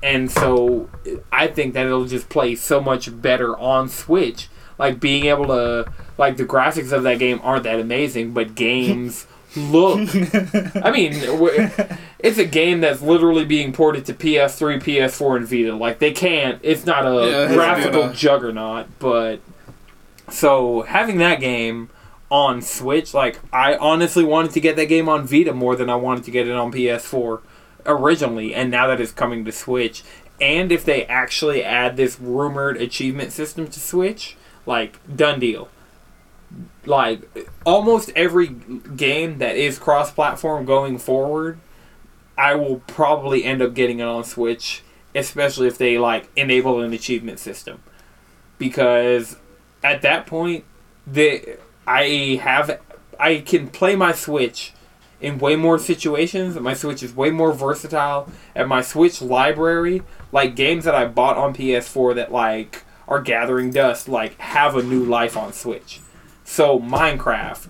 [0.02, 0.88] And so
[1.32, 4.48] I think that it'll just play so much better on Switch.
[4.78, 9.26] Like being able to like the graphics of that game aren't that amazing, but games
[9.56, 10.00] look
[10.84, 11.12] I mean,
[12.18, 15.74] it's a game that's literally being ported to PS3, PS4 and Vita.
[15.74, 19.40] Like they can't it's not a Yeah, graphical juggernaut, but
[20.28, 21.88] So having that game
[22.30, 25.94] on Switch, like I honestly wanted to get that game on Vita more than I
[25.96, 27.40] wanted to get it on PS4
[27.86, 30.02] originally, and now that it's coming to Switch,
[30.40, 35.68] and if they actually add this rumored achievement system to Switch, like done deal.
[36.84, 41.58] Like almost every game that is cross-platform going forward,
[42.38, 44.82] I will probably end up getting it on Switch,
[45.14, 47.82] especially if they like enable an achievement system,
[48.58, 49.36] because
[49.82, 50.64] at that point,
[51.06, 52.80] the I have
[53.18, 54.72] I can play my Switch
[55.20, 56.58] in way more situations.
[56.58, 60.02] My Switch is way more versatile, and my Switch library,
[60.32, 64.82] like games that I bought on PS4 that like are gathering dust, like have a
[64.82, 66.00] new life on Switch.
[66.44, 67.68] So Minecraft,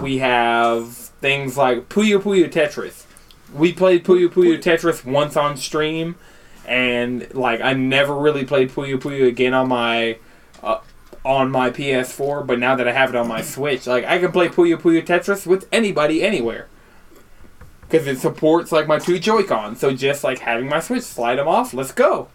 [0.00, 3.04] we have things like Puyo Puyo Tetris.
[3.52, 6.16] We played Puyo Puyo Tetris once on stream,
[6.66, 10.18] and like I never really played Puyo Puyo again on my
[10.62, 10.80] uh,
[11.24, 12.46] on my PS4.
[12.46, 15.04] But now that I have it on my Switch, like I can play Puyo Puyo
[15.04, 16.68] Tetris with anybody anywhere
[17.90, 19.80] because it supports like my two Joy Cons.
[19.80, 21.74] So just like having my Switch, slide them off.
[21.74, 22.28] Let's go.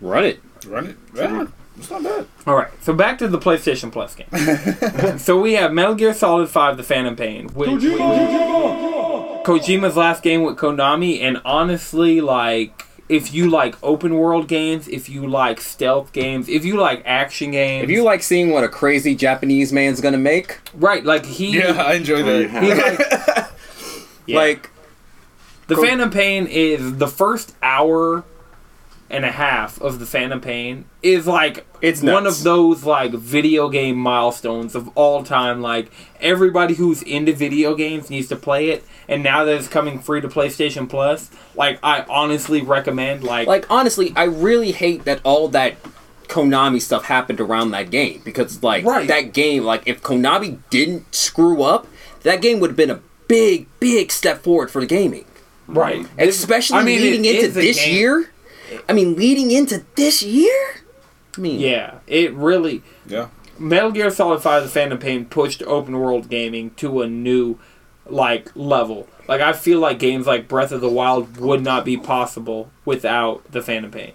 [0.00, 0.40] Run it.
[0.66, 0.96] Run it.
[1.14, 1.46] Yeah,
[1.76, 2.26] it's not bad.
[2.46, 5.18] All right, so back to the PlayStation Plus game.
[5.18, 7.70] so we have Metal Gear Solid 5: The Phantom Pain, which,
[9.44, 15.08] Kojima's last game with Konami, and honestly, like if you like open world games, if
[15.08, 18.68] you like stealth games, if you like action games, If you like seeing what a
[18.68, 22.62] crazy Japanese man's gonna make, right, like he, Yeah, I enjoy Oh, that.
[22.62, 22.78] he's
[23.28, 23.48] like,
[24.26, 24.36] Yeah.
[24.38, 24.70] like
[25.66, 28.24] the Ko- Phantom Pain is the first hour
[29.12, 33.68] and a half of the Phantom Pain is like It's one of those like video
[33.68, 35.60] game milestones of all time.
[35.60, 38.84] Like everybody who's into video games needs to play it.
[39.08, 43.70] And now that it's coming free to PlayStation Plus, like I honestly recommend like, like
[43.70, 45.76] honestly, I really hate that all that
[46.28, 49.06] Konami stuff happened around that game because like Right.
[49.08, 51.86] that game, like if Konami didn't screw up,
[52.22, 55.26] that game would have been a big, big step forward for the gaming.
[55.68, 57.94] right, Especially I mean, it leading into this game.
[57.94, 58.30] year.
[58.88, 60.76] I mean, leading into this year.
[61.36, 63.28] I mean, Yeah, it really Yeah.
[63.58, 67.58] Metal Gear Solid 5 The Phantom Pain pushed open world gaming to a new
[68.06, 69.08] like level.
[69.28, 73.50] Like I feel like games like Breath of the Wild would not be possible without
[73.50, 74.12] the Phantom Pain.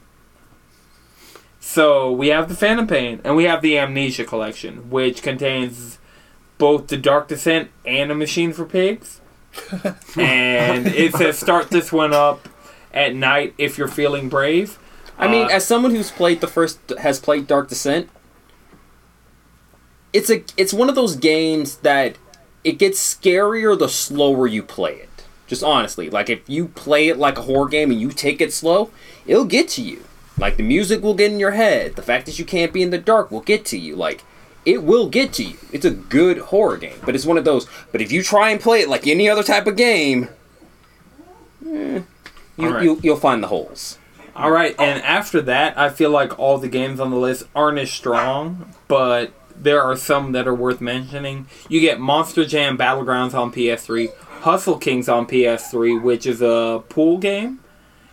[1.60, 5.97] So we have the Phantom Pain and we have the Amnesia collection, which contains
[6.58, 9.22] both the Dark Descent and a Machine for Pigs.
[10.18, 12.47] and it says start this one up
[12.97, 14.77] at night if you're feeling brave.
[15.17, 18.09] I mean, Uh, as someone who's played the first has played Dark Descent,
[20.13, 22.17] it's a it's one of those games that
[22.63, 25.09] it gets scarier the slower you play it.
[25.47, 28.51] Just honestly, like if you play it like a horror game and you take it
[28.51, 28.89] slow,
[29.25, 30.03] it'll get to you.
[30.37, 31.95] Like the music will get in your head.
[31.95, 33.95] The fact that you can't be in the dark will get to you.
[33.95, 34.23] Like
[34.65, 35.57] it will get to you.
[35.71, 37.65] It's a good horror game, but it's one of those.
[37.91, 40.29] But if you try and play it like any other type of game,
[41.65, 42.01] eh,
[42.58, 42.84] you, Alright.
[42.84, 43.97] you you'll find the holes.
[44.36, 47.80] All right, and after that, I feel like all the games on the list aren't
[47.80, 51.47] as strong, but there are some that are worth mentioning.
[51.70, 57.18] You get Monster Jam Battlegrounds on PS3, Hustle Kings on PS3, which is a pool
[57.18, 57.62] game.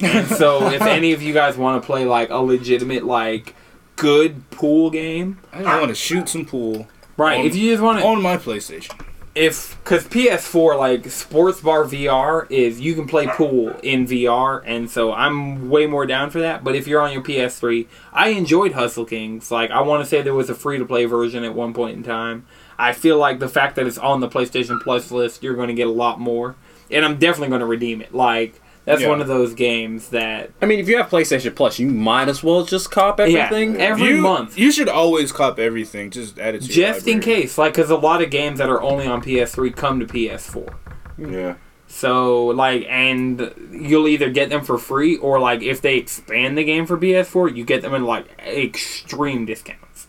[0.01, 3.55] And so, if any of you guys want to play like a legitimate, like
[3.97, 7.41] good pool game, I just want to shoot some pool right?
[7.41, 8.99] On- if you just want to, on my PlayStation.
[9.35, 14.89] If because PS4 like Sports Bar VR is you can play pool in VR, and
[14.89, 16.63] so I'm way more down for that.
[16.63, 19.51] But if you're on your PS3, I enjoyed Hustle Kings.
[19.51, 21.97] Like I want to say there was a free to play version at one point
[21.97, 22.47] in time.
[22.79, 25.75] I feel like the fact that it's on the PlayStation Plus list, you're going to
[25.75, 26.57] get a lot more,
[26.91, 28.15] and I'm definitely going to redeem it.
[28.15, 29.09] Like that's Yeah.
[29.09, 32.43] one of those games that I mean, if you have PlayStation Plus, you might as
[32.43, 33.75] well just cop everything.
[33.77, 34.59] yeah, every you, month.
[34.59, 36.11] You should always cop everything.
[36.11, 38.69] Just add it to your Just in case, like, because a lot of games that
[38.69, 40.75] are only on PS3 come to PS4.
[41.19, 41.55] Yeah.
[41.87, 46.65] So like, and you'll either get them for free or like if they expand the
[46.65, 50.07] game for PS4, you get them in like extreme discounts.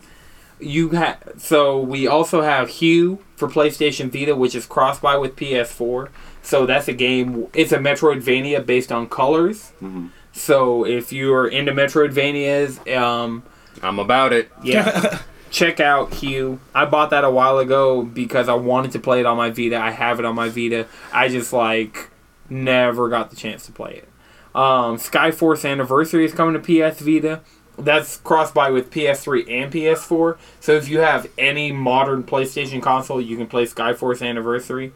[0.58, 5.36] You have so we also have Hue for PlayStation Vita, which is cross buy with
[5.36, 6.08] PS4.
[6.46, 7.48] So that's a game.
[7.54, 9.72] It's a Metroidvania based on colors.
[9.82, 10.10] Mhm.
[10.30, 13.42] So if you're into Metroidvanias, um,
[13.82, 14.48] I'm about it.
[14.62, 15.18] yeah.
[15.50, 16.60] Check out Hue.
[16.72, 19.76] I bought that a while ago because I wanted to play it on my Vita.
[19.76, 20.86] I have it on my Vita.
[21.12, 22.10] I just like
[22.48, 24.08] never got the chance to play it.
[24.54, 27.40] Um, Skyforce Anniversary is coming to PS Vita.
[27.78, 30.36] That's cross buy with PS3 and PS4.
[30.60, 34.92] So if you have any modern PlayStation console, you can play Skyforce Anniversary.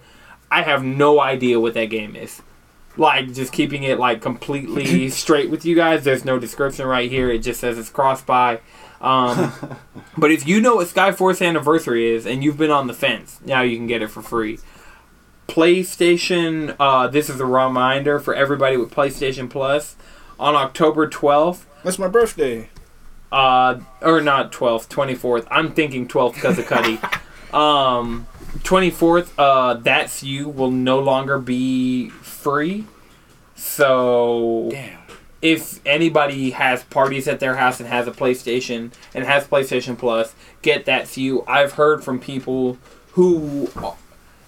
[0.51, 2.43] I have no idea what that game is.
[2.97, 6.05] like just keeping it like completely straight with you guys.
[6.05, 7.31] There's no description right here.
[7.31, 8.61] It just says it's cross by.
[9.01, 9.53] Um,
[10.19, 13.63] but if you know what Skyforce Anniversary is and you've been on the fence, now
[13.63, 14.59] you can get it for free.
[15.49, 16.77] PlayStation.
[16.79, 19.97] Uh, this is a reminder for everybody with PlayStation Plus
[20.39, 21.65] on October 12th.
[21.83, 22.71] That's my birthday.
[23.33, 25.47] Uh, or not 12th, 24th.
[25.51, 26.99] I'm thinking 12th because of Cuddy.
[27.53, 28.27] um,
[28.59, 32.85] 24th, uh, That's You will no longer be free.
[33.55, 34.99] So, Damn.
[35.43, 40.35] if anybody has parties at their house and has a PlayStation and has PlayStation Plus,
[40.63, 41.45] get That's You.
[41.47, 42.79] I've heard from people
[43.13, 43.69] who.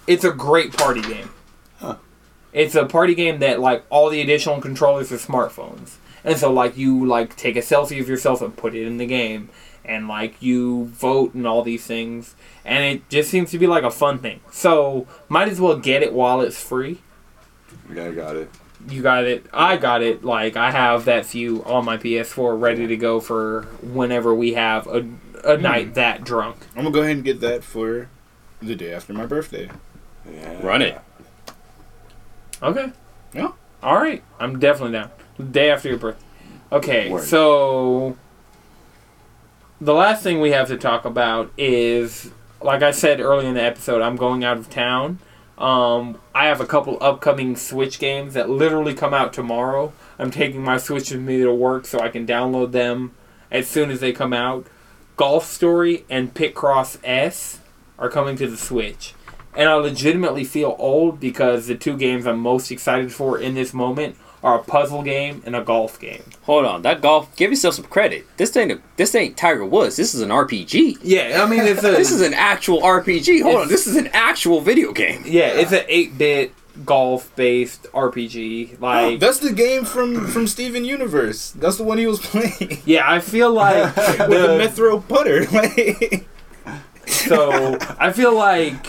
[0.07, 1.31] It's a great party game.
[1.79, 1.97] Huh.
[2.53, 5.97] It's a party game that, like, all the additional controllers are smartphones.
[6.25, 9.07] And so, like, you, like, take a selfie of yourself and put it in the
[9.07, 9.49] game.
[9.85, 12.35] And, like, you vote and all these things.
[12.65, 14.41] And it just seems to be, like, a fun thing.
[14.51, 16.99] So, might as well get it while it's free.
[17.93, 18.51] Yeah, I got it.
[18.89, 19.47] You got it.
[19.53, 20.25] I got it.
[20.25, 24.87] Like, I have that few on my PS4 ready to go for whenever we have
[24.87, 25.07] a,
[25.45, 25.63] a hmm.
[25.63, 26.57] night that drunk.
[26.77, 28.09] I'm gonna go ahead and get that for
[28.61, 29.71] the day after my birthday.
[30.31, 30.67] Yeah.
[30.67, 31.01] Run it.
[32.63, 32.93] Okay.
[33.35, 33.53] Yeah.
[33.83, 34.23] All right.
[34.39, 35.11] I'm definitely down.
[35.37, 36.25] The day after your birthday.
[36.71, 37.11] Okay.
[37.11, 37.25] Word.
[37.25, 38.17] So
[39.83, 42.31] the last thing we have to talk about is,
[42.61, 45.19] like I said earlier in the episode, I'm going out of town.
[45.59, 49.93] Um, I have a couple upcoming Switch games that literally come out tomorrow.
[50.21, 53.11] I'm taking my Switch with me to work so I can download them
[53.51, 54.69] as soon as they come out.
[55.17, 57.59] Golf Story and Picross S
[57.99, 59.15] are coming to the Switch.
[59.57, 63.75] And I legitimately feel old because the two games I'm most excited for in this
[63.75, 66.23] moment are a puzzle game and a golf game.
[66.43, 67.35] Hold on, that golf.
[67.37, 68.27] Give yourself some credit.
[68.37, 69.97] This ain't a, this ain't Tiger Woods.
[69.97, 70.99] This is an RPG.
[71.03, 73.43] Yeah, I mean it's a This is an actual RPG.
[73.43, 75.23] Hold on, this is an actual video game.
[75.25, 76.53] yeah, it's an eight bit
[76.85, 78.81] golf based RPG.
[78.81, 81.53] Like oh, That's the game from from Steven Universe.
[81.53, 85.47] That's the one he was playing yeah, I feel like with the the, Metro putter.
[85.47, 86.27] Like,
[87.07, 88.87] so I feel like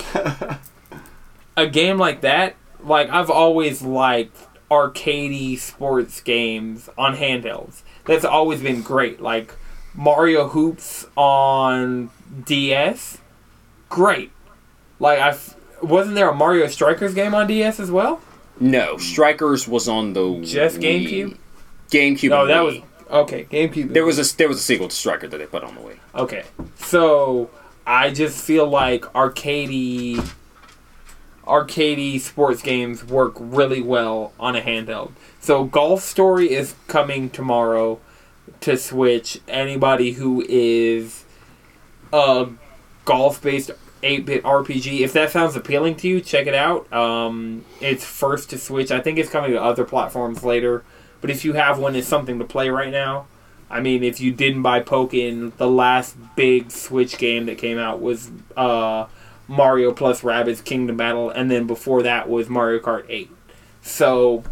[1.56, 2.56] a game like that.
[2.84, 4.38] Like I've always liked
[4.74, 7.82] arcadey sports games on handhelds.
[8.06, 9.22] That's always been great.
[9.22, 9.54] Like
[9.94, 12.10] Mario Hoops on
[12.46, 13.20] DS,
[13.90, 14.32] great.
[15.00, 15.38] Like I
[15.82, 18.22] wasn't there a Mario Strikers game on DS as well?
[18.60, 21.08] No, Strikers was on the Just Wii.
[21.08, 21.38] GameCube?
[21.90, 22.30] GameCube.
[22.30, 22.66] No, and that Wii.
[22.66, 22.78] was
[23.12, 23.46] okay.
[23.46, 23.94] GameCube.
[23.94, 25.98] There was a there was a sequel to Striker that they put on the Wii.
[26.16, 26.44] Okay.
[26.78, 27.50] So
[27.86, 30.18] I just feel like arcadey
[31.46, 35.12] arcadey sports games work really well on a handheld.
[35.40, 38.00] So Golf Story is coming tomorrow
[38.62, 39.40] to Switch.
[39.48, 41.26] Anybody who is
[42.12, 42.48] a
[43.06, 43.72] golf based
[44.02, 46.92] 8-bit RPG, if that sounds appealing to you, check it out.
[46.94, 48.92] Um, it's first to Switch.
[48.92, 50.84] I think it's coming to other platforms later.
[51.22, 53.28] But if you have one, it's something to play right now.
[53.70, 58.02] I mean, if you didn't buy Pokken, the last big Switch game that came out
[58.02, 59.08] was uh,
[59.54, 63.30] Mario plus Rabbids Kingdom Battle, and then before that was Mario Kart 8.
[63.82, 64.44] So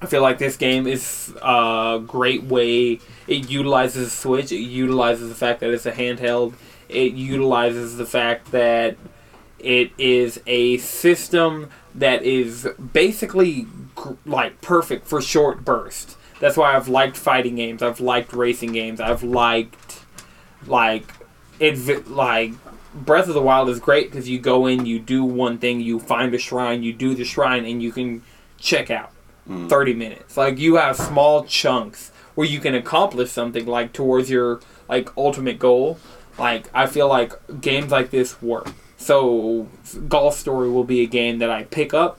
[0.00, 3.00] I feel like this game is uh, a great way.
[3.26, 4.52] It utilizes Switch.
[4.52, 6.54] It utilizes the fact that it's a handheld.
[6.88, 8.96] It utilizes the fact that
[9.58, 13.66] it is a system that is basically
[14.24, 16.16] like perfect for short bursts.
[16.40, 17.82] That's why I've liked fighting games.
[17.82, 19.00] I've liked racing games.
[19.00, 20.04] I've liked
[20.66, 21.12] like
[21.58, 22.52] it like
[23.04, 25.98] Breath of the Wild is great because you go in, you do one thing, you
[25.98, 28.22] find a shrine, you do the shrine, and you can
[28.58, 29.12] check out.
[29.46, 29.66] Hmm.
[29.66, 30.36] 30 minutes.
[30.36, 35.58] Like you have small chunks where you can accomplish something like towards your like ultimate
[35.58, 35.98] goal.
[36.38, 38.70] Like I feel like games like this work.
[38.98, 39.68] So
[40.08, 42.18] Golf Story will be a game that I pick up,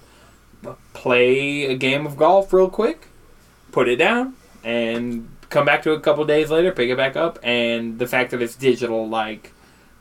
[0.94, 3.08] play a game of golf real quick,
[3.72, 4.34] put it down,
[4.64, 8.08] and come back to it a couple days later, pick it back up, and the
[8.08, 9.52] fact that it's digital, like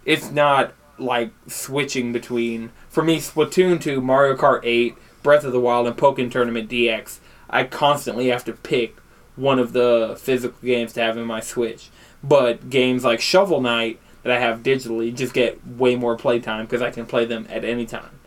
[0.09, 5.61] it's not like switching between for me Splatoon 2, Mario Kart 8, Breath of the
[5.61, 7.19] Wild, and Pokken Tournament DX.
[7.51, 8.97] I constantly have to pick
[9.37, 11.91] one of the physical games to have in my Switch.
[12.25, 16.83] But games like Shovel Knight that I have digitally just get way more playtime because
[16.83, 18.19] I can play them at any time.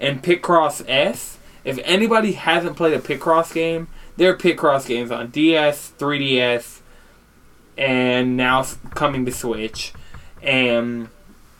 [0.00, 5.28] And Picross S, if anybody hasn't played a Picross game, there are Picross games on
[5.28, 6.80] DS, 3DS,
[7.78, 8.64] and now
[8.94, 9.92] coming to Switch.
[10.46, 11.08] And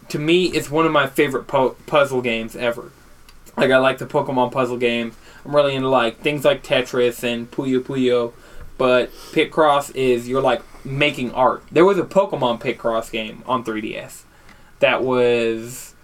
[0.09, 2.93] to me, it's one of my favorite po- puzzle games ever.
[3.57, 5.15] Like I like the Pokemon puzzle games.
[5.45, 8.33] I'm really into like things like Tetris and Puyo Puyo,
[8.79, 11.63] but Picross is you're like making art.
[11.71, 14.23] There was a Pokemon Picross game on 3DS
[14.81, 15.95] that was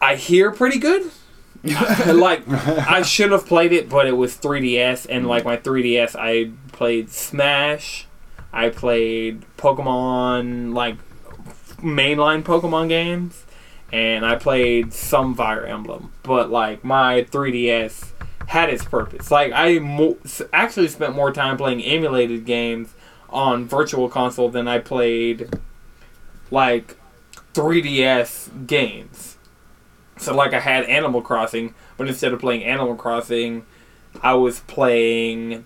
[0.00, 1.10] I hear pretty good.
[1.64, 6.52] like I should have played it, but it was 3DS, and like my 3DS, I
[6.72, 8.06] played Smash,
[8.52, 10.96] I played Pokemon, like
[11.78, 13.44] mainline Pokemon games,
[13.92, 16.12] and I played some Fire Emblem.
[16.22, 18.12] But like my 3DS
[18.48, 19.30] had its purpose.
[19.30, 20.18] Like I mo-
[20.52, 22.94] actually spent more time playing emulated games
[23.28, 25.48] on Virtual Console than I played
[26.50, 26.96] like
[27.54, 29.36] 3DS games.
[30.16, 33.66] So like I had Animal Crossing, but instead of playing Animal Crossing,
[34.22, 35.64] I was playing.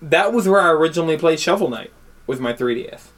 [0.00, 1.92] That was where I originally played Shovel Knight
[2.26, 3.08] with my 3DS.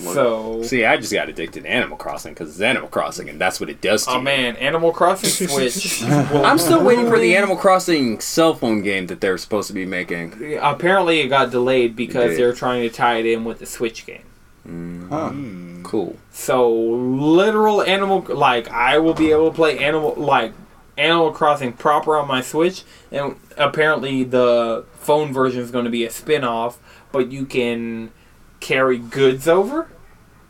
[0.00, 3.60] So, See, I just got addicted to Animal Crossing because it's Animal Crossing, and that's
[3.60, 4.14] what it does to me.
[4.14, 4.24] oh you.
[4.24, 6.02] man, Animal Crossing Switch.
[6.04, 9.86] I'm still waiting for the Animal Crossing cell phone game that they're supposed to be
[9.86, 10.58] making.
[10.60, 14.24] Apparently, it got delayed because they're trying to tie it in with the Switch game.
[14.66, 15.08] Mm.
[15.08, 15.28] Huh.
[15.30, 15.82] Hmm.
[15.82, 16.16] Cool.
[16.30, 20.52] So literal animal like I will be able to play animal like
[20.96, 26.04] Animal Crossing proper on my Switch and apparently the phone version is going to be
[26.04, 26.78] a spin-off
[27.10, 28.12] but you can
[28.60, 29.90] carry goods over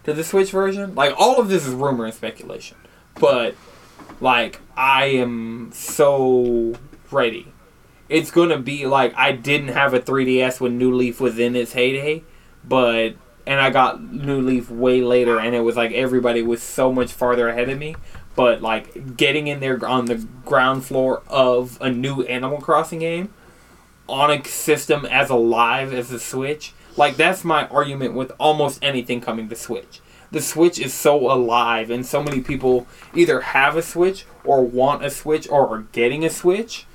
[0.04, 0.94] to the Switch version.
[0.94, 2.76] Like all of this is rumor and speculation.
[3.14, 3.54] But
[4.20, 6.74] like I am so
[7.10, 7.52] ready.
[8.08, 11.72] It's to be like I didn't have a 3DS when New Leaf was in its
[11.72, 12.24] heyday,
[12.64, 13.14] but
[13.46, 17.12] and I got New Leaf way later, and it was like everybody was so much
[17.12, 17.96] farther ahead of me.
[18.34, 23.32] But like getting in there on the ground floor of a new Animal Crossing game
[24.08, 29.20] on a system as alive as the Switch, like that's my argument with almost anything
[29.20, 30.00] coming to Switch.
[30.32, 35.04] The Switch is so alive, and so many people either have a Switch or want
[35.04, 36.86] a Switch or are getting a Switch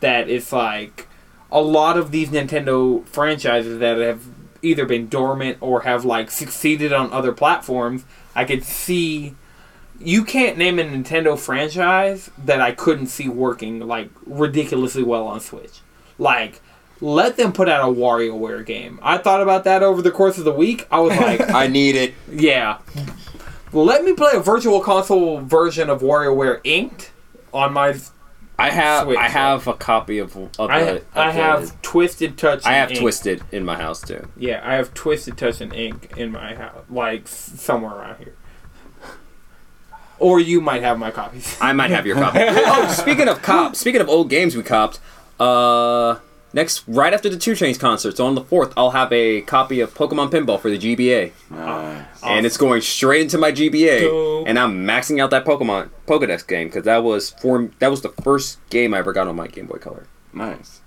[0.00, 1.08] that it's like
[1.52, 4.24] a lot of these Nintendo franchises that have
[4.62, 8.04] either been dormant or have like succeeded on other platforms.
[8.34, 9.34] I could see
[10.00, 15.40] you can't name a Nintendo franchise that I couldn't see working like ridiculously well on
[15.40, 15.80] Switch.
[16.18, 16.60] Like
[17.00, 18.98] let them put out a WarioWare game.
[19.02, 20.86] I thought about that over the course of the week.
[20.90, 22.14] I was like, I need it.
[22.30, 22.78] yeah.
[23.72, 27.10] Let me play a virtual console version of WarioWare Inc.
[27.52, 27.94] on my
[28.60, 32.36] I have Switch, I have a copy of, of I, the, of I have Twisted
[32.36, 32.66] Touch.
[32.66, 33.00] I have Ink.
[33.00, 34.28] Twisted in my house too.
[34.36, 38.34] Yeah, I have Twisted Touch and Ink in my house, like somewhere around here.
[40.18, 41.56] Or you might have my copies.
[41.58, 42.40] I might have your copy.
[42.42, 45.00] oh, speaking of cop, speaking of old games we copped,
[45.38, 46.16] uh,
[46.52, 49.80] next right after the Two Chainz concert, so on the fourth, I'll have a copy
[49.80, 52.06] of Pokemon Pinball for the GBA, Nice.
[52.22, 54.48] and it's going straight into my GBA, Dope.
[54.48, 58.10] and I'm maxing out that Pokemon Pokedex game because that was for that was the
[58.22, 60.06] first game I ever got on my Game Boy Color.
[60.32, 60.80] Nice.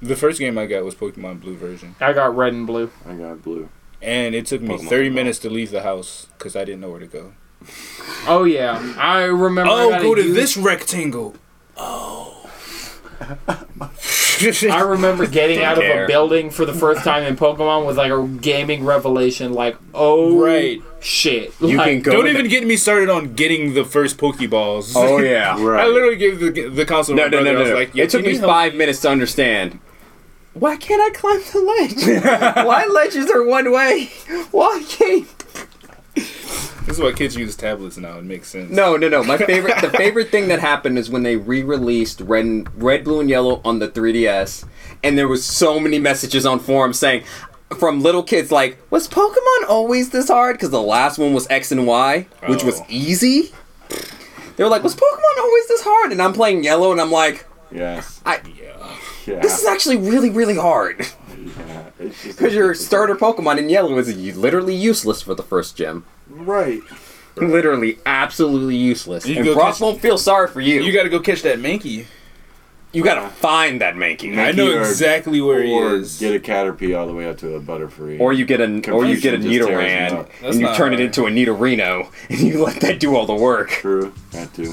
[0.00, 2.90] The first game I got was Pokemon Blue version, I got red and blue.
[3.06, 3.68] I got blue.
[4.00, 5.14] and it took me Pokemon 30 Blue.
[5.16, 7.32] minutes to leave the house because I didn't know where to go.
[8.28, 9.72] Oh yeah, I remember.
[9.74, 11.34] Oh, got go to used- this rectangle.
[11.76, 12.37] Oh.
[13.20, 18.12] I remember getting out of a building for the first time in Pokemon was like
[18.12, 19.52] a gaming revelation.
[19.52, 20.80] Like, oh Right.
[21.00, 21.52] shit!
[21.60, 22.12] You Like, can go.
[22.12, 24.92] Don't even the- get me started on getting the first Pokeballs.
[24.94, 25.56] Oh yeah.
[25.62, 25.84] Right.
[25.84, 27.16] I literally gave the the console.
[27.16, 27.44] to No, my no, brother.
[27.44, 27.60] no, I no.
[27.60, 27.74] was no.
[27.76, 29.80] like, "Yo, it took me help five minutes to understand.
[30.54, 32.24] Why can't I climb the ledge?
[32.66, 34.06] Why ledges are one way?
[34.50, 35.26] Why can't?
[36.88, 38.16] This is why kids use tablets now.
[38.18, 38.70] It makes sense.
[38.70, 39.22] No, no, no.
[39.22, 43.20] My favorite, the favorite thing that happened is when they re-released Red, and, Red, Blue,
[43.20, 44.64] and Yellow on the 3DS,
[45.04, 47.24] and there was so many messages on forums saying,
[47.78, 51.70] from little kids like, "Was Pokemon always this hard?" Because the last one was X
[51.70, 52.86] and Y, which was Oh.
[52.88, 53.52] easy.
[54.56, 57.44] They were like, "Was Pokemon always this hard?" And I'm playing Yellow, and I'm like,
[57.70, 58.20] Yes.
[58.24, 58.72] "I Yeah.
[59.26, 59.40] Yeah.
[59.40, 61.06] this is actually really, really hard."
[61.58, 61.90] Yeah.
[61.98, 66.04] It's just Because your starter Pokemon in Yellow is literally useless for the first gym.
[66.28, 66.80] Right.
[67.36, 69.26] Literally, absolutely useless.
[69.26, 70.80] You and Brock catch- won't feel sorry for you.
[70.82, 72.06] You got to go catch that Mankey.
[72.90, 74.38] You gotta find that Mankey.
[74.38, 76.18] I know or- exactly where he or is.
[76.18, 78.18] get a Caterpie all the way up to a Butterfree.
[78.18, 80.60] Or you get a or you get a Confusion just tears them Nidoran and you
[80.62, 83.68] not turn it into a Nidorino and you let that do all the work.
[83.68, 84.14] True.
[84.30, 84.72] That too.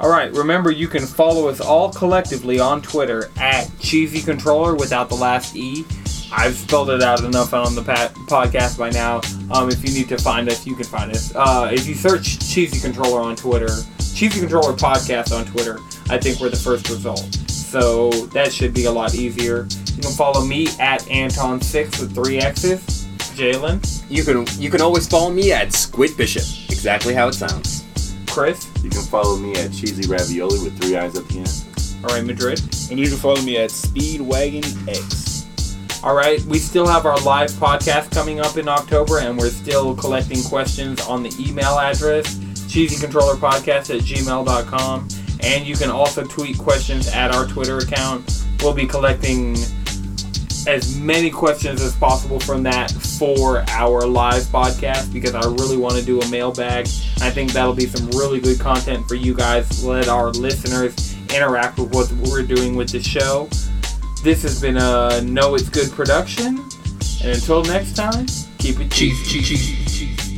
[0.00, 5.10] All right, remember you can follow us all collectively on Twitter at Cheesy Controller without
[5.10, 5.84] the last E.
[6.32, 9.20] I've spelled it out enough on the pa- podcast by now.
[9.52, 11.34] Um, if you need to find us, you can find us.
[11.36, 13.68] Uh, if you search Cheesy Controller on Twitter,
[14.14, 15.78] Cheesy Controller Podcast on Twitter,
[16.08, 17.28] I think we're the first result.
[17.50, 19.66] So that should be a lot easier.
[19.96, 23.06] You can follow me at Anton6 with three X's.
[23.36, 26.42] Jalen, You can you can always follow me at Squid Bishop.
[26.70, 27.84] Exactly how it sounds.
[28.30, 32.04] Chris, You can follow me at Cheesy Ravioli with three eyes at the end.
[32.04, 32.60] all right, Madrid.
[32.90, 35.46] And you can follow me at Speedwagon X.
[36.02, 39.94] All right, we still have our live podcast coming up in October, and we're still
[39.94, 42.36] collecting questions on the email address
[42.70, 45.08] cheesycontrollerpodcast at gmail.com.
[45.42, 48.44] And you can also tweet questions at our Twitter account.
[48.62, 49.56] We'll be collecting
[50.66, 55.96] as many questions as possible from that for our live podcast because I really want
[55.96, 56.86] to do a mailbag.
[57.20, 59.84] I think that'll be some really good content for you guys.
[59.84, 63.48] Let our listeners interact with what we're doing with the show.
[64.22, 66.58] This has been a Know It's Good production.
[67.22, 68.26] And until next time,
[68.58, 69.42] keep it cheesy.
[69.42, 70.29] Cheesy.